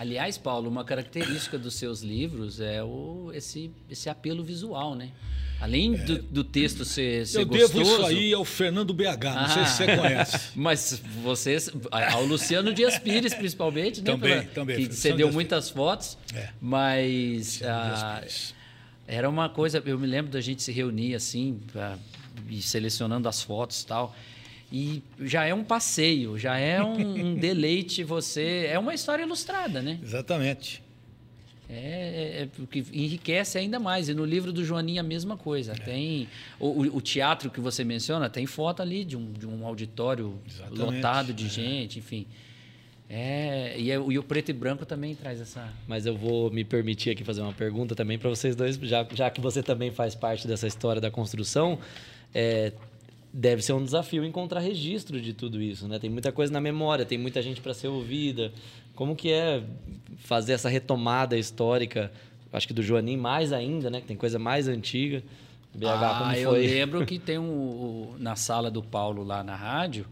Aliás, 0.00 0.38
Paulo, 0.38 0.70
uma 0.70 0.82
característica 0.82 1.58
dos 1.58 1.74
seus 1.74 2.00
livros 2.00 2.58
é 2.58 2.82
o, 2.82 3.30
esse, 3.34 3.70
esse 3.90 4.08
apelo 4.08 4.42
visual, 4.42 4.94
né? 4.94 5.10
Além 5.60 5.92
do, 5.92 6.22
do 6.22 6.42
texto 6.42 6.86
ser, 6.86 7.26
ser 7.26 7.40
É. 7.40 7.42
Eu 7.42 7.46
gostoso... 7.46 7.74
devo 7.74 7.82
isso 7.92 8.06
aí 8.06 8.32
ao 8.32 8.42
Fernando 8.46 8.94
BH, 8.94 9.24
não 9.34 9.48
sei 9.50 9.66
se 9.66 9.76
você 9.76 9.84
Ah. 9.84 9.96
conhece. 9.98 10.38
Mas 10.56 11.02
vocês, 11.22 11.70
ao 12.12 12.24
Luciano 12.24 12.72
Dias 12.72 12.98
Pires, 12.98 13.34
principalmente, 13.34 14.00
né? 14.00 14.10
Também, 14.12 14.30
Pela- 14.40 14.44
também, 14.54 14.88
Que 14.88 14.94
cedeu 14.94 15.26
Dias 15.26 15.34
muitas 15.34 15.68
fotos, 15.68 16.16
É. 16.34 16.48
mas 16.62 17.60
ah, 17.62 18.22
era 19.06 19.28
uma 19.28 19.50
coisa. 19.50 19.82
Eu 19.84 19.98
me 19.98 20.06
lembro 20.06 20.32
da 20.32 20.40
gente 20.40 20.62
se 20.62 20.72
reunir 20.72 21.14
assim, 21.14 21.60
pra, 21.70 21.98
e 22.48 22.62
selecionando 22.62 23.28
as 23.28 23.42
fotos 23.42 23.82
e 23.82 23.86
tal. 23.86 24.16
E 24.72 25.02
já 25.20 25.44
é 25.44 25.52
um 25.52 25.64
passeio, 25.64 26.38
já 26.38 26.56
é 26.58 26.82
um, 26.82 26.92
um 27.32 27.34
deleite 27.34 28.04
você. 28.04 28.66
É 28.70 28.78
uma 28.78 28.94
história 28.94 29.22
ilustrada, 29.24 29.82
né? 29.82 29.98
Exatamente. 30.02 30.82
É, 31.68 31.74
é, 31.74 32.42
é 32.42 32.48
porque 32.56 32.84
enriquece 32.92 33.56
ainda 33.58 33.78
mais. 33.78 34.08
E 34.08 34.14
no 34.14 34.24
livro 34.24 34.52
do 34.52 34.64
Joaninha 34.64 35.00
a 35.00 35.04
mesma 35.04 35.36
coisa. 35.36 35.72
Tem 35.74 36.28
o, 36.58 36.66
o- 36.68 36.96
o 36.96 37.00
teatro 37.00 37.48
que 37.50 37.60
você 37.60 37.84
menciona, 37.84 38.28
tem 38.28 38.46
foto 38.46 38.80
ali 38.82 39.04
de 39.04 39.16
um, 39.16 39.32
de 39.32 39.46
um 39.46 39.64
auditório 39.66 40.36
Exatamente, 40.48 40.80
lotado 40.82 41.32
de 41.32 41.46
é. 41.46 41.48
gente, 41.48 41.98
enfim. 42.00 42.26
É, 43.08 43.74
e, 43.76 43.90
é- 43.90 43.94
e 43.96 44.18
o 44.18 44.22
preto 44.22 44.50
e 44.50 44.52
branco 44.52 44.86
também 44.86 45.14
traz 45.16 45.40
essa. 45.40 45.68
Mas 45.88 46.06
eu 46.06 46.16
vou 46.16 46.48
me 46.50 46.64
permitir 46.64 47.10
aqui 47.10 47.24
fazer 47.24 47.40
uma 47.40 47.52
pergunta 47.52 47.94
também 47.96 48.18
para 48.18 48.28
vocês 48.30 48.54
dois, 48.54 48.76
já, 48.76 49.06
já 49.14 49.28
que 49.30 49.40
você 49.40 49.62
também 49.62 49.90
faz 49.90 50.14
parte 50.14 50.46
dessa 50.46 50.66
história 50.66 51.00
da 51.00 51.10
construção. 51.10 51.78
é, 52.32 52.72
deve 53.32 53.62
ser 53.62 53.72
um 53.72 53.84
desafio 53.84 54.24
encontrar 54.24 54.60
registro 54.60 55.20
de 55.20 55.32
tudo 55.32 55.60
isso, 55.62 55.86
né? 55.88 55.98
Tem 55.98 56.10
muita 56.10 56.32
coisa 56.32 56.52
na 56.52 56.60
memória, 56.60 57.04
tem 57.04 57.18
muita 57.18 57.40
gente 57.42 57.60
para 57.60 57.72
ser 57.74 57.88
ouvida. 57.88 58.52
Como 58.94 59.14
que 59.16 59.30
é 59.30 59.62
fazer 60.18 60.52
essa 60.52 60.68
retomada 60.68 61.36
histórica? 61.38 62.12
Acho 62.52 62.66
que 62.66 62.74
do 62.74 62.82
Joanim 62.82 63.16
mais 63.16 63.52
ainda, 63.52 63.88
né? 63.90 64.00
Que 64.00 64.06
tem 64.08 64.16
coisa 64.16 64.38
mais 64.38 64.66
antiga. 64.68 65.22
BH, 65.72 65.84
ah, 65.86 66.18
como 66.18 66.32
eu 66.32 66.50
foi? 66.50 66.66
lembro 66.66 67.06
que 67.06 67.18
tem 67.20 67.38
um, 67.38 68.16
na 68.18 68.34
sala 68.34 68.70
do 68.70 68.82
Paulo 68.82 69.22
lá 69.22 69.44
na 69.44 69.54
rádio, 69.54 70.04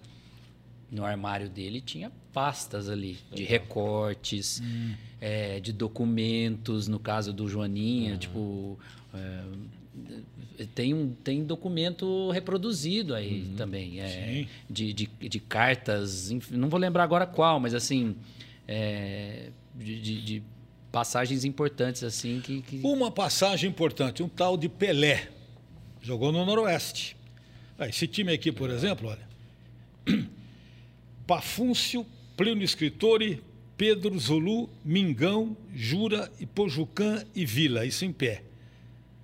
no 0.90 1.04
armário 1.04 1.48
dele 1.48 1.80
tinha 1.80 2.12
pastas 2.32 2.88
ali 2.88 3.18
de 3.34 3.42
recortes, 3.42 4.62
Hum. 4.64 4.94
é, 5.20 5.58
de 5.58 5.72
documentos, 5.72 6.86
no 6.86 7.00
caso 7.00 7.32
do 7.32 7.48
Joaninha, 7.48 8.16
tipo. 8.16 8.78
é, 9.12 9.40
tem, 10.74 10.92
um, 10.94 11.10
tem 11.12 11.44
documento 11.44 12.30
reproduzido 12.30 13.14
aí 13.14 13.42
Uhum. 13.42 13.56
também. 13.56 14.00
é, 14.00 14.46
de, 14.68 14.92
de, 14.92 15.06
de 15.28 15.40
cartas, 15.40 16.30
enfim, 16.30 16.56
não 16.56 16.68
vou 16.68 16.78
lembrar 16.80 17.04
agora 17.04 17.26
qual, 17.26 17.58
mas 17.60 17.74
assim. 17.74 18.16
é, 18.66 19.50
de, 19.74 20.00
de- 20.00 20.22
de 20.22 20.42
passagens 20.90 21.44
importantes 21.44 22.02
assim 22.02 22.40
que, 22.40 22.62
que- 22.62 22.80
Uma 22.82 23.10
passagem 23.10 23.70
importante, 23.70 24.22
um 24.22 24.28
tal 24.28 24.56
de 24.56 24.68
Pelé. 24.68 25.28
Jogou 26.00 26.32
no 26.32 26.44
Noroeste. 26.44 27.16
Ah, 27.78 27.86
Esse 27.88 28.06
time 28.06 28.32
aqui, 28.32 28.50
por 28.50 28.70
exemplo, 28.70 29.08
olha. 29.08 29.28
Pafúncio, 31.26 32.06
Plínio 32.36 32.64
Escritore, 32.64 33.42
Pedro 33.76 34.18
Zulu, 34.18 34.68
Mingão, 34.84 35.56
Jura, 35.74 36.30
e 36.40 36.46
Pojucã 36.46 37.24
e 37.34 37.44
Vila, 37.44 37.84
isso 37.86 38.04
em 38.04 38.12
pé. 38.12 38.42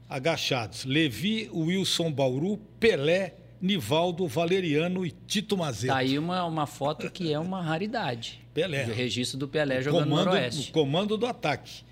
Agachados, 0.09 0.84
Levi, 0.84 1.48
Wilson 1.52 2.12
Bauru, 2.12 2.59
Pelé, 2.78 3.34
Nivaldo, 3.61 4.26
Valeriano 4.26 5.07
e 5.07 5.11
Tito 5.11 5.57
Mazeto. 5.57 5.92
Tá 5.92 5.98
aí 5.98 6.18
uma, 6.18 6.44
uma 6.44 6.66
foto 6.66 7.11
que 7.11 7.32
é 7.32 7.38
uma 7.38 7.62
raridade. 7.62 8.40
Pelé. 8.52 8.84
O 8.86 8.92
registro 8.94 9.38
do 9.38 9.48
Pelé 9.48 9.82
jogando 9.82 10.05
no 10.05 10.11
comando, 10.11 10.26
Noroeste. 10.26 10.70
o 10.70 10.72
comando 10.72 11.16
do 11.16 11.26
ataque. 11.26 11.82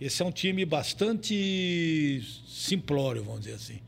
Esse 0.00 0.22
é 0.22 0.24
um 0.24 0.30
time 0.30 0.64
bastante 0.64 2.22
simplório, 2.46 3.24
vamos 3.24 3.40
dizer 3.40 3.54
assim. 3.54 3.80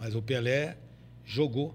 Mas 0.00 0.14
o 0.14 0.22
Pelé 0.22 0.76
jogou. 1.24 1.74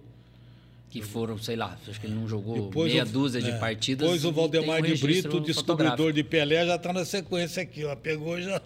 Que 0.89 1.01
foram, 1.01 1.37
sei 1.37 1.55
lá, 1.55 1.77
acho 1.87 2.01
que 2.01 2.07
ele 2.07 2.15
não 2.15 2.27
jogou 2.27 2.65
Depois 2.67 2.91
meia 2.91 3.03
o- 3.05 3.07
dúzia 3.07 3.41
de 3.41 3.51
é, 3.51 3.57
partidas. 3.57 4.05
Depois 4.05 4.25
o 4.25 4.31
Valdemar 4.33 4.81
de 4.81 4.95
Brito, 4.97 5.39
descobridor 5.39 6.11
de 6.11 6.21
Pelé, 6.23 6.65
já 6.65 6.75
está 6.75 6.91
na 6.91 7.05
sequência 7.05 7.63
aqui, 7.63 7.85
ó. 7.85 7.95
Pegou 7.95 8.41
já. 8.41 8.61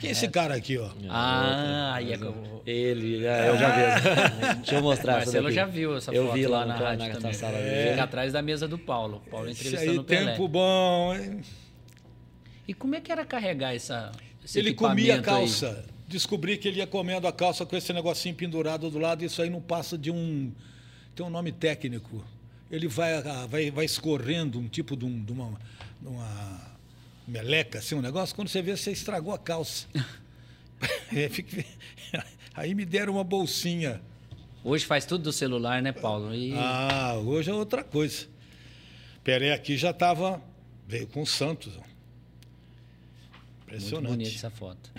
Quem 0.00 0.08
é 0.08 0.12
esse 0.12 0.28
cara 0.28 0.54
aqui, 0.54 0.78
ó? 0.78 0.90
Ah, 1.08 1.92
aí 1.94 2.12
é 2.12 2.16
que 2.18 2.24
eu... 2.24 2.62
Ele, 2.66 3.24
é, 3.26 3.48
eu 3.50 3.58
já 3.58 3.68
vi. 3.70 4.54
Deixa 4.60 4.74
eu 4.76 4.82
mostrar 4.82 5.12
essa 5.14 5.24
Marcelo 5.26 5.50
já 5.50 5.66
viu 5.66 5.96
essa 5.96 6.12
eu 6.12 6.24
foto 6.26 6.34
vi 6.34 6.46
lá, 6.46 6.64
na, 6.66 6.76
no- 6.78 6.84
rádio 6.84 7.08
na, 7.08 7.14
também. 7.14 7.32
sala 7.34 7.58
Fica 7.58 7.70
dele. 7.70 8.00
atrás 8.00 8.32
da 8.32 8.42
mesa 8.42 8.66
do 8.66 8.78
Paulo. 8.78 9.22
Paulo 9.30 9.48
Esse 9.48 9.60
entrevistando 9.60 9.90
aí, 9.92 9.98
o 9.98 10.04
Pelé. 10.04 10.30
tempo 10.32 10.48
bom, 10.48 11.14
hein? 11.14 11.40
E 12.66 12.74
como 12.74 12.94
é 12.94 13.00
que 13.00 13.10
era 13.12 13.24
carregar 13.24 13.74
essa, 13.74 14.10
esse 14.44 14.58
Ele 14.58 14.72
comia 14.74 15.14
a 15.14 15.16
equipamento 15.18 15.30
aí? 15.30 15.48
calça. 15.48 15.84
Descobri 16.08 16.56
que 16.58 16.66
ele 16.68 16.78
ia 16.78 16.86
comendo 16.86 17.26
a 17.26 17.32
calça 17.32 17.64
com 17.66 17.76
esse 17.76 17.92
negocinho 17.92 18.34
pendurado 18.34 18.90
do 18.90 18.98
lado. 18.98 19.24
Isso 19.24 19.40
aí 19.42 19.50
não 19.50 19.60
passa 19.60 19.96
de 19.98 20.10
um. 20.10 20.52
Tem 21.14 21.24
um 21.24 21.30
nome 21.30 21.52
técnico. 21.52 22.24
Ele 22.70 22.86
vai, 22.88 23.14
ah, 23.14 23.46
vai, 23.48 23.70
vai 23.70 23.84
escorrendo 23.84 24.58
um 24.58 24.68
tipo 24.68 24.96
de, 24.96 25.04
um- 25.04 25.22
de 25.24 25.32
uma, 25.32 25.52
de 26.00 26.08
uma 26.08 26.69
meleca, 27.30 27.78
assim, 27.78 27.94
um 27.94 28.02
negócio. 28.02 28.34
Quando 28.34 28.48
você 28.48 28.60
vê, 28.60 28.76
você 28.76 28.90
estragou 28.92 29.32
a 29.32 29.38
calça. 29.38 29.86
É, 31.14 31.28
Aí 32.54 32.74
me 32.74 32.86
deram 32.86 33.14
uma 33.14 33.24
bolsinha. 33.24 34.00
Hoje 34.64 34.86
faz 34.86 35.04
tudo 35.04 35.24
do 35.24 35.32
celular, 35.32 35.82
né, 35.82 35.92
Paulo? 35.92 36.34
E 36.34 36.54
Ah, 36.54 37.16
hoje 37.22 37.50
é 37.50 37.54
outra 37.54 37.84
coisa. 37.84 38.26
Pelé 39.22 39.52
aqui 39.52 39.76
já 39.76 39.90
estava. 39.90 40.42
Veio 40.88 41.06
com 41.06 41.20
o 41.20 41.26
Santos. 41.26 41.74
ó. 41.76 41.80
muito 41.80 41.86
Impressionante. 43.66 44.08
bonita 44.10 44.30
essa 44.34 44.48
foto. 44.50 44.90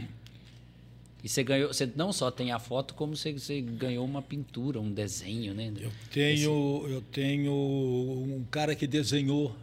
E 1.24 1.28
você 1.30 1.44
ganhou, 1.44 1.74
você 1.74 1.90
não 1.96 2.14
só 2.14 2.30
tem 2.30 2.52
a 2.52 2.60
foto, 2.60 2.94
como 2.94 3.16
você, 3.16 3.34
você 3.34 3.60
ganhou 3.62 4.06
uma 4.06 4.22
pintura, 4.22 4.80
um 4.80 4.92
desenho, 4.92 5.54
né? 5.54 5.72
Eu 5.80 5.92
tenho, 6.12 6.86
eu 6.88 7.02
tenho 7.12 7.52
um 7.54 8.46
cara 8.52 8.76
que 8.76 8.86
desenhou 8.86 9.56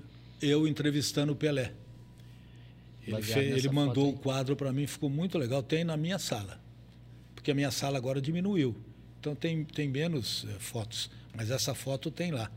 eu 0.43 0.67
entrevistando 0.69 1.33
o 1.33 1.37
Pelé. 1.37 1.73
Ele, 3.09 3.23
fez- 3.23 3.65
ele 3.65 3.69
mandou 3.75 4.11
o 4.11 4.13
quadro 4.19 4.55
para 4.57 4.73
mim, 4.73 4.87
ficou 4.87 5.09
muito 5.11 5.39
legal. 5.39 5.63
Tem 5.63 5.85
na 5.85 5.97
minha 5.97 6.19
sala, 6.19 6.61
porque 7.35 7.51
a 7.51 7.55
minha 7.55 7.71
sala 7.71 7.97
agora 7.99 8.21
diminuiu. 8.21 8.77
Então 9.21 9.35
tem, 9.35 9.65
tem 9.65 9.89
menos 9.89 10.47
eh, 10.49 10.57
fotos, 10.59 11.11
mas 11.35 11.51
essa 11.51 11.75
foto 11.75 12.11
tem 12.11 12.31
lá. 12.31 12.51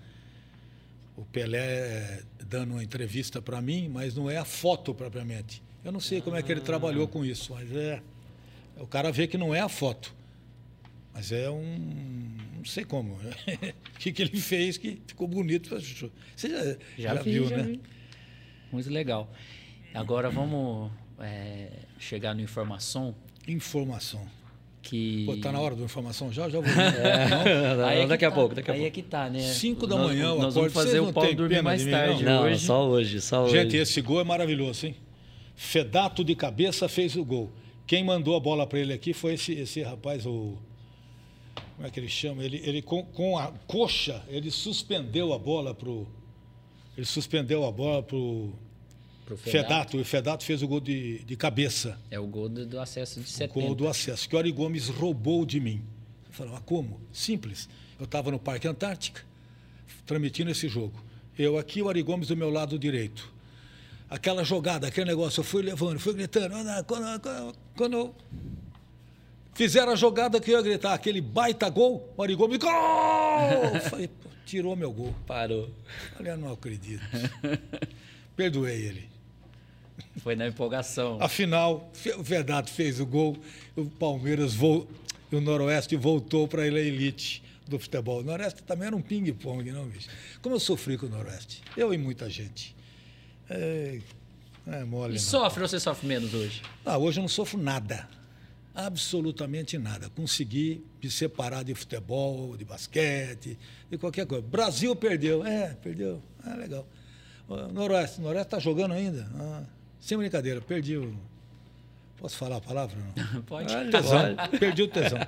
O 1.17 1.25
Pelé 1.25 1.57
eh, 1.59 2.23
dando 2.47 2.71
uma 2.73 2.83
entrevista 2.83 3.41
para 3.41 3.61
mim, 3.61 3.89
mas 3.89 4.15
não 4.15 4.29
é 4.29 4.37
a 4.37 4.45
foto 4.45 4.93
propriamente. 4.93 5.61
Eu 5.83 5.91
não 5.91 5.99
sei 5.99 6.21
como 6.21 6.35
é 6.35 6.43
que 6.43 6.51
ele 6.51 6.61
trabalhou 6.61 7.07
com 7.07 7.25
isso, 7.25 7.53
mas 7.53 7.75
é. 7.75 8.01
O 8.77 8.85
cara 8.87 9.11
vê 9.11 9.27
que 9.27 9.37
não 9.37 9.53
é 9.53 9.59
a 9.59 9.69
foto. 9.69 10.13
Mas 11.13 11.31
é 11.31 11.49
um. 11.49 12.37
Não 12.57 12.65
sei 12.65 12.85
como. 12.85 13.13
O 13.15 13.19
que, 13.99 14.11
que 14.11 14.21
ele 14.21 14.39
fez 14.39 14.77
que 14.77 15.01
ficou 15.07 15.27
bonito. 15.27 15.69
Você 15.69 16.09
já, 16.49 17.13
Já, 17.15 17.21
vi, 17.21 17.31
viu, 17.31 17.47
já 17.49 17.57
né? 17.57 17.63
vi. 17.63 17.81
Muito 18.71 18.89
legal. 18.89 19.31
Agora 19.93 20.29
vamos 20.29 20.91
é, 21.19 21.69
chegar 21.99 22.33
no 22.33 22.41
informação 22.41 23.13
Informação. 23.47 24.21
que. 24.81 25.25
Pô, 25.25 25.35
tá 25.37 25.51
na 25.51 25.59
hora 25.59 25.75
da 25.75 25.83
informação 25.83 26.31
já? 26.31 26.47
Já 26.49 26.59
vou. 26.59 26.69
Não, 27.77 27.85
Aí 27.85 28.01
é 28.01 28.07
daqui 28.07 28.23
a 28.25 28.29
tá, 28.29 28.35
pouco, 28.35 28.55
daqui 28.55 28.69
a 28.69 28.73
aí 28.73 28.79
pouco. 28.81 28.87
é 28.87 29.01
que 29.01 29.01
tá, 29.07 29.29
né? 29.29 29.39
Cinco 29.41 29.85
da 29.87 29.97
Nós- 29.97 30.07
manhã, 30.11 30.25
eu 30.25 30.35
Nós 30.39 30.39
acordo. 30.39 30.53
vamos 30.53 30.73
fazer 30.73 30.99
Vocês 30.99 31.09
o 31.09 31.13
Paulo 31.13 31.35
dormir 31.35 31.61
mais 31.61 31.85
tarde 31.85 32.23
Não, 32.23 32.43
hoje. 32.43 32.65
só 32.65 32.87
hoje, 32.87 33.21
só 33.21 33.43
hoje. 33.43 33.51
Gente, 33.57 33.77
esse 33.77 33.99
gol 34.01 34.21
é 34.21 34.23
maravilhoso, 34.23 34.85
hein? 34.87 34.95
Fedato 35.55 36.23
de 36.23 36.35
cabeça 36.35 36.87
fez 36.87 37.15
o 37.15 37.25
gol. 37.25 37.51
Quem 37.85 38.03
mandou 38.03 38.35
a 38.35 38.39
bola 38.39 38.65
para 38.65 38.79
ele 38.79 38.93
aqui 38.93 39.11
foi 39.13 39.33
esse, 39.33 39.53
esse 39.53 39.81
rapaz, 39.81 40.25
o. 40.25 40.55
Como 41.75 41.87
é 41.87 41.91
que 41.91 41.99
ele 41.99 42.07
chama? 42.09 42.43
Ele, 42.43 42.61
ele 42.63 42.81
com, 42.81 43.03
com 43.03 43.37
a 43.37 43.51
coxa, 43.67 44.23
ele 44.29 44.49
suspendeu 44.51 45.33
a 45.33 45.37
bola 45.39 45.73
pro. 45.73 46.07
Ele 46.95 47.05
suspendeu 47.05 47.65
a 47.65 47.71
bola 47.71 48.01
pro 48.03 48.53
Pro 49.25 49.37
Fedato. 49.37 49.97
E 49.97 50.01
o 50.01 50.05
Fedato 50.05 50.43
fez 50.43 50.61
o 50.61 50.67
gol 50.67 50.79
de, 50.79 51.19
de 51.19 51.35
cabeça. 51.35 51.97
É 52.09 52.19
o 52.19 52.27
gol 52.27 52.49
do, 52.49 52.65
do 52.65 52.79
acesso 52.79 53.19
de 53.19 53.25
O 53.25 53.29
70. 53.29 53.53
gol 53.65 53.75
do 53.75 53.87
acesso, 53.87 54.27
que 54.27 54.35
o 54.35 54.39
Ari 54.39 54.51
Gomes 54.51 54.87
roubou 54.89 55.45
de 55.45 55.59
mim. 55.59 55.81
Eu 56.27 56.33
falei, 56.33 56.51
mas 56.53 56.61
como? 56.65 56.99
Simples. 57.13 57.69
Eu 57.99 58.05
estava 58.05 58.31
no 58.31 58.39
Parque 58.39 58.67
Antártica, 58.67 59.21
transmitindo 60.05 60.49
esse 60.51 60.67
jogo. 60.67 61.01
Eu 61.37 61.57
aqui, 61.57 61.81
o 61.81 61.89
Ari 61.89 62.01
Gomes 62.01 62.27
do 62.27 62.35
meu 62.37 62.49
lado 62.49 62.77
direito. 62.77 63.31
Aquela 64.09 64.43
jogada, 64.43 64.87
aquele 64.87 65.05
negócio, 65.09 65.39
eu 65.39 65.43
fui 65.45 65.61
levando, 65.61 65.97
fui 65.99 66.13
gritando. 66.13 66.53
"Ah, 66.55 66.83
Quando, 66.85 67.19
quando, 67.21 67.55
quando 67.77 68.15
fizeram 69.53 69.93
a 69.93 69.95
jogada 69.95 70.39
que 70.41 70.51
eu 70.51 70.57
ia 70.57 70.61
gritar, 70.61 70.93
aquele 70.93 71.21
baita 71.21 71.69
gol, 71.69 72.13
o 72.17 72.21
Ari 72.23 72.35
Gomes, 72.35 72.57
gol! 72.57 72.69
Eu 73.73 73.79
falei, 73.89 74.09
tirou 74.45 74.75
meu 74.75 74.91
gol. 74.91 75.15
Parou. 75.25 75.65
Eu 75.67 76.17
Falei, 76.17 76.31
eu 76.33 76.37
não 76.37 76.51
acredito. 76.51 77.01
Perdoei 78.35 78.81
ele. 78.85 79.10
Foi 80.19 80.35
na 80.35 80.47
empolgação. 80.47 81.17
Afinal, 81.21 81.91
o 82.17 82.23
Verdade 82.23 82.71
fez 82.71 82.99
o 82.99 83.05
gol, 83.05 83.37
o 83.75 83.85
Palmeiras 83.85 84.53
vol... 84.53 84.87
o 85.31 85.39
Noroeste 85.41 85.95
voltou 85.95 86.47
para 86.47 86.63
a 86.63 86.67
elite 86.67 87.41
do 87.67 87.79
futebol. 87.79 88.19
O 88.19 88.23
Noroeste 88.23 88.63
também 88.63 88.87
era 88.87 88.95
um 88.95 89.01
ping-pong, 89.01 89.71
não, 89.71 89.85
bicho? 89.87 90.09
Como 90.41 90.55
eu 90.55 90.59
sofri 90.59 90.97
com 90.97 91.05
o 91.05 91.09
Noroeste. 91.09 91.61
Eu 91.77 91.93
e 91.93 91.97
muita 91.97 92.29
gente. 92.29 92.75
É, 93.49 93.99
é 94.67 94.83
mole, 94.83 95.13
E 95.13 95.15
não. 95.15 95.21
sofre 95.21 95.61
ou 95.63 95.67
você 95.67 95.79
sofre 95.79 96.07
menos 96.07 96.33
hoje? 96.33 96.61
Ah, 96.85 96.97
hoje 96.97 97.19
eu 97.19 97.21
não 97.21 97.29
sofro 97.29 97.57
nada. 97.61 98.07
Absolutamente 98.73 99.77
nada. 99.77 100.09
Consegui 100.09 100.83
me 101.03 101.09
separar 101.11 101.63
de 101.63 101.75
futebol, 101.75 102.55
de 102.55 102.63
basquete, 102.63 103.57
de 103.89 103.97
qualquer 103.97 104.25
coisa. 104.25 104.41
Brasil 104.45 104.95
perdeu. 104.95 105.45
É, 105.45 105.73
perdeu. 105.81 106.21
Ah, 106.43 106.55
legal. 106.55 106.87
Ó, 107.49 107.67
Noroeste, 107.67 108.19
o 108.19 108.23
Noroeste 108.23 108.47
está 108.47 108.59
jogando 108.59 108.93
ainda? 108.93 109.29
Ah, 109.35 109.63
sem 110.01 110.17
brincadeira, 110.17 110.59
perdi 110.59 110.97
o. 110.97 111.15
Posso 112.17 112.35
falar 112.37 112.57
a 112.57 112.61
palavra? 112.61 112.97
Não? 113.33 113.41
Pode. 113.47 113.73
Ah, 113.73 113.89
tesão. 113.89 114.35
Perdi 114.59 114.81
o 114.83 114.87
tesão. 114.89 115.19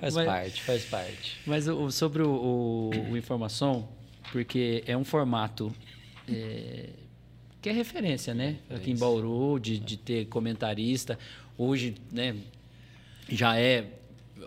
Faz 0.00 0.14
Mas- 0.14 0.26
parte, 0.26 0.62
faz 0.62 0.84
parte. 0.84 1.36
Mas 1.46 1.68
o- 1.68 1.90
sobre 1.90 2.22
o, 2.22 2.30
o- 2.30 3.10
o 3.12 3.16
informação, 3.16 3.88
porque 4.32 4.82
é 4.86 4.96
um 4.96 5.04
formato 5.04 5.72
é, 6.28 6.90
que 7.62 7.68
é 7.68 7.72
referência, 7.72 8.34
né? 8.34 8.56
Aqui 8.68 8.90
em 8.90 8.96
Bauru, 8.96 9.58
de, 9.58 9.78
de 9.78 9.96
ter 9.96 10.26
comentarista. 10.26 11.18
Hoje, 11.56 11.94
né, 12.12 12.36
já 13.28 13.58
é. 13.58 13.86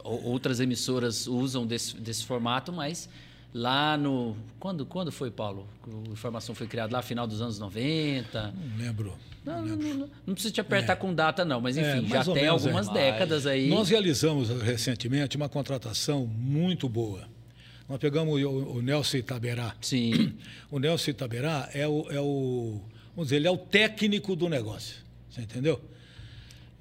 Outras 0.04 0.60
emissoras 0.60 1.26
usam 1.26 1.66
desse, 1.66 1.96
desse 1.98 2.24
formato, 2.26 2.72
mas 2.72 3.10
lá 3.58 3.98
no. 3.98 4.36
Quando, 4.60 4.86
quando 4.86 5.12
foi, 5.12 5.30
Paulo? 5.32 5.68
A 6.08 6.12
informação 6.12 6.54
foi 6.56 6.68
criada 6.68 6.94
lá, 6.96 7.02
final 7.02 7.26
dos 7.28 7.42
anos 7.42 7.60
90. 7.60 8.54
Não 8.56 8.78
lembro. 8.86 9.14
Não, 9.44 9.66
não, 9.66 9.76
não, 9.76 9.94
não- 9.94 10.10
não 10.26 10.34
precisa 10.34 10.54
te 10.54 10.62
apertar 10.62 10.98
com 10.98 11.14
data, 11.14 11.44
não, 11.46 11.60
mas 11.62 11.78
enfim, 11.78 11.88
É, 12.06 12.10
já 12.10 12.24
tem 12.24 12.34
menos, 12.34 12.64
é. 12.66 12.68
algumas 12.70 12.90
décadas 12.90 13.46
aí. 13.46 13.70
Nós 13.70 13.90
realizamos 13.90 14.50
recentemente 14.62 15.38
uma 15.38 15.48
contratação 15.50 16.26
muito 16.28 16.88
boa. 16.90 17.28
Nós 17.88 17.98
pegamos 18.00 18.42
o, 18.44 18.50
o 18.50 18.82
Nelson 18.82 19.18
Itaberá. 19.18 19.74
Sim. 19.82 20.34
O 20.70 20.80
Nelson 20.80 21.12
Itaberá 21.12 21.70
é 21.74 21.88
o, 21.88 22.06
é 22.12 22.20
o. 22.20 22.82
Vamos 23.16 23.28
dizer, 23.30 23.38
ele 23.38 23.48
é 23.48 23.52
o 23.52 23.58
técnico 23.58 24.36
do 24.36 24.50
negócio. 24.50 24.98
Você 25.30 25.42
entendeu? 25.42 25.80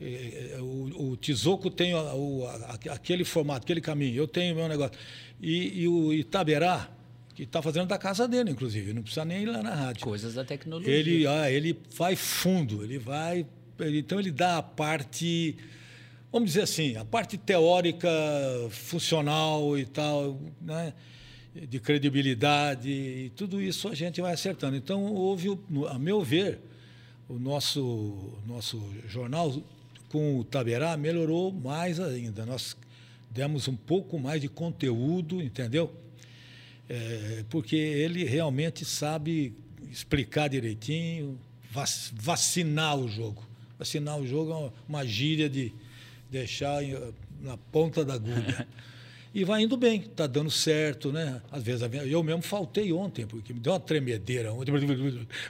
É, 0.00 0.52
é, 0.56 0.60
O, 0.60 1.10
o 1.12 1.16
Tizoco 1.16 1.70
tem 1.70 1.94
o- 1.94 1.98
o- 2.42 2.46
a- 2.46 2.78
aquele 2.92 3.24
formato, 3.24 3.64
aquele 3.64 3.80
caminho. 3.80 4.14
Eu 4.14 4.28
tenho 4.28 4.52
o 4.54 4.56
meu 4.56 4.68
negócio. 4.68 4.92
E, 5.40 5.82
e 5.82 5.88
o 5.88 6.12
Itaberá, 6.12 6.88
que 7.34 7.42
está 7.44 7.62
fazendo 7.62 7.86
da 7.88 7.98
casa 7.98 8.26
dele, 8.28 8.50
inclusive, 8.50 8.92
não 8.92 9.02
precisa 9.02 9.24
nem 9.24 9.42
ir 9.42 9.46
lá 9.46 9.62
na 9.62 9.74
rádio. 9.74 10.02
Coisas 10.02 10.34
da 10.34 10.44
tecnologia. 10.44 10.92
Ele, 10.92 11.26
ah, 11.26 11.50
ele 11.50 11.78
vai 11.96 12.14
fundo, 12.16 12.82
ele 12.84 12.98
vai. 12.98 13.46
ele- 13.80 13.98
então 14.00 14.18
ele 14.20 14.30
dá 14.30 14.58
a 14.58 14.62
parte, 14.62 15.56
vamos 16.32 16.48
dizer 16.50 16.62
assim, 16.62 16.96
a 16.96 17.04
parte 17.04 17.36
teórica, 17.38 18.08
funcional 18.70 19.76
e 19.78 19.84
tal, 19.86 20.38
né? 20.60 20.92
de 21.54 21.80
credibilidade, 21.80 22.90
e 22.90 23.32
tudo 23.34 23.62
isso 23.62 23.88
a 23.88 23.94
gente 23.94 24.20
vai 24.20 24.34
acertando. 24.34 24.76
Então 24.76 25.06
houve, 25.14 25.58
a 25.88 25.98
meu 25.98 26.22
ver, 26.22 26.58
o 27.30 27.38
nosso, 27.38 28.34
nosso 28.46 28.78
jornal 29.08 29.54
com 30.08 30.38
o 30.38 30.44
Taberá 30.44 30.96
melhorou 30.96 31.52
mais 31.52 31.98
ainda. 32.00 32.44
Nós 32.46 32.76
demos 33.30 33.68
um 33.68 33.76
pouco 33.76 34.18
mais 34.18 34.40
de 34.40 34.48
conteúdo, 34.48 35.42
entendeu? 35.42 35.92
É, 36.88 37.44
porque 37.50 37.76
ele 37.76 38.24
realmente 38.24 38.84
sabe 38.84 39.52
explicar 39.90 40.48
direitinho, 40.48 41.38
vac- 41.70 42.12
vacinar 42.14 42.96
o 42.96 43.08
jogo. 43.08 43.42
Vacinar 43.78 44.18
o 44.18 44.26
jogo 44.26 44.52
é 44.52 44.72
uma- 44.88 45.04
gíria 45.06 45.48
de 45.50 45.72
deixar 46.30 46.80
na 47.40 47.56
ponta 47.56 48.04
da 48.04 48.14
agulha. 48.14 48.66
E 49.38 49.44
vai 49.44 49.60
indo 49.64 49.76
bem, 49.76 50.00
está 50.00 50.26
dando 50.26 50.50
certo, 50.50 51.12
né? 51.12 51.42
Às 51.52 51.62
vezes 51.62 51.82
eu 52.06 52.22
mesmo 52.22 52.40
faltei 52.40 52.90
ontem, 52.90 53.26
porque 53.26 53.52
me 53.52 53.60
deu 53.60 53.74
uma 53.74 53.78
tremedeira 53.78 54.50
ontem. 54.50 54.72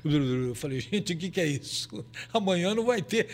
Eu 0.04 0.54
falei, 0.56 0.80
gente, 0.80 1.12
o 1.12 1.16
que, 1.16 1.30
que 1.30 1.40
é 1.40 1.46
isso? 1.46 2.04
Amanhã 2.34 2.74
não 2.74 2.84
vai 2.84 3.00
ter. 3.00 3.28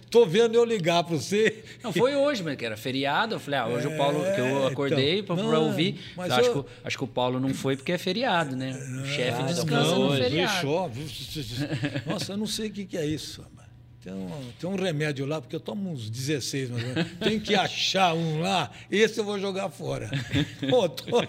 Estou 0.00 0.24
vendo 0.24 0.54
eu 0.54 0.64
ligar 0.64 1.02
para 1.02 1.16
você. 1.16 1.64
Não, 1.82 1.92
foi 1.92 2.14
hoje, 2.14 2.44
mas 2.44 2.56
que 2.56 2.64
era 2.64 2.76
feriado. 2.76 3.34
Eu 3.34 3.40
falei, 3.40 3.58
ah, 3.58 3.66
hoje 3.66 3.88
o 3.88 3.96
Paulo, 3.96 4.20
que 4.20 4.40
eu 4.40 4.46
É, 4.46 4.66
acordei 4.68 5.18
então, 5.18 5.34
para 5.36 5.58
ouvir. 5.58 6.00
mas 6.16 6.30
acho, 6.30 6.48
eu- 6.48 6.52
que, 6.52 6.58
o- 6.60 6.66
acho 6.84 6.96
que 6.96 7.04
o 7.04 7.08
Paulo 7.08 7.40
não 7.40 7.52
foi 7.52 7.76
porque 7.76 7.90
é 7.90 7.98
feriado, 7.98 8.54
né? 8.54 8.70
O 9.02 9.04
chefe 9.04 9.42
Ah, 9.42 9.46
descansa 9.46 9.96
não, 9.96 10.10
no 10.10 10.16
feriado. 10.16 10.68
ó, 10.70 10.88
Nossa, 12.06 12.34
eu 12.34 12.36
não 12.36 12.46
sei 12.46 12.68
o 12.68 12.72
que, 12.72 12.84
que 12.84 12.96
é 12.96 13.04
isso. 13.04 13.44
Tem 14.08 14.16
um, 14.16 14.30
tem 14.58 14.70
um 14.70 14.74
remédio 14.74 15.26
lá, 15.26 15.38
porque 15.38 15.54
eu 15.54 15.60
tomo 15.60 15.90
uns 15.90 16.08
16, 16.08 16.70
mas 16.70 16.82
tenho 17.18 17.38
que 17.40 17.54
achar 17.54 18.14
um 18.14 18.40
lá, 18.40 18.70
esse 18.90 19.20
eu 19.20 19.24
vou 19.24 19.38
jogar 19.38 19.68
fora. 19.68 20.10
Pô, 20.70 20.88
tô... 20.88 21.20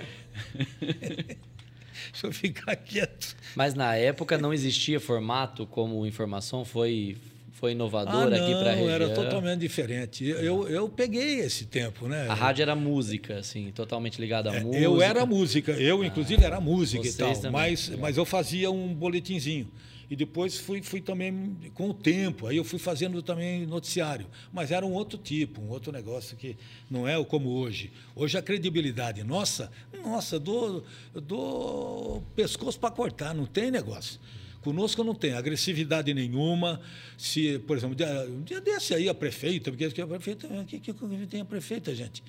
Deixa 2.11 2.25
eu 2.25 2.31
ficar 2.31 2.77
quieto. 2.77 3.35
Mas 3.53 3.73
na 3.73 3.95
época 3.95 4.37
não 4.37 4.53
existia 4.53 4.97
formato 4.97 5.67
como 5.67 6.05
informação, 6.05 6.63
foi, 6.63 7.17
foi 7.51 7.73
inovador 7.73 8.31
ah, 8.31 8.37
aqui 8.37 8.51
para 8.51 8.71
a 8.71 8.75
não, 8.75 8.83
região. 8.83 8.89
era 8.89 9.09
totalmente 9.09 9.59
diferente. 9.59 10.23
Eu, 10.25 10.65
eu, 10.69 10.87
peguei 10.87 11.39
esse 11.41 11.65
tempo, 11.65 12.07
né? 12.07 12.27
A 12.29 12.33
rádio 12.33 12.61
era 12.61 12.77
música, 12.77 13.39
assim, 13.39 13.71
totalmente 13.75 14.21
ligada 14.21 14.51
à 14.51 14.55
É, 14.55 14.61
música. 14.61 14.81
Eu 14.81 15.01
era 15.01 15.25
música, 15.25 15.73
eu 15.73 16.01
inclusive 16.01 16.41
era 16.45 16.61
música 16.61 17.05
e 17.05 17.11
tal, 17.11 17.33
também, 17.33 17.51
mas, 17.51 17.89
mas 17.99 18.15
eu 18.15 18.23
fazia 18.23 18.71
um 18.71 18.93
boletinzinho. 18.93 19.69
E 20.09 20.15
depois 20.15 20.57
fui, 20.57 20.81
fui 20.81 21.01
também 21.01 21.55
com 21.75 21.91
o 21.91 21.93
tempo, 21.93 22.47
aí 22.47 22.57
eu 22.57 22.63
fui 22.63 22.79
fazendo 22.79 23.21
também 23.21 23.65
noticiário. 23.67 24.25
Mas 24.51 24.71
era 24.71 24.83
um 24.83 24.91
outro 24.91 25.19
tipo, 25.19 25.61
um 25.61 25.69
outro 25.69 25.91
negócio 25.91 26.35
que 26.35 26.57
não 26.89 27.07
é 27.07 27.23
como 27.23 27.49
hoje. 27.49 27.91
Hoje 28.15 28.35
a 28.35 28.41
credibilidade 28.41 29.23
nossa, 29.23 29.71
nossa, 30.03 30.39
dou, 30.39 30.83
dou 31.13 32.23
pescoço 32.35 32.79
para 32.79 32.89
cortar, 32.89 33.35
não 33.35 33.45
tem 33.45 33.69
negócio. 33.69 34.19
Conosco 34.61 35.03
não 35.03 35.13
tem 35.13 35.33
agressividade 35.33 36.11
nenhuma. 36.11 36.81
Se, 37.15 37.59
por 37.59 37.77
exemplo, 37.77 37.95
um 38.29 38.41
dia 38.41 38.59
desse 38.59 38.95
aí 38.95 39.07
a 39.07 39.13
prefeita, 39.13 39.71
porque 39.71 40.01
a 40.01 40.07
prefeita, 40.07 40.47
o 40.47 40.65
que, 40.65 40.79
que 40.79 40.93
tem 41.27 41.41
a 41.41 41.45
prefeita, 41.45 41.93
gente? 41.93 42.23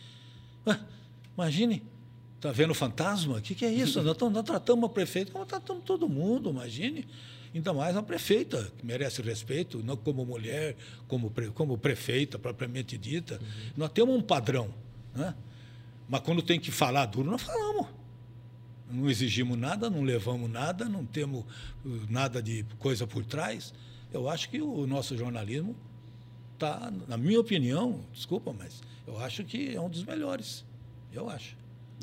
Ué, 0.66 0.78
imagine, 1.34 1.82
está 2.36 2.52
vendo 2.52 2.74
fantasma? 2.74 3.38
O 3.38 3.42
que, 3.42 3.54
que 3.54 3.64
é 3.64 3.72
isso? 3.72 4.02
Nós, 4.02 4.16
nós 4.18 4.44
tratamos 4.44 4.84
a 4.84 4.92
prefeita 4.92 5.32
como 5.32 5.46
tratamos 5.46 5.82
todo 5.84 6.06
mundo, 6.08 6.50
imagine. 6.50 7.06
Ainda 7.54 7.72
mais 7.72 7.96
a 7.96 8.02
prefeita, 8.02 8.70
que 8.78 8.86
merece 8.86 9.20
respeito, 9.22 9.82
não 9.82 9.96
como 9.96 10.24
mulher, 10.24 10.76
como, 11.08 11.30
pre- 11.30 11.50
como 11.50 11.76
prefeita, 11.76 12.38
propriamente 12.38 12.96
dita. 12.96 13.40
Nós 13.76 13.90
temos 13.90 14.14
um 14.14 14.22
padrão. 14.22 14.72
Né? 15.14 15.34
Mas 16.08 16.20
quando 16.20 16.42
tem 16.42 16.60
que 16.60 16.70
falar 16.70 17.06
duro, 17.06 17.30
nós 17.30 17.42
falamos. 17.42 17.88
Não 18.88 19.08
exigimos 19.08 19.56
nada, 19.58 19.88
não 19.88 20.02
levamos 20.02 20.50
nada, 20.50 20.88
não 20.88 21.04
temos 21.04 21.44
uh, 21.84 22.06
nada 22.08 22.42
de 22.42 22.64
coisa 22.78 23.06
por 23.06 23.24
trás. 23.24 23.72
Eu 24.12 24.28
acho 24.28 24.48
que 24.48 24.60
o 24.60 24.86
nosso 24.86 25.16
jornalismo 25.16 25.76
está, 26.54 26.92
na 27.08 27.16
minha 27.16 27.38
opinião, 27.40 28.00
desculpa, 28.12 28.52
mas 28.52 28.82
eu 29.06 29.18
acho 29.18 29.44
que 29.44 29.74
é 29.74 29.80
um 29.80 29.88
dos 29.88 30.04
melhores. 30.04 30.64
Eu 31.12 31.28
acho. 31.30 31.56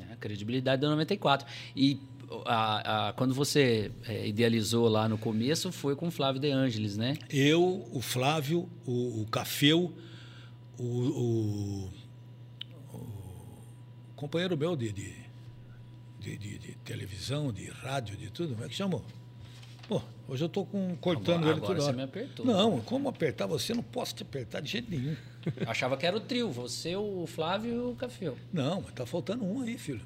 É, 0.09 0.13
a 0.13 0.15
credibilidade 0.15 0.81
da 0.81 0.89
94. 0.89 1.47
E 1.75 1.99
a, 2.45 3.09
a, 3.09 3.13
quando 3.13 3.34
você 3.34 3.91
é, 4.07 4.28
idealizou 4.28 4.88
lá 4.88 5.07
no 5.07 5.17
começo, 5.17 5.71
foi 5.71 5.95
com 5.95 6.07
o 6.07 6.11
Flávio 6.11 6.41
De 6.41 6.51
Angelis, 6.51 6.97
né? 6.97 7.17
Eu, 7.30 7.88
o 7.91 8.01
Flávio, 8.01 8.69
o, 8.86 9.21
o 9.21 9.28
Cafeu, 9.28 9.93
o, 10.78 10.84
o, 10.84 11.89
o 12.93 14.13
companheiro 14.15 14.57
meu 14.57 14.75
de, 14.75 14.91
de, 14.91 15.13
de, 16.19 16.38
de, 16.38 16.75
televisão, 16.84 17.51
de 17.51 17.69
rádio, 17.69 18.17
de 18.17 18.30
tudo, 18.30 18.53
como 18.53 18.65
é 18.65 18.69
que 18.69 18.75
chamou? 18.75 19.03
Pô, 19.88 20.01
hoje 20.28 20.43
eu 20.43 20.47
estou 20.47 20.65
cortando 20.99 21.43
Agora- 21.43 21.51
ele 21.51 21.57
agora 21.59 21.61
toda 21.67 21.80
você 21.82 21.88
hora. 21.88 21.97
me 21.97 22.03
apertou. 22.03 22.45
Não, 22.45 22.82
como 22.82 23.07
apertar 23.07 23.45
você? 23.47 23.73
Não 23.73 23.84
posso 23.84 24.13
te 24.15 24.23
apertar 24.23 24.59
de 24.61 24.69
jeito 24.69 24.91
nenhum. 24.91 25.15
Achava 25.65 25.95
que 25.95 26.05
era 26.05 26.17
o 26.17 26.19
trio, 26.19 26.51
você, 26.51 26.93
o 26.97 27.25
Flávio 27.25 27.73
e 27.73 27.80
o 27.91 27.95
Cafeu. 27.95 28.38
Não, 28.51 28.82
mas 28.82 28.91
tá 28.93 29.05
faltando 29.05 29.45
um 29.45 29.61
aí, 29.61 29.78
filho. 29.78 30.01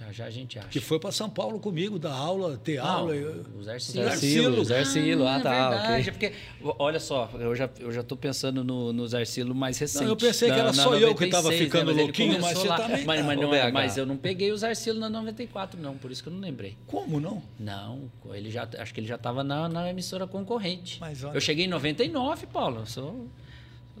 Já 0.00 0.10
já 0.12 0.24
a 0.24 0.30
gente 0.30 0.58
acha. 0.58 0.68
Que 0.68 0.80
foi 0.80 0.98
para 0.98 1.12
São 1.12 1.28
Paulo 1.28 1.60
comigo, 1.60 1.98
dar 1.98 2.12
aula, 2.14 2.56
ter 2.56 2.78
Não, 2.78 2.86
aula. 2.86 3.14
eu- 3.14 3.44
o 3.58 3.62
Zarcilo. 3.62 4.04
Zarcilo. 4.04 4.64
Zarcilo, 4.64 4.64
Zarcilo. 4.64 5.26
Ah, 5.28 5.40
tá, 5.40 5.54
é 5.54 5.68
verdade, 5.68 6.10
ok. 6.10 6.12
porque, 6.12 6.74
olha 6.78 6.98
só, 6.98 7.30
eu 7.34 7.54
já, 7.54 7.68
eu 7.78 7.92
já 7.92 8.02
tô 8.02 8.16
pensando 8.16 8.64
no, 8.64 8.92
no 8.94 9.06
Zarcilo 9.06 9.54
mais 9.54 9.78
recente. 9.78 10.06
eu 10.06 10.16
pensei 10.16 10.50
que 10.50 10.58
era 10.58 10.72
só 10.72 10.94
eu 10.96 11.14
que 11.14 11.26
tava 11.26 11.52
ficando 11.52 11.90
ele 11.90 12.02
louquinho, 12.02 12.40
mas 12.40 12.56
você 12.58 12.66
lá. 12.68 12.76
também 12.78 13.04
Mas, 13.04 13.20
tá. 13.20 13.26
mas, 13.26 13.38
não 13.40 13.54
é- 13.54 13.70
mas 13.72 13.96
eu 13.98 14.06
não 14.06 14.16
peguei 14.16 14.50
o 14.52 14.56
Zarcilo 14.56 14.98
na 14.98 15.10
94, 15.10 15.78
não, 15.80 15.96
por 15.98 16.10
isso 16.10 16.22
que 16.22 16.28
eu 16.28 16.32
não 16.32 16.40
lembrei. 16.40 16.76
Como 16.86 17.20
não? 17.20 17.42
Não, 17.58 18.10
ele 18.32 18.50
já, 18.50 18.66
acho 18.78 18.94
que 18.94 19.00
ele 19.00 19.06
já 19.06 19.16
estava 19.16 19.44
na, 19.44 19.68
na 19.68 19.90
emissora 19.90 20.26
concorrente. 20.26 20.98
Mas 20.98 21.22
olha- 21.22 21.34
Eu 21.36 21.40
cheguei 21.42 21.66
em 21.66 21.68
99, 21.68 22.46
Paulo. 22.46 22.80
Eu 22.80 22.86
sou. 22.86 23.28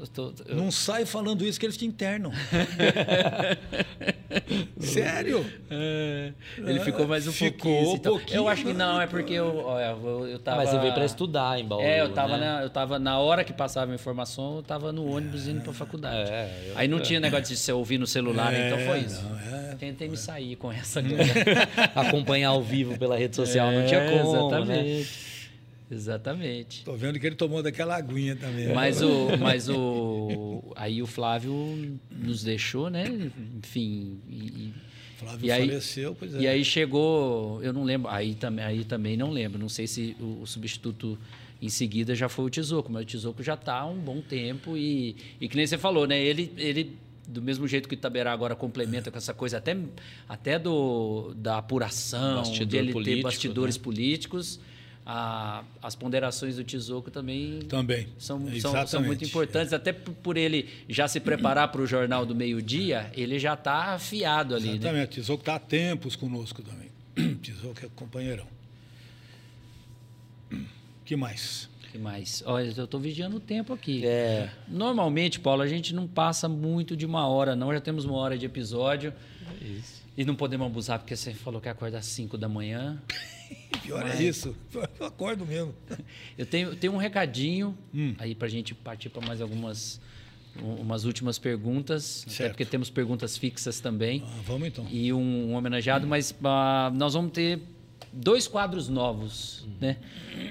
Tô, 0.08 0.32
eu- 0.46 0.56
Não 0.56 0.70
sai 0.70 1.04
falando 1.06 1.44
isso 1.44 1.58
que 1.60 1.66
eles 1.66 1.76
te 1.76 1.84
internam. 1.86 2.32
Sério? 4.80 5.44
É, 5.70 6.32
ele 6.58 6.80
ficou 6.80 7.06
mais 7.06 7.26
um 7.26 7.32
Ficou 7.32 7.50
pouquinho. 7.70 7.90
um 7.92 7.94
então, 7.96 8.12
pouquinho, 8.16 8.36
eu 8.38 8.48
acho 8.48 8.64
que 8.64 8.72
não, 8.72 8.98
né? 8.98 9.04
é 9.04 9.06
porque 9.06 9.32
eu, 9.34 9.58
olha, 9.64 9.84
eu, 10.02 10.26
eu 10.28 10.38
tava. 10.38 10.58
Mas 10.58 10.70
você 10.70 10.78
veio 10.78 10.92
para 10.94 11.04
estudar 11.04 11.58
em 11.60 11.64
Bauru, 11.64 11.84
É, 11.84 12.00
eu 12.00 12.08
tava, 12.12 12.36
né? 12.38 12.46
na, 12.54 12.62
eu 12.62 12.70
tava 12.70 12.98
na 12.98 13.18
hora 13.18 13.44
que 13.44 13.52
passava 13.52 13.92
a 13.92 13.94
informação, 13.94 14.56
eu 14.56 14.62
tava 14.62 14.92
no 14.92 15.06
ônibus 15.10 15.46
indo 15.48 15.60
pra 15.60 15.72
faculdade. 15.72 16.30
É, 16.30 16.68
eu- 16.68 16.78
Aí 16.78 16.88
não 16.88 17.00
tinha 17.00 17.20
negócio 17.20 17.46
de 17.48 17.56
você 17.56 17.72
ouvir 17.72 17.98
no 17.98 18.06
celular, 18.06 18.52
É, 18.54 18.66
então 18.68 18.78
foi 18.86 18.98
isso. 19.00 19.22
não, 19.22 19.38
é. 19.38 19.74
Tentei 19.76 20.08
me 20.08 20.16
sair 20.16 20.56
com 20.56 20.70
essa 20.72 21.00
Acompanhar 21.94 22.50
ao 22.50 22.62
vivo 22.62 22.98
pela 22.98 23.16
rede 23.16 23.36
social 23.36 23.70
não 23.72 23.86
tinha 23.86 24.00
como, 24.10 24.64
né? 24.64 25.04
Exatamente. 25.90 26.84
Tô 26.84 26.94
vendo 26.94 27.18
que 27.18 27.26
ele 27.26 27.34
tomou 27.34 27.62
daquela 27.62 27.96
aguinha 27.96 28.36
também. 28.36 28.72
Mas 28.72 29.02
o, 29.02 29.36
mas 29.40 29.68
o. 29.68 30.72
Aí 30.76 31.02
o 31.02 31.06
Flávio 31.06 31.98
nos 32.10 32.42
deixou, 32.44 32.88
né? 32.88 33.04
Enfim. 33.58 34.18
E, 34.28 34.34
e- 34.36 34.74
Flávio 35.18 35.46
e 35.46 35.52
aí- 35.52 35.68
faleceu, 35.68 36.14
pois 36.18 36.34
é. 36.34 36.40
E 36.40 36.48
aí 36.48 36.64
chegou, 36.64 37.62
eu 37.62 37.72
não 37.72 37.84
lembro, 37.84 38.08
aí, 38.08 38.34
também 38.34 38.64
aí 38.64 38.84
também 38.84 39.16
não 39.18 39.30
lembro, 39.30 39.58
não 39.58 39.68
sei 39.68 39.86
se 39.86 40.16
o, 40.18 40.40
o 40.42 40.46
substituto 40.46 41.18
em 41.60 41.68
seguida 41.68 42.14
já 42.14 42.26
foi 42.26 42.46
o 42.46 42.48
Tizoco, 42.48 42.90
mas 42.90 43.02
o 43.02 43.04
Tizoco 43.04 43.42
já 43.42 43.52
está 43.52 43.80
há 43.80 43.86
um 43.86 43.98
bom 43.98 44.22
tempo 44.22 44.78
e, 44.78 45.14
e 45.38 45.46
que 45.46 45.56
nem 45.56 45.66
você 45.66 45.76
falou, 45.76 46.06
né? 46.06 46.18
Ele, 46.18 46.50
ele 46.56 46.96
do 47.28 47.42
mesmo 47.42 47.68
jeito 47.68 47.88
que 47.88 47.94
o 47.94 47.96
Itaberá 47.96 48.32
agora 48.32 48.56
complementa 48.56 49.10
com 49.10 49.18
essa 49.18 49.34
coisa 49.34 49.58
até, 49.58 49.76
até 50.28 50.58
do, 50.58 51.34
da 51.36 51.58
apuração, 51.58 52.36
Bastidor 52.36 52.66
de 52.66 52.76
ele 52.78 53.04
ter 53.04 53.22
bastidores 53.22 53.76
né? 53.76 53.82
políticos, 53.82 54.58
a- 55.04 55.64
as 55.82 55.94
ponderações 55.94 56.56
do 56.56 56.64
Tizoco 56.64 57.10
também 57.10 57.60
Também. 57.62 58.06
são, 58.18 58.38
são, 58.60 58.86
são 58.86 59.02
muito 59.02 59.24
importantes, 59.24 59.72
até 59.72 59.92
por 59.92 60.36
ele 60.36 60.68
já 60.88 61.08
se 61.08 61.18
preparar 61.20 61.68
para 61.72 61.80
o 61.80 61.86
Jornal 61.86 62.24
do 62.26 62.34
Meio-Dia, 62.34 63.10
ele 63.14 63.38
já 63.38 63.54
está 63.54 63.94
afiado 63.94 64.54
ali, 64.54 64.68
né? 64.68 64.74
Exatamente. 64.76 65.10
Tizoco 65.12 65.40
está 65.42 65.54
há 65.56 65.58
tempos 65.58 66.14
conosco 66.16 66.62
também. 66.62 66.90
Tizoco 67.42 67.84
é 67.84 67.88
companheirão. 67.96 68.46
que 71.04 71.16
mais? 71.16 71.68
que 71.90 71.98
mais? 71.98 72.40
Olha, 72.46 72.72
eu 72.76 72.84
estou 72.84 73.00
vigiando 73.00 73.38
o 73.38 73.40
tempo 73.40 73.72
aqui. 73.72 74.06
É. 74.06 74.48
Normalmente, 74.68 75.40
Paulo, 75.40 75.60
a 75.62 75.66
gente 75.66 75.92
não 75.92 76.06
passa 76.06 76.48
muito 76.48 76.96
de 76.96 77.04
uma 77.04 77.26
hora, 77.26 77.56
não. 77.56 77.72
Já 77.72 77.80
temos 77.80 78.04
uma 78.04 78.14
hora 78.16 78.38
de 78.38 78.46
episódio. 78.46 79.12
Isso. 79.60 80.00
E 80.16 80.24
não 80.24 80.36
podemos 80.36 80.66
abusar, 80.68 81.00
porque 81.00 81.16
você 81.16 81.34
falou 81.34 81.60
que 81.60 81.68
acorda 81.68 81.98
às 81.98 82.06
5 82.06 82.38
da 82.38 82.48
manhã. 82.48 83.02
Pior 83.82 84.02
Mas- 84.04 84.20
é 84.20 84.24
isso. 84.24 84.56
Eu 85.00 85.06
acordo 85.06 85.44
mesmo. 85.46 85.74
Eu 86.38 86.46
tenho, 86.46 86.74
tenho 86.76 86.92
um 86.92 86.96
recadinho 86.98 87.76
Hum. 87.94 88.14
aí 88.18 88.34
para 88.34 88.46
a 88.46 88.50
gente 88.50 88.74
partir 88.74 89.08
para 89.08 89.26
mais 89.26 89.40
algumas 89.40 90.00
um- 90.62 90.74
umas 90.82 91.04
últimas 91.04 91.38
perguntas. 91.38 92.22
Até 92.26 92.34
Certo. 92.36 92.52
porque 92.52 92.64
temos 92.64 92.90
perguntas 92.90 93.36
fixas 93.36 93.80
também. 93.80 94.22
Ah, 94.26 94.40
vamos 94.44 94.68
então. 94.68 94.86
e 94.90 95.12
um, 95.12 95.50
um 95.50 95.54
homenageado, 95.54 96.06
mas 96.06 96.34
ah, 96.44 96.90
nós 96.94 97.14
vamos 97.14 97.32
ter 97.32 97.60
dois 98.12 98.46
quadros 98.48 98.88
novos, 98.88 99.64
né? 99.80 99.96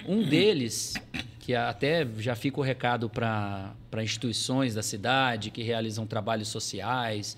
Um 0.08 0.24
deles, 0.24 0.94
que 1.40 1.54
até 1.54 2.08
já 2.18 2.34
fica 2.36 2.60
o 2.60 2.64
recado 2.64 3.10
para 3.10 3.76
instituições 4.02 4.74
da 4.76 4.82
cidade 4.84 5.52
que 5.52 5.62
realizam 5.64 6.06
trabalhos 6.08 6.48
sociais, 6.48 7.36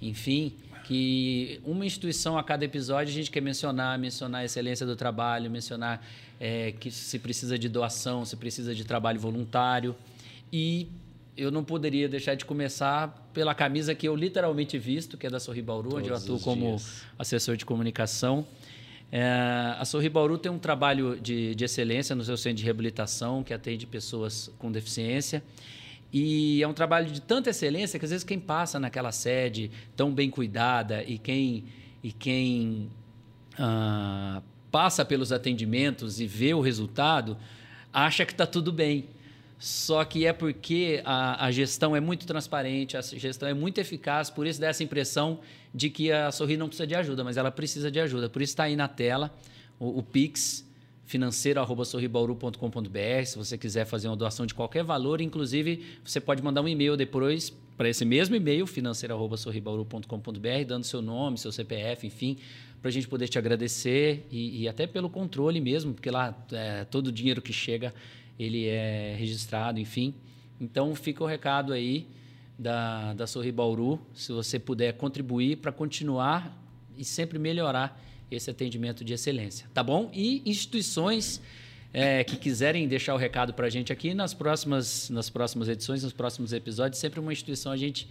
enfim, 0.00 0.52
que 0.84 1.60
uma 1.64 1.84
instituição 1.84 2.38
a 2.38 2.44
cada 2.44 2.64
episódio 2.64 3.10
a 3.10 3.14
gente 3.14 3.30
quer 3.30 3.40
mencionar, 3.40 3.98
mencionar 3.98 4.42
a 4.42 4.44
excelência 4.44 4.86
do 4.86 4.94
trabalho, 4.94 5.50
mencionar 5.50 6.04
eh, 6.40 6.74
que 6.78 6.90
se 6.90 7.18
precisa 7.18 7.58
de 7.58 7.68
doação, 7.68 8.24
se 8.24 8.36
precisa 8.36 8.74
de 8.74 8.84
trabalho 8.84 9.18
voluntário 9.18 9.96
e 10.52 10.88
eu 11.36 11.50
não 11.50 11.64
poderia 11.64 12.08
deixar 12.08 12.34
de 12.34 12.44
começar 12.44 13.28
pela 13.32 13.54
camisa 13.54 13.94
que 13.94 14.06
eu 14.06 14.14
literalmente 14.14 14.78
visto, 14.78 15.16
que 15.16 15.26
é 15.26 15.30
da 15.30 15.40
Sorri 15.40 15.62
Bauru, 15.62 15.96
onde 15.96 16.08
eu 16.08 16.14
Todos 16.14 16.24
atuo 16.24 16.40
como 16.40 16.68
dias. 16.68 17.02
assessor 17.18 17.56
de 17.56 17.64
comunicação. 17.64 18.46
É, 19.10 19.76
a 19.78 19.84
Sorri 19.84 20.08
Bauru 20.08 20.38
tem 20.38 20.50
um 20.50 20.58
trabalho 20.58 21.18
de, 21.20 21.54
de 21.54 21.64
excelência 21.64 22.14
no 22.14 22.24
seu 22.24 22.36
centro 22.36 22.58
de 22.58 22.64
reabilitação, 22.64 23.42
que 23.42 23.52
atende 23.52 23.86
pessoas 23.86 24.50
com 24.58 24.70
deficiência. 24.70 25.42
E 26.16 26.62
é 26.62 26.68
um 26.68 26.72
trabalho 26.72 27.10
de 27.10 27.20
tanta 27.20 27.50
excelência 27.50 27.98
que 27.98 28.04
às 28.04 28.10
vezes 28.12 28.22
quem 28.22 28.38
passa 28.38 28.78
naquela 28.78 29.10
sede 29.10 29.68
tão 29.96 30.14
bem 30.14 30.30
cuidada 30.30 31.02
e 31.02 31.18
quem, 31.18 31.64
e 32.04 32.12
quem 32.12 32.88
ah, 33.58 34.40
passa 34.70 35.04
pelos 35.04 35.32
atendimentos 35.32 36.20
e 36.20 36.26
vê 36.28 36.54
o 36.54 36.60
resultado, 36.60 37.36
acha 37.92 38.24
que 38.24 38.30
está 38.30 38.46
tudo 38.46 38.72
bem. 38.72 39.06
Só 39.58 40.04
que 40.04 40.24
é 40.24 40.32
porque 40.32 41.02
a, 41.04 41.46
a 41.46 41.50
gestão 41.50 41.96
é 41.96 42.00
muito 42.00 42.28
transparente, 42.28 42.96
a 42.96 43.02
gestão 43.02 43.48
é 43.48 43.54
muito 43.54 43.78
eficaz, 43.80 44.30
por 44.30 44.46
isso 44.46 44.60
dá 44.60 44.68
essa 44.68 44.84
impressão 44.84 45.40
de 45.74 45.90
que 45.90 46.12
a 46.12 46.30
Sorri 46.30 46.56
não 46.56 46.68
precisa 46.68 46.86
de 46.86 46.94
ajuda, 46.94 47.24
mas 47.24 47.36
ela 47.36 47.50
precisa 47.50 47.90
de 47.90 47.98
ajuda. 47.98 48.28
Por 48.28 48.40
isso 48.40 48.52
está 48.52 48.64
aí 48.64 48.76
na 48.76 48.86
tela 48.86 49.36
o, 49.80 49.98
o 49.98 50.02
Pix 50.04 50.64
financeiro@sorribauru.com.br, 51.04 53.24
se 53.26 53.36
você 53.36 53.58
quiser 53.58 53.84
fazer 53.84 54.08
uma 54.08 54.16
doação 54.16 54.46
de 54.46 54.54
qualquer 54.54 54.82
valor, 54.82 55.20
inclusive 55.20 55.84
você 56.02 56.18
pode 56.20 56.42
mandar 56.42 56.62
um 56.62 56.68
e-mail 56.68 56.96
depois 56.96 57.52
para 57.76 57.88
esse 57.88 58.04
mesmo 58.04 58.36
e-mail 58.36 58.66
financeiro@sorribauru.com.br, 58.66 60.64
dando 60.66 60.84
seu 60.84 61.02
nome, 61.02 61.38
seu 61.38 61.52
CPF, 61.52 62.06
enfim, 62.06 62.38
para 62.80 62.88
a 62.88 62.92
gente 62.92 63.08
poder 63.08 63.28
te 63.28 63.38
agradecer 63.38 64.26
e, 64.30 64.62
e 64.62 64.68
até 64.68 64.86
pelo 64.86 65.10
controle 65.10 65.60
mesmo, 65.60 65.94
porque 65.94 66.10
lá 66.10 66.34
é, 66.52 66.84
todo 66.84 67.08
o 67.08 67.12
dinheiro 67.12 67.42
que 67.42 67.52
chega 67.52 67.92
ele 68.38 68.66
é 68.66 69.14
registrado, 69.18 69.78
enfim. 69.78 70.14
Então 70.60 70.94
fica 70.94 71.22
o 71.22 71.26
recado 71.26 71.72
aí 71.72 72.06
da, 72.58 73.14
da 73.14 73.26
Sorri 73.26 73.52
Bauru, 73.52 74.00
se 74.14 74.32
você 74.32 74.58
puder 74.58 74.94
contribuir 74.94 75.56
para 75.56 75.72
continuar 75.72 76.56
e 76.96 77.04
sempre 77.04 77.38
melhorar 77.38 78.00
esse 78.34 78.50
atendimento 78.50 79.04
de 79.04 79.12
excelência, 79.12 79.66
tá 79.72 79.82
bom? 79.82 80.10
E 80.12 80.42
instituições 80.44 81.40
é, 81.92 82.24
que 82.24 82.36
quiserem 82.36 82.88
deixar 82.88 83.14
o 83.14 83.16
recado 83.16 83.54
para 83.54 83.66
a 83.66 83.70
gente 83.70 83.92
aqui 83.92 84.14
nas 84.14 84.34
próximas, 84.34 85.08
nas 85.10 85.30
próximas 85.30 85.68
edições, 85.68 86.02
nos 86.02 86.12
próximos 86.12 86.52
episódios, 86.52 86.98
sempre 86.98 87.20
uma 87.20 87.32
instituição 87.32 87.70
a 87.70 87.76
gente 87.76 88.08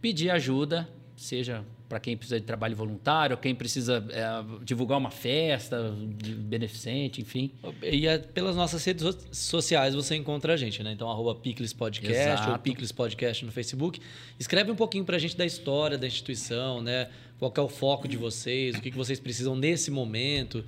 pedir 0.00 0.30
ajuda, 0.30 0.88
seja 1.16 1.64
para 1.88 2.00
quem 2.00 2.16
precisa 2.16 2.40
de 2.40 2.46
trabalho 2.46 2.74
voluntário, 2.74 3.36
quem 3.36 3.54
precisa 3.54 4.04
é, 4.10 4.24
divulgar 4.64 4.98
uma 4.98 5.10
festa 5.10 5.94
de 6.16 6.34
beneficente, 6.34 7.20
enfim. 7.20 7.52
E 7.82 8.06
é, 8.08 8.18
pelas 8.18 8.56
nossas 8.56 8.84
redes 8.84 9.04
so- 9.04 9.18
sociais 9.30 9.94
você 9.94 10.16
encontra 10.16 10.54
a 10.54 10.56
gente, 10.56 10.82
né? 10.82 10.92
Então, 10.92 11.08
arroba 11.08 11.34
Picles 11.36 11.72
Podcast 11.72 12.20
ou 12.20 12.32
Exato. 12.32 12.58
Picles 12.58 12.90
Podcast 12.90 13.44
no 13.44 13.52
Facebook. 13.52 14.00
Escreve 14.40 14.72
um 14.72 14.74
pouquinho 14.74 15.04
pra 15.04 15.18
gente 15.18 15.36
da 15.36 15.46
história 15.46 15.96
da 15.96 16.06
instituição, 16.06 16.82
né? 16.82 17.08
Qual 17.38 17.52
é 17.56 17.60
o 17.60 17.68
foco 17.68 18.06
de 18.06 18.16
vocês, 18.16 18.76
o 18.76 18.80
que, 18.80 18.90
que 18.90 18.96
vocês 18.96 19.18
precisam 19.20 19.56
nesse 19.56 19.90
momento. 19.90 20.64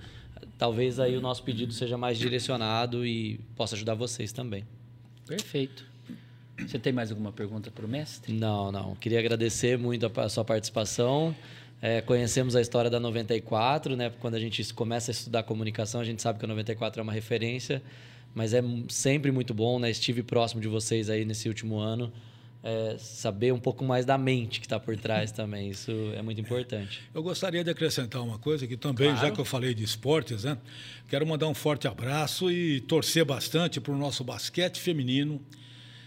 Talvez 0.59 0.99
aí 0.99 1.17
o 1.17 1.21
nosso 1.21 1.43
pedido 1.43 1.73
seja 1.73 1.97
mais 1.97 2.19
direcionado 2.19 3.07
e 3.07 3.39
possa 3.55 3.75
ajudar 3.75 3.95
vocês 3.95 4.33
também. 4.33 4.65
Perfeito. 5.27 5.85
Você 6.59 6.79
tem 6.79 6.93
mais 6.93 7.11
alguma 7.11 7.33
pergunta 7.33 7.71
para 7.71 7.85
o 7.85 7.89
mestre? 7.89 8.33
Não, 8.33 8.73
não. 8.73 8.95
Queria 8.97 9.19
agradecer 9.19 9.77
muito 9.77 10.11
a, 10.17 10.29
sua 10.29 10.45
participação. 10.45 11.37
É, 11.83 12.01
conhecemos 12.01 12.57
a 12.57 12.61
história 12.61 12.91
da 12.91 12.99
94, 12.99 13.95
né? 13.95 14.11
Quando 14.21 14.35
a 14.35 14.41
gente 14.41 14.73
começa 14.73 15.11
a 15.11 15.13
estudar 15.13 15.43
comunicação, 15.43 16.01
a 16.01 16.05
gente 16.05 16.23
sabe 16.23 16.39
que 16.39 16.45
a 16.45 16.49
94 16.49 17.01
é 17.01 17.03
uma 17.03 17.13
referência, 17.13 17.83
mas 18.35 18.55
é 18.55 18.63
sempre 18.89 19.31
muito 19.31 19.53
bom, 19.53 19.79
né? 19.79 19.91
Estive 19.91 20.23
próximo 20.23 20.61
de 20.61 20.69
vocês 20.69 21.11
aí 21.11 21.25
nesse 21.25 21.49
último 21.49 21.79
ano. 21.79 22.11
É, 22.69 22.97
saber 22.99 23.53
um 23.53 23.61
pouco 23.61 23.85
mais 23.85 24.05
da 24.05 24.19
mente 24.19 24.59
que 24.59 24.67
está 24.67 24.81
por 24.81 24.97
trás 24.97 25.31
também. 25.31 25.71
Isso 25.71 25.93
é 26.17 26.21
muito 26.21 26.41
importante. 26.41 27.01
Eu 27.15 27.23
gostaria 27.23 27.63
de 27.63 27.71
acrescentar 27.71 28.21
uma 28.21 28.41
coisa 28.41 28.67
que 28.67 28.77
também, 28.77 29.07
Claro. 29.13 29.25
já 29.29 29.31
que 29.33 29.41
eu 29.41 29.45
falei 29.45 29.73
de 29.73 29.85
esportes, 29.85 30.43
né? 30.43 30.59
Quero 31.09 31.25
mandar 31.25 31.47
um 31.47 31.55
forte 31.55 31.87
abraço 31.87 32.51
e 32.51 32.81
torcer 32.81 33.25
bastante 33.25 33.81
para 33.81 33.93
o 33.93 33.97
nosso 33.97 34.25
basquete 34.25 34.81
feminino, 34.81 35.41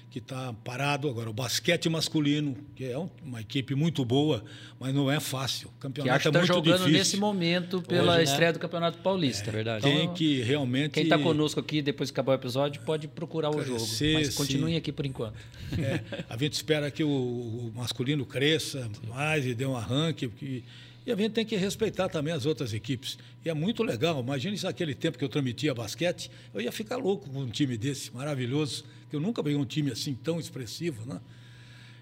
que 0.10 0.18
está 0.20 0.52
parado 0.64 1.08
agora. 1.08 1.30
O 1.30 1.34
basquete 1.34 1.88
masculino, 1.88 2.56
que 2.76 2.84
é 2.86 2.98
um- 2.98 3.10
uma 3.24 3.40
equipe 3.42 3.76
muito 3.76 4.04
boa, 4.04 4.44
mas 4.80 4.94
não 4.94 5.10
é 5.12 5.20
fácil. 5.20 5.68
O 5.68 5.80
campeonato 5.80 6.16
acho 6.16 6.22
que 6.24 6.28
é 6.28 6.30
está 6.30 6.40
muito 6.40 6.48
jogando 6.68 6.78
difícil. 6.80 6.98
nesse 6.98 7.18
momento 7.18 7.82
pela 7.84 8.14
Hoje, 8.14 8.18
né? 8.18 8.24
estreia 8.24 8.54
do 8.54 8.58
Campeonato 8.60 8.98
Paulista. 9.00 9.50
É 9.50 9.54
verdade. 9.54 9.84
Tem 9.84 10.02
Então, 10.04 10.14
que 10.16 10.42
realmente. 10.42 10.94
Quem 10.94 11.04
está 11.04 11.20
conosco 11.20 11.60
aqui, 11.60 11.82
depois 11.82 12.10
que 12.10 12.16
acabar 12.16 12.32
o 12.32 12.36
episódio, 12.36 12.82
pode 12.82 13.08
procurar 13.08 13.50
o 13.50 13.54
Cara, 13.54 13.66
jogo. 13.66 13.80
sim, 13.80 14.14
mas 14.14 14.30
sim. 14.30 14.34
continuem 14.36 14.76
aqui 14.76 14.92
por 14.92 15.06
enquanto. 15.06 15.36
É, 15.78 16.02
a 16.28 16.36
gente 16.36 16.54
espera 16.54 16.90
que 16.90 17.04
o, 17.04 17.08
o 17.10 17.72
masculino 17.76 18.26
cresça 18.26 18.90
mais 19.08 19.46
e 19.46 19.54
dê 19.54 19.66
um 19.66 19.76
arranque. 19.76 20.28
porque- 20.28 20.64
e 21.06 21.12
a 21.12 21.16
gente 21.16 21.32
tem 21.32 21.46
que 21.46 21.56
respeitar 21.56 22.10
também 22.10 22.34
as 22.34 22.46
outras 22.46 22.74
equipes. 22.74 23.18
E 23.44 23.50
é 23.50 23.54
muito 23.54 23.84
legal. 23.84 24.20
Imagine 24.20 24.58
se 24.58 24.68
aquele 24.68 24.94
tempo 24.94 25.18
que 25.18 25.24
eu 25.24 25.30
transmitia 25.30 25.74
basquete, 25.74 26.30
eu 26.54 26.62
ia 26.62 26.72
ficar 26.72 26.98
louco 26.98 27.30
com 27.30 27.40
um 27.40 27.50
time 27.50 27.78
desse, 27.78 28.14
maravilhoso. 28.14 28.84
Que 29.10 29.16
eu 29.16 29.20
nunca 29.20 29.42
vi 29.42 29.56
um 29.56 29.66
time 29.66 29.92
assim 29.92 30.14
tão 30.14 30.40
expressivo, 30.40 31.06
né? 31.06 31.20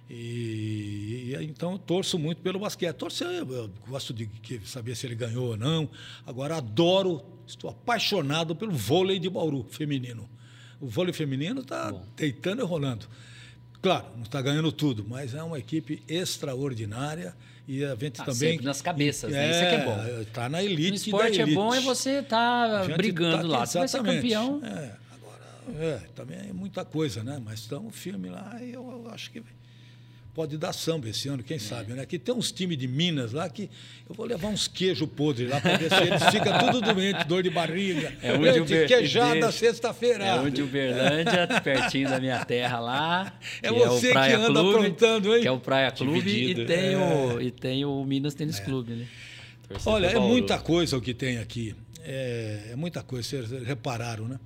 E, 0.10 1.36
e, 1.38 1.44
então 1.44 1.74
eu 1.74 1.80
torço 1.80 2.18
muito 2.18 2.42
pelo 2.42 2.60
basquete. 2.60 2.96
Torcer, 2.96 3.28
eu, 3.28 3.52
eu 3.52 3.72
gosto 3.88 4.14
de 4.14 4.30
saber 4.66 4.96
se 4.96 5.06
ele 5.06 5.16
ganhou 5.16 5.50
ou 5.50 5.58
não. 5.58 5.90
Agora 6.26 6.58
adoro, 6.58 7.22
estou 7.46 7.70
apaixonado 7.70 8.56
pelo 8.56 8.72
vôlei 8.74 9.20
de 9.20 9.30
Bauru 9.30 9.66
feminino. 9.70 10.30
O 10.80 10.88
vôlei 10.88 11.14
feminino 11.14 11.62
está 11.62 11.92
deitando 12.16 12.62
e 12.62 12.66
rolando. 12.66 13.08
Claro, 13.82 14.08
não 14.16 14.24
está 14.24 14.42
ganhando 14.42 14.72
tudo, 14.72 15.06
mas 15.08 15.34
é 15.34 15.44
uma 15.44 15.60
equipe 15.60 16.02
extraordinária 16.08 17.36
e 17.68 17.84
a 17.84 17.96
gente 17.96 18.22
Ah, 18.22 18.26
também 18.26 18.52
sempre 18.52 18.66
nas 18.66 18.82
cabeças, 18.82 19.32
né? 19.32 19.50
Isso 19.52 19.60
é 19.60 19.70
que 19.70 19.76
é 19.76 19.86
bom. 19.86 20.22
Está 20.22 20.48
na 20.50 20.64
elite 20.64 20.90
No 20.90 20.96
esporte 20.96 21.40
é 21.40 21.42
elite. 21.44 21.56
bom 21.56 21.74
é 21.76 21.82
você 21.82 22.24
gente 22.86 22.98
brigando 22.98 23.38
tá- 23.50 23.58
lá. 23.60 23.66
Você 23.66 23.78
vai 23.80 23.88
ser 23.88 23.98
exatamente. 23.98 24.22
campeão. 24.22 24.62
É, 24.64 24.92
agora, 25.14 25.84
é, 25.84 26.00
também 26.16 26.38
é 26.50 26.54
muita 26.54 26.86
coisa, 26.86 27.24
né? 27.24 27.42
Mas 27.44 27.60
estamos 27.60 27.96
firme 27.96 28.30
lá 28.30 28.58
e 28.62 28.72
eu, 28.74 29.04
eu 29.06 29.12
acho 29.12 29.32
que 29.32 29.44
pode 30.38 30.56
dar 30.56 30.72
samba 30.72 31.10
esse 31.10 31.28
ano, 31.28 31.42
É. 31.44 31.44
quem 31.44 31.58
sabe, 31.58 31.94
né? 31.94 32.06
Que 32.06 32.20
tem 32.20 32.32
uns 32.36 32.52
times 32.52 32.78
de 32.78 32.88
Minas 32.88 33.34
lá 33.34 33.50
que 33.50 33.68
eu 34.08 34.14
vou 34.14 34.24
levar 34.24 34.50
uns 34.50 34.68
queijos 34.68 35.10
podres 35.10 35.50
lá 35.50 35.60
para 35.60 35.78
ver 35.78 35.90
se 35.90 35.96
eles 36.04 36.24
ficam 36.30 36.60
tudo 36.60 36.80
doente, 36.94 37.24
dor 37.26 37.42
de 37.42 37.50
barriga. 37.50 38.14
É 38.22 38.34
onde 38.34 38.48
o 38.50 38.54
Gente, 38.54 38.70
Ber- 38.70 38.88
queijada 38.88 39.52
sexta-feira. 39.52 40.24
É 40.24 40.36
onde 40.40 40.62
Uberlândia, 40.62 41.48
pertinho 41.64 42.08
da 42.08 42.20
minha 42.20 42.46
terra 42.46 42.80
lá. 42.80 43.34
É 43.64 43.72
você 43.72 44.10
o 44.10 44.12
Praia 44.14 44.38
que 44.38 44.44
anda 44.44 44.60
Clube, 44.60 44.78
aprontando, 44.78 45.36
hein? 45.36 45.42
Que 45.42 45.48
é 45.48 45.52
o 45.52 45.60
Praia 45.60 45.92
Clube 45.92 46.22
Dividido. 46.22 46.62
e 46.62 46.66
tem, 46.68 46.96
o, 46.96 47.42
e 47.42 47.50
tem 47.52 47.84
o 47.86 48.06
Minas 48.06 48.36
Tênis 48.36 48.60
Clube, 48.60 48.94
né? 48.94 49.08
Olha, 49.88 50.06
é 50.06 50.20
muita 50.20 50.60
coisa 50.60 50.96
o 50.98 51.02
que 51.02 51.16
tem 51.16 51.40
aqui. 51.40 51.76
É, 52.04 52.70
é 52.74 52.76
muita 52.76 53.02
coisa, 53.02 53.28
vocês 53.28 53.64
repararam, 53.66 54.28
né? 54.28 54.40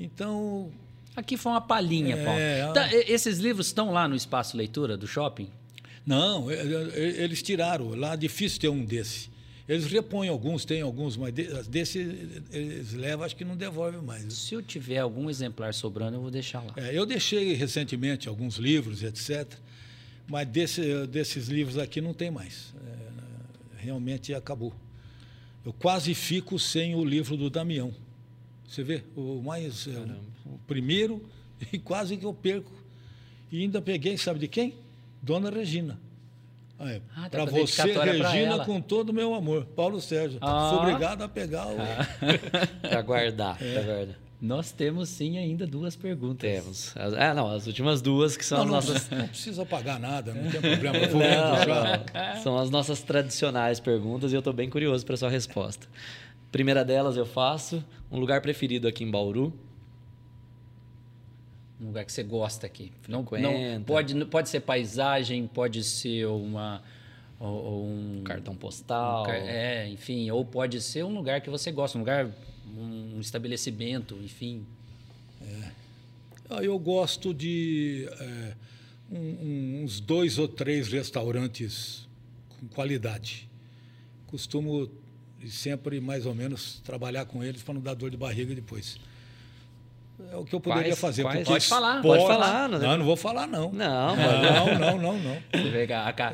Então, 0.00 0.70
Aqui 1.18 1.36
foi 1.36 1.52
uma 1.52 1.60
palhinha, 1.60 2.14
É, 2.16 2.24
Paulo. 2.24 2.40
é. 2.40 2.72
Tá, 2.72 2.88
esses 2.94 3.38
livros 3.38 3.66
estão 3.66 3.90
lá 3.92 4.06
no 4.06 4.14
espaço 4.14 4.56
leitura 4.56 4.96
do 4.96 5.06
shopping? 5.06 5.48
não, 6.06 6.50
eles 6.50 7.42
tiraram. 7.42 7.90
Lá 7.94 8.14
é 8.14 8.16
difícil 8.16 8.60
ter 8.60 8.68
um 8.68 8.82
desse. 8.84 9.28
Eles 9.68 9.84
repõem 9.84 10.30
alguns, 10.30 10.64
tem 10.64 10.80
alguns, 10.80 11.14
mas 11.18 11.34
de- 11.34 11.44
desse 11.68 11.98
eles 12.50 12.94
levam, 12.94 13.26
acho 13.26 13.36
que 13.36 13.44
não 13.44 13.54
devolve 13.56 13.98
mais. 13.98 14.32
Se 14.32 14.54
eu 14.54 14.62
tiver 14.62 14.96
algum 14.98 15.28
exemplar 15.28 15.74
sobrando, 15.74 16.16
eu 16.16 16.22
vou 16.22 16.30
deixar 16.30 16.60
lá. 16.62 16.72
É, 16.76 16.96
eu 16.96 17.04
deixei 17.04 17.52
recentemente 17.52 18.28
alguns 18.28 18.56
livros, 18.56 19.02
etc. 19.02 19.46
Mas 20.26 20.46
desse, 20.48 21.06
desses 21.08 21.48
livros 21.48 21.76
aqui 21.76 22.00
não 22.00 22.14
tem 22.14 22.30
mais. 22.30 22.72
É, 22.86 23.82
realmente 23.84 24.32
acabou. 24.32 24.72
Eu 25.66 25.72
quase 25.74 26.14
fico 26.14 26.58
sem 26.58 26.94
o 26.94 27.04
livro 27.04 27.36
do 27.36 27.50
Damião. 27.50 27.92
Você 28.68 28.82
vê? 28.84 29.02
O 29.16 29.42
mais. 29.42 29.88
é, 29.88 29.90
o, 30.46 30.54
o 30.54 30.58
primeiro, 30.66 31.24
e 31.72 31.78
quase 31.78 32.16
que 32.16 32.24
eu 32.24 32.34
perco. 32.34 32.70
E 33.50 33.62
ainda 33.62 33.80
peguei, 33.80 34.16
sabe 34.18 34.38
de 34.38 34.46
quem? 34.48 34.74
Dona 35.22 35.50
Regina. 35.50 35.98
Ah, 36.80 37.00
tá 37.24 37.28
para 37.30 37.42
a 37.42 37.46
você, 37.46 37.82
Regina, 37.82 38.64
com 38.64 38.80
todo 38.80 39.08
o 39.08 39.12
meu 39.12 39.34
amor. 39.34 39.64
Paulo 39.74 40.00
Sérgio. 40.00 40.38
Ah. 40.40 40.70
Fui 40.70 40.78
obrigado 40.90 41.22
a 41.22 41.28
pegar 41.28 41.66
o. 41.66 41.76
Para 42.88 43.02
guardar, 43.02 43.60
É. 43.60 43.72
pra 43.74 43.82
guardar. 43.82 44.16
Nós 44.40 44.70
temos 44.70 45.08
sim 45.08 45.36
ainda 45.36 45.66
duas 45.66 45.96
perguntas. 45.96 46.48
Temos. 46.48 46.94
Ah, 47.18 47.34
não, 47.34 47.50
as 47.50 47.66
últimas 47.66 48.00
duas 48.00 48.36
que 48.36 48.46
são 48.46 48.64
Não, 48.64 48.76
as 48.76 48.86
não, 48.86 48.92
nossas. 48.94 49.10
não 49.10 49.26
precisa 49.26 49.66
pagar 49.66 49.98
nada, 49.98 50.32
não 50.32 50.48
tem 50.48 50.60
problema. 50.78 50.96
Eu 50.98 51.10
vou 51.10 51.20
Não, 51.20 51.26
lendo 51.26 51.64
já. 51.66 52.04
não. 52.36 52.42
São 52.44 52.56
as 52.56 52.70
nossas 52.70 53.02
tradicionais 53.02 53.80
perguntas 53.80 54.30
e 54.30 54.36
eu 54.36 54.38
estou 54.38 54.52
bem 54.52 54.70
curioso 54.70 55.04
para 55.04 55.16
sua 55.16 55.28
resposta. 55.28 55.88
Primeira 56.50 56.84
delas 56.84 57.16
eu 57.16 57.26
faço. 57.26 57.84
Um 58.10 58.18
lugar 58.18 58.40
preferido 58.40 58.88
aqui 58.88 59.04
em 59.04 59.10
Bauru? 59.10 59.52
Um 61.80 61.86
lugar 61.86 62.04
que 62.04 62.12
você 62.12 62.22
gosta 62.22 62.66
aqui. 62.66 62.90
Não, 63.06 63.22
não, 63.22 63.82
pode, 63.84 64.24
pode 64.26 64.48
ser 64.48 64.60
paisagem, 64.60 65.46
pode 65.46 65.84
ser 65.84 66.26
uma. 66.26 66.82
ou- 67.38 67.64
ou 67.64 67.86
um 67.86 68.22
Cartão 68.24 68.56
postal? 68.56 69.24
um 69.26 69.30
é, 69.30 69.88
enfim, 69.88 70.28
ou 70.30 70.44
pode 70.44 70.80
ser 70.80 71.04
um 71.04 71.14
lugar 71.14 71.40
que 71.40 71.48
você 71.50 71.70
gosta, 71.70 71.96
um 71.96 72.00
lugar, 72.00 72.28
um 72.76 73.20
estabelecimento, 73.20 74.16
enfim. 74.24 74.66
Ah, 76.50 76.64
Eu 76.64 76.78
gosto 76.78 77.32
de 77.34 78.08
é, 78.18 78.54
um- 79.12 79.82
uns 79.84 80.00
dois 80.00 80.38
ou 80.38 80.48
três 80.48 80.88
restaurantes 80.88 82.08
com 82.48 82.66
qualidade. 82.68 83.48
Costumo 84.26 84.90
sempre, 85.48 86.00
mais 86.00 86.26
ou 86.26 86.34
menos, 86.34 86.80
trabalhar 86.84 87.24
com 87.26 87.42
eles 87.44 87.62
para 87.62 87.74
não 87.74 87.80
dar 87.80 87.94
dor 87.94 88.10
de 88.10 88.16
barriga 88.16 88.54
depois. 88.54 88.98
É 90.32 90.36
o 90.36 90.44
que 90.44 90.52
eu 90.52 90.58
poderia 90.60 90.86
Quais- 90.90 90.98
fazer. 90.98 91.22
quais? 91.22 91.46
Pode 91.46 91.66
falar, 91.66 92.02
pode 92.02 92.26
falar, 92.26 92.68
não 92.68 92.78
Não, 92.80 92.88
tem- 92.88 92.98
não 92.98 93.04
vou 93.06 93.16
falar, 93.16 93.46
não. 93.46 93.70
Não, 93.72 94.16
Não, 94.16 94.78
não, 94.78 94.98
não, 94.98 95.18
não. 95.18 95.36
A, 96.04 96.12
ca- 96.12 96.32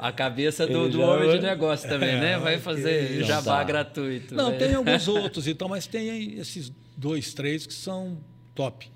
a- 0.00 0.08
a 0.08 0.12
cabeça 0.12 0.66
do, 0.68 0.88
do 0.88 0.98
já- 0.98 1.04
homem 1.06 1.30
de 1.32 1.40
negócio 1.44 1.88
também, 1.88 2.14
né? 2.20 2.38
Vai 2.38 2.58
fazer 2.58 3.24
jabá 3.24 3.56
Tá. 3.58 3.64
gratuito. 3.64 4.36
Não, 4.36 4.52
né? 4.52 4.58
tem 4.58 4.72
alguns 4.76 5.08
outros, 5.08 5.48
então, 5.48 5.68
mas 5.68 5.86
tem 5.88 6.38
esses 6.38 6.70
dois, 6.96 7.34
três 7.34 7.66
que 7.66 7.74
são 7.74 8.18
top. 8.54 8.88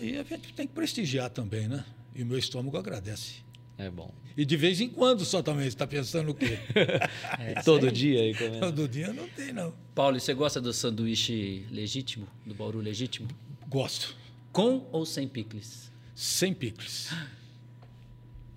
E 0.00 0.04
aí 0.14 0.18
a 0.18 0.22
gente 0.22 0.54
tem 0.54 0.66
que 0.66 0.72
prestigiar 0.72 1.28
também, 1.28 1.68
né? 1.68 1.84
E 2.14 2.22
o 2.22 2.26
meu 2.26 2.38
estômago 2.38 2.78
agradece. 2.78 3.42
É 3.76 3.90
bom. 3.90 4.10
E 4.38 4.44
de 4.44 4.56
vez 4.56 4.80
em 4.80 4.88
quando 4.88 5.24
só 5.24 5.42
também, 5.42 5.64
você 5.64 5.68
está 5.70 5.84
pensando 5.84 6.30
o 6.30 6.34
quê? 6.34 6.58
É, 7.40 7.60
Todo 7.62 7.90
dia 7.90 8.20
aí 8.20 8.32
comendo. 8.34 8.60
Todo 8.60 8.86
dia 8.88 9.12
não 9.12 9.26
tem, 9.28 9.52
não. 9.52 9.74
Paulo, 9.96 10.16
e 10.16 10.20
você 10.20 10.32
gosta 10.32 10.60
do 10.60 10.72
sanduíche 10.72 11.64
legítimo, 11.72 12.26
do 12.46 12.54
Bauru 12.54 12.78
legítimo? 12.78 13.26
Gosto. 13.68 14.14
Com 14.52 14.86
ou 14.92 15.04
sem 15.04 15.26
picles? 15.26 15.90
Sem 16.14 16.54
picles. 16.54 17.10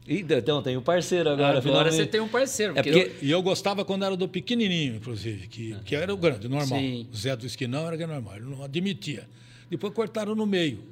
Ih, 0.08 0.20
Então, 0.28 0.62
tem 0.62 0.78
o 0.78 0.82
parceiro 0.82 1.30
agora. 1.30 1.50
Agora 1.58 1.62
finalmente. 1.62 1.96
você 1.96 2.06
tem 2.06 2.22
um 2.22 2.28
parceiro. 2.28 2.74
É 2.78 2.84
porque 2.84 3.06
porque- 3.06 3.26
E 3.26 3.32
eu 3.32 3.42
gostava 3.42 3.84
quando 3.84 4.06
era 4.06 4.16
do 4.16 4.28
pequenininho, 4.28 4.96
inclusive, 4.98 5.48
que, 5.48 5.76
que 5.86 5.96
era 5.96 6.14
o 6.14 6.18
grande, 6.18 6.48
normal. 6.48 6.80
Sim. 6.80 7.08
O 7.12 7.16
Zé 7.16 7.36
do 7.36 7.46
Esquinão 7.46 7.88
era 7.88 8.08
normal, 8.08 8.36
ele 8.38 8.46
não 8.46 8.64
admitia. 8.64 9.28
Depois 9.70 9.94
cortaram 9.94 10.36
no 10.36 10.46
meio. 10.46 10.84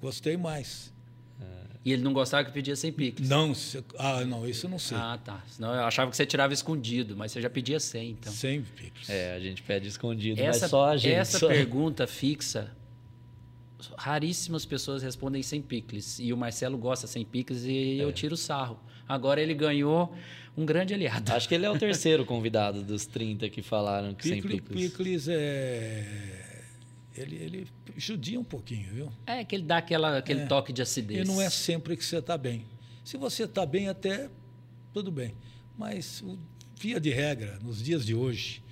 Gostei 0.00 0.36
mais. 0.36 0.92
E 1.82 1.92
ele 1.92 2.02
não 2.02 2.12
gostava 2.12 2.44
que 2.44 2.52
pedia 2.52 2.76
sem 2.76 2.92
picles. 2.92 3.26
Não, 3.28 3.54
se- 3.54 3.82
ah, 3.98 4.22
não, 4.24 4.46
isso 4.46 4.66
eu 4.66 4.70
não 4.70 4.78
sei. 4.78 4.98
Ah, 4.98 5.18
tá. 5.24 5.42
Senão 5.48 5.74
eu 5.74 5.84
achava 5.84 6.10
que 6.10 6.16
você 6.16 6.26
tirava 6.26 6.52
escondido, 6.52 7.16
mas 7.16 7.32
você 7.32 7.40
já 7.40 7.48
pedia 7.48 7.80
sem, 7.80 8.10
então. 8.10 8.30
Sem 8.32 8.60
picles. 8.62 9.08
É, 9.08 9.34
a 9.34 9.40
gente 9.40 9.62
pede 9.62 9.88
escondido, 9.88 10.38
Essa, 10.40 10.60
mas 10.62 10.70
só 10.70 10.84
a 10.90 10.96
gente. 10.98 11.14
essa 11.14 11.38
só- 11.38 11.48
pergunta 11.48 12.06
fixa, 12.06 12.70
raríssimas 13.96 14.64
pessoas 14.66 15.02
respondem 15.02 15.42
sem 15.42 15.62
picles. 15.62 16.18
E 16.18 16.32
o 16.32 16.36
Marcelo 16.36 16.76
gosta 16.76 17.06
sem 17.06 17.24
picles 17.24 17.64
e 17.64 17.98
É. 18.00 18.04
eu 18.04 18.12
tiro 18.12 18.36
sarro. 18.36 18.78
Agora 19.08 19.40
ele 19.40 19.54
ganhou 19.54 20.14
um 20.56 20.64
grande 20.66 20.92
aliado. 20.92 21.32
Acho 21.32 21.48
que 21.48 21.54
ele 21.54 21.64
é 21.64 21.70
o 21.70 21.78
terceiro 21.78 22.24
convidado 22.26 22.82
dos 22.82 23.06
30 23.06 23.48
que 23.48 23.62
falaram 23.62 24.14
que 24.14 24.28
sem 24.28 24.42
Picle- 24.42 24.60
picles. 24.60 24.90
Picles 24.90 25.28
é. 25.28 26.39
Ele, 27.20 27.36
ele 27.36 27.66
judia 27.96 28.38
um 28.40 28.44
pouquinho, 28.44 28.88
viu? 28.92 29.12
É 29.26 29.44
que 29.44 29.54
ele 29.54 29.64
dá 29.64 29.78
aquela, 29.78 30.18
aquele 30.18 30.40
É. 30.42 30.46
toque 30.46 30.72
de 30.72 30.82
acidez. 30.82 31.26
E 31.28 31.30
não 31.30 31.40
é 31.40 31.48
sempre 31.50 31.96
que 31.96 32.04
você 32.04 32.18
está 32.18 32.36
bem. 32.38 32.64
Se 33.04 33.16
você 33.16 33.44
está 33.44 33.64
bem, 33.66 33.88
até 33.88 34.28
tudo 34.92 35.10
bem. 35.10 35.34
Mas, 35.76 36.20
o- 36.22 36.38
via 36.78 36.98
de 37.00 37.10
regra, 37.10 37.58
nos 37.62 37.82
dias 37.82 38.04
de 38.04 38.14
hoje, 38.14 38.62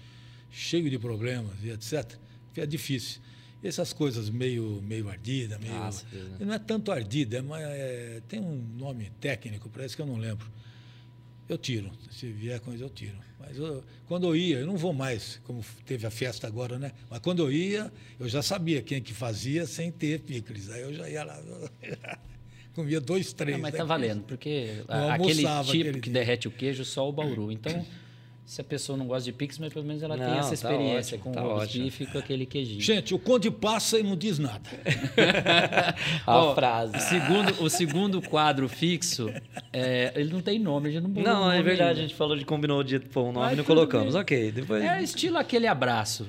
cheio 0.51 0.89
de 0.89 0.99
problemas 0.99 1.55
e 1.63 1.71
etc., 1.71 2.15
é 2.57 2.67
difícil. 2.67 3.21
Essas 3.63 3.93
coisas 3.93 4.29
meio, 4.31 4.81
meio 4.83 5.09
ardida, 5.09 5.59
meio. 5.59 5.75
Ah, 5.75 5.93
certeza. 5.93 6.37
não 6.45 6.53
é 6.55 6.59
tanto 6.59 6.91
ardida, 6.91 7.39
é, 7.39 7.43
mais- 7.43 7.65
é- 7.65 8.21
tem 8.29 8.41
um 8.41 8.57
nome 8.77 9.11
técnico, 9.21 9.69
parece 9.69 9.95
que 9.97 10.03
eu 10.03 10.07
não 10.07 10.17
lembro. 10.17 10.51
Eu 11.49 11.57
tiro. 11.59 11.91
Se 12.11 12.31
vier 12.31 12.61
com 12.61 12.73
isso, 12.75 12.85
eu 12.85 12.91
tiro. 12.91 13.17
Mas 13.41 13.57
eu- 13.57 13.83
quando 14.07 14.27
eu 14.27 14.37
ia, 14.37 14.59
eu 14.59 14.67
não 14.67 14.77
vou 14.77 14.93
mais, 14.93 15.41
como 15.45 15.65
teve 15.87 16.07
a 16.07 16.11
festa 16.11 16.47
agora, 16.47 16.79
né? 16.79 16.93
Mas 17.09 17.21
quando 17.21 17.41
eu 17.43 17.51
ia, 17.51 17.91
eu 18.21 18.29
já 18.29 18.43
sabia 18.43 18.83
quem 18.83 19.01
que 19.01 19.15
fazia 19.15 19.65
sem 19.67 19.91
ter 19.91 20.21
picles. 20.21 20.69
Aí 20.71 20.83
eu 20.83 20.93
já 20.93 21.09
ia 21.09 21.25
lá. 21.25 21.41
Comia 22.75 23.01
dois, 23.01 23.33
três. 23.33 23.57
Ah, 23.57 23.61
mas 23.61 23.73
né? 23.73 23.79
tá 23.79 23.85
valendo, 23.85 24.23
porque 24.25 24.83
Não 24.89 25.09
a- 25.11 25.15
aquele 25.15 25.35
tipo 25.37 25.49
aquele 25.49 25.93
que 25.95 26.01
dia. 26.01 26.13
derrete 26.13 26.47
o 26.49 26.51
queijo, 26.51 26.85
só 26.85 27.09
o 27.09 27.13
Bauru. 27.13 27.51
Então, 27.53 27.85
se 28.49 28.63
a 28.63 28.65
pessoa 28.65 28.97
não 28.97 29.07
gosta 29.07 29.25
de 29.25 29.33
pix, 29.33 29.59
mas 29.59 29.71
pelo 29.71 29.85
menos 29.85 30.03
ela 30.03 30.17
tem 30.17 30.27
Não, 30.27 30.39
essa 30.39 30.49
tá 30.49 30.55
experiência 30.55 31.19
ótimo, 31.19 31.35
com 31.35 31.39
tá 31.39 31.47
o 31.47 31.51
ótimo. 31.51 31.85
bife 31.85 32.05
e 32.05 32.07
com 32.07 32.17
aquele 32.19 32.47
queijinho. 32.47 32.81
Gente, 32.81 33.15
o 33.15 33.19
conde 33.19 33.51
passa 33.51 33.99
e 33.99 34.03
não 34.03 34.17
diz 34.17 34.39
nada. 34.39 34.63
A 36.27 36.37
Ó, 36.39 36.55
frase. 36.55 36.97
O 36.97 37.01
segundo, 37.01 37.63
o 37.63 37.69
segundo 37.69 38.23
quadro 38.23 38.67
fixo, 38.67 39.31
é, 39.71 40.13
ele 40.17 40.33
não 40.33 40.41
tem 40.41 40.59
nome, 40.59 40.89
a 40.89 40.93
gente 40.93 41.03
não 41.03 41.11
Não, 41.23 41.51
é 41.53 41.57
nome 41.57 41.63
verdade, 41.63 41.83
a 41.83 41.87
ainda. 41.91 42.01
gente 42.03 42.15
falou 42.15 42.37
de 42.39 42.45
combinou 42.47 42.83
de 42.83 42.99
pôr 43.01 43.25
um 43.25 43.33
nome 43.33 43.47
Mas 43.47 43.53
e 43.53 43.57
não 43.57 43.65
colocamos. 43.65 44.15
bem. 44.15 44.23
Ok, 44.23 44.53
depois. 44.53 44.83
É 44.83 45.03
estilo 45.03 45.37
aquele 45.37 45.67
abraço. 45.67 46.27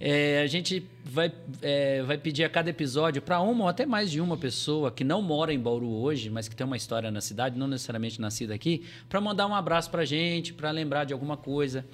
É, 0.00 0.42
a 0.42 0.46
gente 0.46 0.88
vai, 1.04 1.32
é, 1.60 2.02
vai 2.02 2.16
pedir 2.16 2.44
a 2.44 2.48
cada 2.48 2.70
episódio 2.70 3.20
para 3.20 3.40
uma 3.40 3.64
ou 3.64 3.68
até 3.68 3.84
mais 3.84 4.10
de 4.10 4.20
uma 4.20 4.36
pessoa 4.36 4.92
que 4.92 5.02
não 5.02 5.20
mora 5.20 5.52
em 5.52 5.58
Bauru 5.58 5.90
hoje, 5.90 6.30
mas 6.30 6.48
que 6.48 6.54
tem 6.54 6.64
uma 6.64 6.76
história 6.76 7.10
na 7.10 7.20
cidade, 7.20 7.58
não 7.58 7.66
necessariamente 7.66 8.20
nascida 8.20 8.54
aqui, 8.54 8.84
para 9.08 9.20
mandar 9.20 9.46
um 9.48 9.54
abraço 9.54 9.90
para 9.90 10.02
a 10.02 10.04
gente, 10.04 10.52
para 10.52 10.70
lembrar 10.70 11.04
de 11.04 11.12
alguma 11.12 11.36
coisa. 11.36 11.84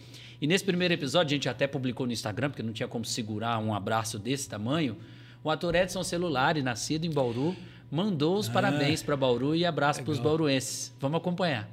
E 0.40 0.46
nesse 0.46 0.64
primeiro 0.64 0.92
episódio, 0.92 1.34
a 1.34 1.36
gente 1.36 1.48
até 1.48 1.66
publicou 1.66 2.06
no 2.06 2.12
Instagram, 2.12 2.50
porque 2.50 2.62
não 2.62 2.72
tinha 2.72 2.88
como 2.88 3.04
segurar 3.04 3.58
um 3.58 3.72
abraço 3.72 4.18
desse 4.18 4.48
tamanho. 4.48 4.98
O 5.42 5.50
ator 5.50 5.74
Edson 5.74 6.02
Celulari, 6.02 6.62
nascido 6.62 7.06
em 7.06 7.10
Bauru, 7.10 7.56
mandou 7.90 8.36
os 8.36 8.48
parabéns 8.48 9.02
para 9.02 9.16
Bauru 9.16 9.54
e 9.54 9.64
abraço 9.64 10.02
para 10.02 10.10
os 10.10 10.18
bauruenses. 10.18 10.94
Vamos 11.00 11.18
acompanhar. 11.18 11.68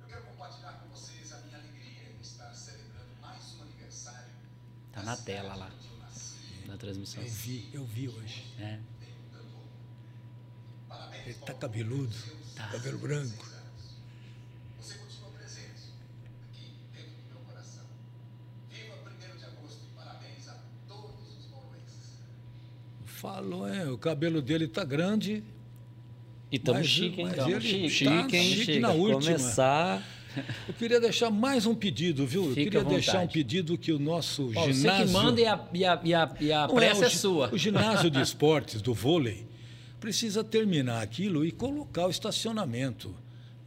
Eu 0.00 0.06
quero 0.06 0.22
compartilhar 0.24 0.72
com 0.72 0.94
vocês 0.94 1.32
a 1.32 1.38
minha 1.46 1.58
alegria 1.58 2.12
em 2.16 2.20
estar 2.20 2.52
celebrando 2.52 3.08
mais 3.20 3.56
um 3.58 3.62
aniversário. 3.62 4.30
Tá 4.92 4.93
na 5.04 5.16
tela 5.16 5.54
lá, 5.54 5.70
na 6.66 6.76
transmissão. 6.76 7.22
Eu 7.22 7.28
vi, 7.30 7.68
eu 7.72 7.84
vi 7.84 8.08
hoje. 8.08 8.44
É. 8.58 8.78
Ele 11.26 11.34
tá 11.46 11.54
cabeludo, 11.54 12.14
cabelo 12.70 12.98
branco. 12.98 13.44
Você 14.78 14.94
continua 14.98 15.30
presente 15.30 15.92
aqui 16.52 16.72
dentro 16.92 17.10
do 17.12 17.34
meu 17.34 17.40
coração. 17.46 17.84
Viva 18.70 18.94
1 19.34 19.38
de 19.38 19.44
agosto 19.44 19.78
e 19.90 19.96
parabéns 19.96 20.48
a 20.48 20.58
todos 20.86 21.38
os 21.38 21.46
bauruenses. 21.46 22.20
Falou, 23.06 23.66
é, 23.66 23.88
o 23.90 23.96
cabelo 23.96 24.42
dele 24.42 24.68
tá 24.68 24.84
grande. 24.84 25.42
E 26.52 26.58
tamo 26.58 26.78
Mas- 26.78 26.86
chique, 26.88 27.20
hein? 27.20 27.26
mas 27.26 27.36
Tamo 27.36 27.50
ele 27.50 27.60
chique, 27.88 28.04
tá 28.04 28.22
chique, 28.22 28.36
hein? 28.36 28.54
chique 28.56 28.78
na 28.80 28.90
última. 28.92 29.22
Começar. 29.22 30.02
Eu 30.68 30.74
queria 30.74 31.00
deixar 31.00 31.30
mais 31.30 31.66
um 31.66 31.74
pedido, 31.74 32.26
viu? 32.26 32.48
Eu 32.48 32.54
queria 32.54 32.84
deixar 32.84 33.20
um 33.20 33.28
pedido 33.28 33.76
que 33.78 33.92
o 33.92 33.98
nosso 33.98 34.50
ginásio... 34.52 34.74
Você 34.74 35.04
que 35.04 35.10
manda 35.10 35.40
e 35.40 35.46
a, 35.46 35.60
e 35.72 35.84
a, 35.84 36.00
e 36.02 36.14
a, 36.14 36.34
e 36.40 36.52
a 36.52 36.66
Não, 36.66 36.74
pressa 36.74 37.06
é, 37.06 37.08
gi- 37.10 37.18
sua. 37.18 37.50
O 37.52 37.58
ginásio 37.58 38.10
de 38.10 38.20
esportes 38.22 38.80
do 38.82 38.92
vôlei 38.94 39.46
precisa 40.00 40.42
terminar 40.44 41.02
aquilo 41.02 41.44
e 41.44 41.50
colocar 41.52 42.06
o 42.06 42.10
estacionamento 42.10 43.14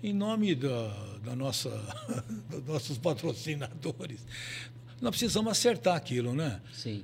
em 0.04 0.14
nome 0.14 0.54
da, 0.54 0.88
da 1.24 1.36
nossa, 1.36 1.70
dos 2.50 2.66
nossos 2.66 2.98
patrocinadores. 2.98 4.26
Nós 5.02 5.12
precisamos 5.12 5.52
acertar 5.52 5.96
aquilo, 5.96 6.34
né? 6.34 6.62
Sim. 6.72 7.04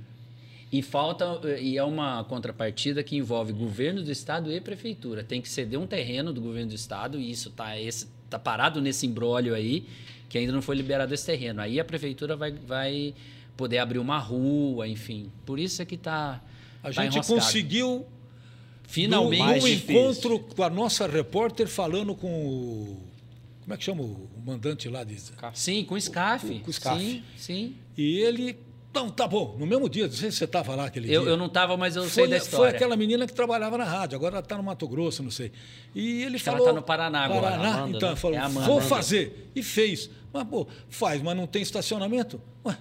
E 0.71 0.81
falta, 0.81 1.39
e 1.59 1.77
é 1.77 1.83
uma 1.83 2.23
contrapartida 2.23 3.03
que 3.03 3.15
envolve 3.15 3.53
governo 3.53 4.01
do 4.01 4.11
estado 4.11 4.51
e 4.51 4.59
prefeitura. 4.59 5.23
Tem 5.23 5.39
que 5.39 5.47
ceder 5.47 5.79
um 5.79 5.85
terreno 5.85 6.33
do 6.33 6.41
governo 6.41 6.69
do 6.69 6.75
estado, 6.75 7.19
e 7.19 7.29
isso 7.29 7.49
está 7.49 7.79
tá 8.37 8.39
parado 8.39 8.81
nesse 8.81 9.05
embrólio 9.07 9.53
aí, 9.55 9.85
que 10.29 10.37
ainda 10.37 10.51
não 10.51 10.61
foi 10.61 10.75
liberado 10.75 11.13
esse 11.13 11.25
terreno. 11.25 11.61
Aí 11.61 11.79
a 11.79 11.85
prefeitura 11.85 12.35
vai, 12.35 12.51
vai 12.51 13.13
poder 13.57 13.77
abrir 13.79 13.99
uma 13.99 14.17
rua, 14.19 14.87
enfim. 14.87 15.31
Por 15.45 15.59
isso 15.59 15.81
é 15.81 15.85
que 15.85 15.95
está. 15.95 16.41
A 16.83 16.91
gente 16.91 17.19
conseguiu 17.25 18.05
Finalmente. 18.83 19.63
difícil. 19.65 19.95
encontro 19.95 20.39
com 20.39 20.63
a 20.63 20.69
nossa 20.69 21.07
repórter 21.07 21.67
falando 21.67 22.13
com 22.15 22.27
o. 22.27 22.97
Como 23.61 23.73
é 23.73 23.77
que 23.77 23.83
chama 23.83 24.03
o 24.03 24.29
mandante 24.45 24.89
lá 24.89 25.03
de. 25.03 25.17
Sim, 25.53 25.85
com 25.85 25.95
o 25.95 26.01
SCAF. 26.01 26.47
Com- 26.47 26.59
com 26.59 26.69
o 26.69 26.73
SCAF. 26.73 26.99
Sim, 27.01 27.23
sim. 27.37 27.75
E 27.97 28.17
ele. 28.19 28.57
Não, 28.93 29.09
tá 29.09 29.27
bom. 29.27 29.55
No 29.57 29.65
mesmo 29.65 29.89
dia, 29.89 30.05
não 30.05 30.13
sei 30.13 30.29
se 30.29 30.37
você 30.37 30.43
estava 30.45 30.75
lá 30.75 30.85
aquele 30.85 31.11
Eu, 31.11 31.21
dia. 31.23 31.31
eu 31.31 31.37
não 31.37 31.47
estava, 31.47 31.75
mas 31.75 31.95
eu 31.95 32.03
sei 32.03 32.25
Foi, 32.25 32.27
da 32.27 32.37
foi 32.39 32.45
história. 32.45 32.75
aquela 32.75 32.95
menina 32.95 33.25
que 33.25 33.33
trabalhava 33.33 33.75
na 33.77 33.85
rádio, 33.85 34.15
agora 34.15 34.35
ela 34.35 34.43
está 34.43 34.55
no 34.55 34.61
Mato 34.63 34.87
Grosso, 34.87 35.23
não 35.23 35.31
sei. 35.31 35.51
E 35.95 36.21
ele 36.23 36.35
Acho 36.35 36.43
que 36.43 36.49
ela 36.49 36.57
falou. 36.59 36.73
tá 36.73 36.79
no 36.79 36.85
Paraná 36.85 37.25
agora, 37.25 37.41
Paraná, 37.41 37.73
Amanda, 37.79 37.97
então, 37.97 38.09
né? 38.11 38.15
falou: 38.15 38.37
É 38.37 38.39
Amanda. 38.41 38.67
vou 38.67 38.77
Amanda. 38.77 38.87
fazer. 38.95 39.49
E 39.55 39.63
fez. 39.63 40.09
Mas, 40.31 40.43
pô, 40.47 40.67
faz, 40.89 41.21
mas 41.23 41.35
não 41.35 41.47
tem 41.47 41.61
estacionamento? 41.63 42.39
Ué, 42.65 42.77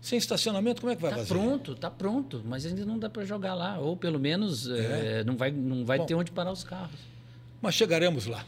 sem 0.00 0.18
estacionamento, 0.18 0.80
como 0.80 0.92
é 0.92 0.96
que 0.96 1.02
vai 1.02 1.10
Tá 1.12 1.16
fazer? 1.18 1.28
pronto, 1.28 1.74
tá 1.76 1.88
pronto, 1.90 2.42
mas 2.44 2.66
ainda 2.66 2.84
não 2.84 2.98
dá 2.98 3.08
para 3.08 3.24
jogar 3.24 3.54
lá, 3.54 3.78
ou 3.78 3.96
pelo 3.96 4.18
menos 4.18 4.68
eh, 4.68 5.22
não 5.24 5.36
vai, 5.36 5.52
não 5.52 5.84
vai 5.84 5.98
Bom. 5.98 6.06
ter 6.06 6.14
onde 6.16 6.32
parar 6.32 6.50
os 6.50 6.64
carros. 6.64 6.98
Mas 7.60 7.76
chegaremos 7.76 8.26
lá. 8.26 8.44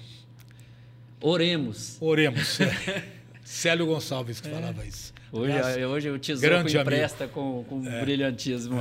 Oremos. 1.20 1.96
Oremos. 2.00 2.58
Célio 3.44 3.86
Gonçalves 3.86 4.40
que 4.40 4.48
falava 4.48 4.84
isso. 4.84 5.12
Hoje, 5.30 5.52
Aliás, 5.52 5.76
hoje 5.84 6.10
o 6.10 6.18
tesouro 6.18 6.68
empresta 6.68 7.28
com, 7.28 7.64
com 7.68 7.80
brilhantismo 8.00 8.80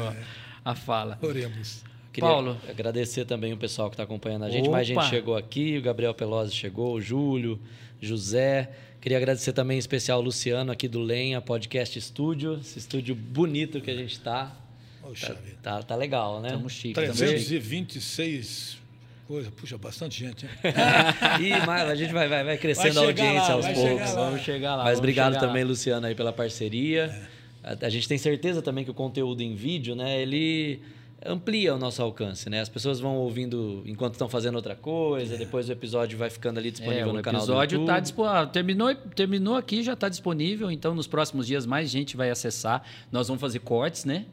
a 0.64 0.74
fala. 0.74 1.20
Oremos. 1.22 1.84
Queria 2.14 2.30
Paulo. 2.30 2.58
agradecer 2.70 3.26
também 3.26 3.52
o 3.54 3.58
pessoal 3.58 3.90
que 3.90 3.96
está 3.96 4.04
acompanhando 4.04 4.46
a 4.46 4.50
gente. 4.50 4.70
Mais 4.70 4.90
Opa. 4.90 5.02
gente 5.02 5.10
chegou 5.10 5.36
aqui, 5.36 5.78
o 5.78 5.82
Gabriel 5.82 6.14
Pelosi 6.14 6.54
chegou, 6.54 6.94
o 6.94 7.02
Júlio, 7.02 7.60
José. 8.00 8.72
Queria 9.02 9.18
agradecer 9.18 9.52
também 9.52 9.78
em 9.78 9.80
especial 9.80 10.20
o 10.20 10.22
Luciano 10.22 10.72
aqui 10.72 10.88
do 10.88 11.00
Lenha 11.00 11.42
Podcast 11.42 11.98
Estúdio, 11.98 12.60
esse 12.62 12.80
estúdio 12.80 13.16
bonito 13.16 13.82
que 13.82 13.90
a 13.92 13.96
gente 13.96 14.14
está. 14.14 14.56
Poxa 15.02 15.34
vida. 15.34 15.58
Tá, 15.62 15.84
tá 15.84 15.96
legal, 15.96 16.40
né? 16.40 16.50
Estamos 16.50 16.72
chiques. 16.72 16.94
326 16.94 18.83
coisa. 19.28 19.52
Puxa, 19.52 19.78
bastante 19.78 20.20
gente, 20.20 20.46
hein? 20.46 20.52
E 21.42 21.66
mais, 21.66 21.90
a 21.90 21.96
gente 21.96 22.14
vai, 22.14 22.28
vai, 22.28 22.44
vai 22.44 22.58
crescendo 22.58 22.96
Vai 22.96 23.04
a 23.04 23.08
audiência 23.08 23.48
lá, 23.50 23.54
aos 23.54 23.66
poucos. 23.66 23.84
chegar. 23.84 24.16
Vamos 24.16 24.42
chegar 24.42 24.76
lá. 24.76 24.84
Mas 24.86 25.00
obrigado 25.00 25.40
também, 25.40 25.64
lá. 25.64 25.70
Luciano, 25.70 26.06
aí 26.06 26.16
pela 26.16 26.34
parceria. 26.34 27.28
A, 27.64 27.86
a 27.86 27.90
gente 27.90 28.08
tem 28.08 28.18
certeza 28.18 28.62
também 28.62 28.84
que 28.84 28.92
o 28.92 28.94
conteúdo 28.94 29.42
em 29.42 29.56
vídeo, 29.56 29.96
né, 29.96 30.22
ele 30.22 30.82
amplia 31.26 31.74
o 31.74 31.78
nosso 31.78 32.02
alcance, 32.02 32.50
né? 32.50 32.60
As 32.60 32.68
pessoas 32.68 33.00
vão 33.00 33.16
ouvindo 33.16 33.82
enquanto 33.86 34.14
estão 34.16 34.28
fazendo 34.28 34.56
outra 34.56 34.76
coisa, 34.76 35.38
depois 35.38 35.70
o 35.70 35.72
episódio 35.72 36.18
vai 36.18 36.30
ficando 36.30 36.58
ali 36.60 36.70
disponível 36.70 37.08
É, 37.08 37.10
o 37.10 37.14
no 37.14 37.22
canal 37.22 37.40
do 37.40 37.46
episódio 37.46 37.76
YouTube. 37.78 37.88
tá 37.88 38.00
disponível. 38.02 38.48
Terminou, 38.48 38.94
terminou 38.96 39.56
aqui, 39.56 39.82
já 39.84 39.94
está 39.94 40.10
disponível. 40.10 40.70
Então, 40.70 40.94
nos 40.94 41.08
próximos 41.08 41.48
dias, 41.48 41.66
mais 41.66 41.90
gente 41.90 42.18
vai 42.18 42.30
acessar. 42.30 42.84
Nós 43.10 43.28
vamos 43.30 43.40
fazer 43.40 43.60
cortes, 43.60 44.04
né? 44.04 44.26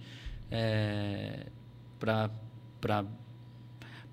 É, 0.51 1.47
para 2.01 3.05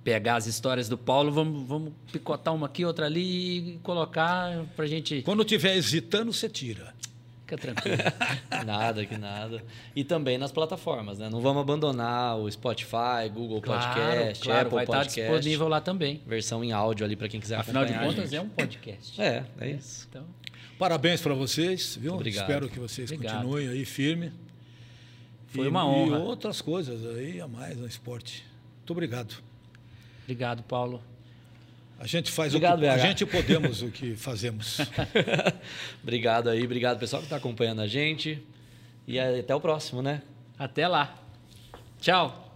pegar 0.08 0.38
as 0.38 0.48
histórias 0.48 0.88
do 0.88 0.98
Paulo, 0.98 1.34
vamos, 1.34 1.68
vamos 1.68 1.92
picotar 2.14 2.56
uma 2.56 2.68
aqui, 2.68 2.86
outra 2.86 3.08
ali 3.08 3.74
e 3.76 3.80
colocar 3.84 4.64
para 4.74 4.88
gente. 4.88 5.22
Quando 5.24 5.42
estiver 5.42 5.76
hesitando, 5.76 6.32
você 6.32 6.48
tira. 6.48 6.96
Fica 7.42 7.58
tranquilo. 7.58 7.98
Nada, 8.66 9.06
que 9.06 9.18
nada. 9.18 9.62
E 9.94 10.06
também 10.06 10.38
nas 10.38 10.50
plataformas, 10.52 11.20
né? 11.20 11.30
Não 11.30 11.42
vamos 11.42 11.62
abandonar 11.62 12.38
o 12.38 12.50
Spotify, 12.50 13.28
Google 13.34 13.62
Podcast, 13.62 14.44
claro, 14.44 14.62
Apple 14.62 14.76
vai 14.76 14.84
estar 14.86 14.98
Podcast. 15.00 15.22
disponível 15.34 15.68
lá 15.68 15.82
também. 15.82 16.22
Versão 16.26 16.64
em 16.64 16.72
áudio 16.72 17.06
ali 17.06 17.18
para 17.18 17.28
quem 17.28 17.42
quiser 17.42 17.58
Afinal 17.58 17.84
de 17.86 17.94
contas, 17.94 18.32
é 18.32 18.40
um 18.40 18.48
podcast. 18.48 19.22
É, 19.22 19.44
é 19.60 19.70
isso. 19.72 20.08
Então, 20.10 20.24
Parabéns 20.80 21.20
para 21.20 21.34
vocês, 21.34 21.98
viu? 22.00 22.14
Obrigado. 22.14 22.44
Espero 22.50 22.70
que 22.70 22.80
vocês 22.80 23.12
Obrigado. 23.12 23.42
continuem 23.42 23.68
aí 23.68 23.84
firme. 23.84 24.32
Foi 25.48 25.66
E- 25.66 25.70
uma 25.70 25.86
honra. 25.86 26.18
E 26.18 26.22
outras 26.22 26.62
coisas 26.62 27.06
aí 27.18 27.42
a 27.42 27.48
mais 27.48 27.78
no 27.78 27.86
esporte. 27.86 28.46
Muito 28.78 28.92
obrigado. 28.92 29.36
Obrigado, 30.28 30.62
Paulo. 30.64 31.02
A 32.00 32.06
gente 32.06 32.32
faz 32.32 32.54
Obrigado, 32.54 32.80
o 32.80 32.82
que, 32.82 32.88
a 32.88 32.96
BH. 32.96 33.00
gente 33.00 33.26
podemos 33.26 33.82
o 33.82 33.90
que 33.90 34.16
fazemos. 34.16 34.80
obrigado 36.04 36.50
aí, 36.50 36.64
obrigado 36.64 37.00
pessoal 37.00 37.22
que 37.22 37.26
está 37.26 37.38
acompanhando 37.38 37.82
a 37.82 37.88
gente. 37.88 38.46
E 39.08 39.18
até 39.18 39.56
o 39.56 39.62
próximo, 39.62 40.02
né? 40.02 40.22
Até 40.60 40.88
lá. 40.88 41.18
Tchau. 42.00 42.47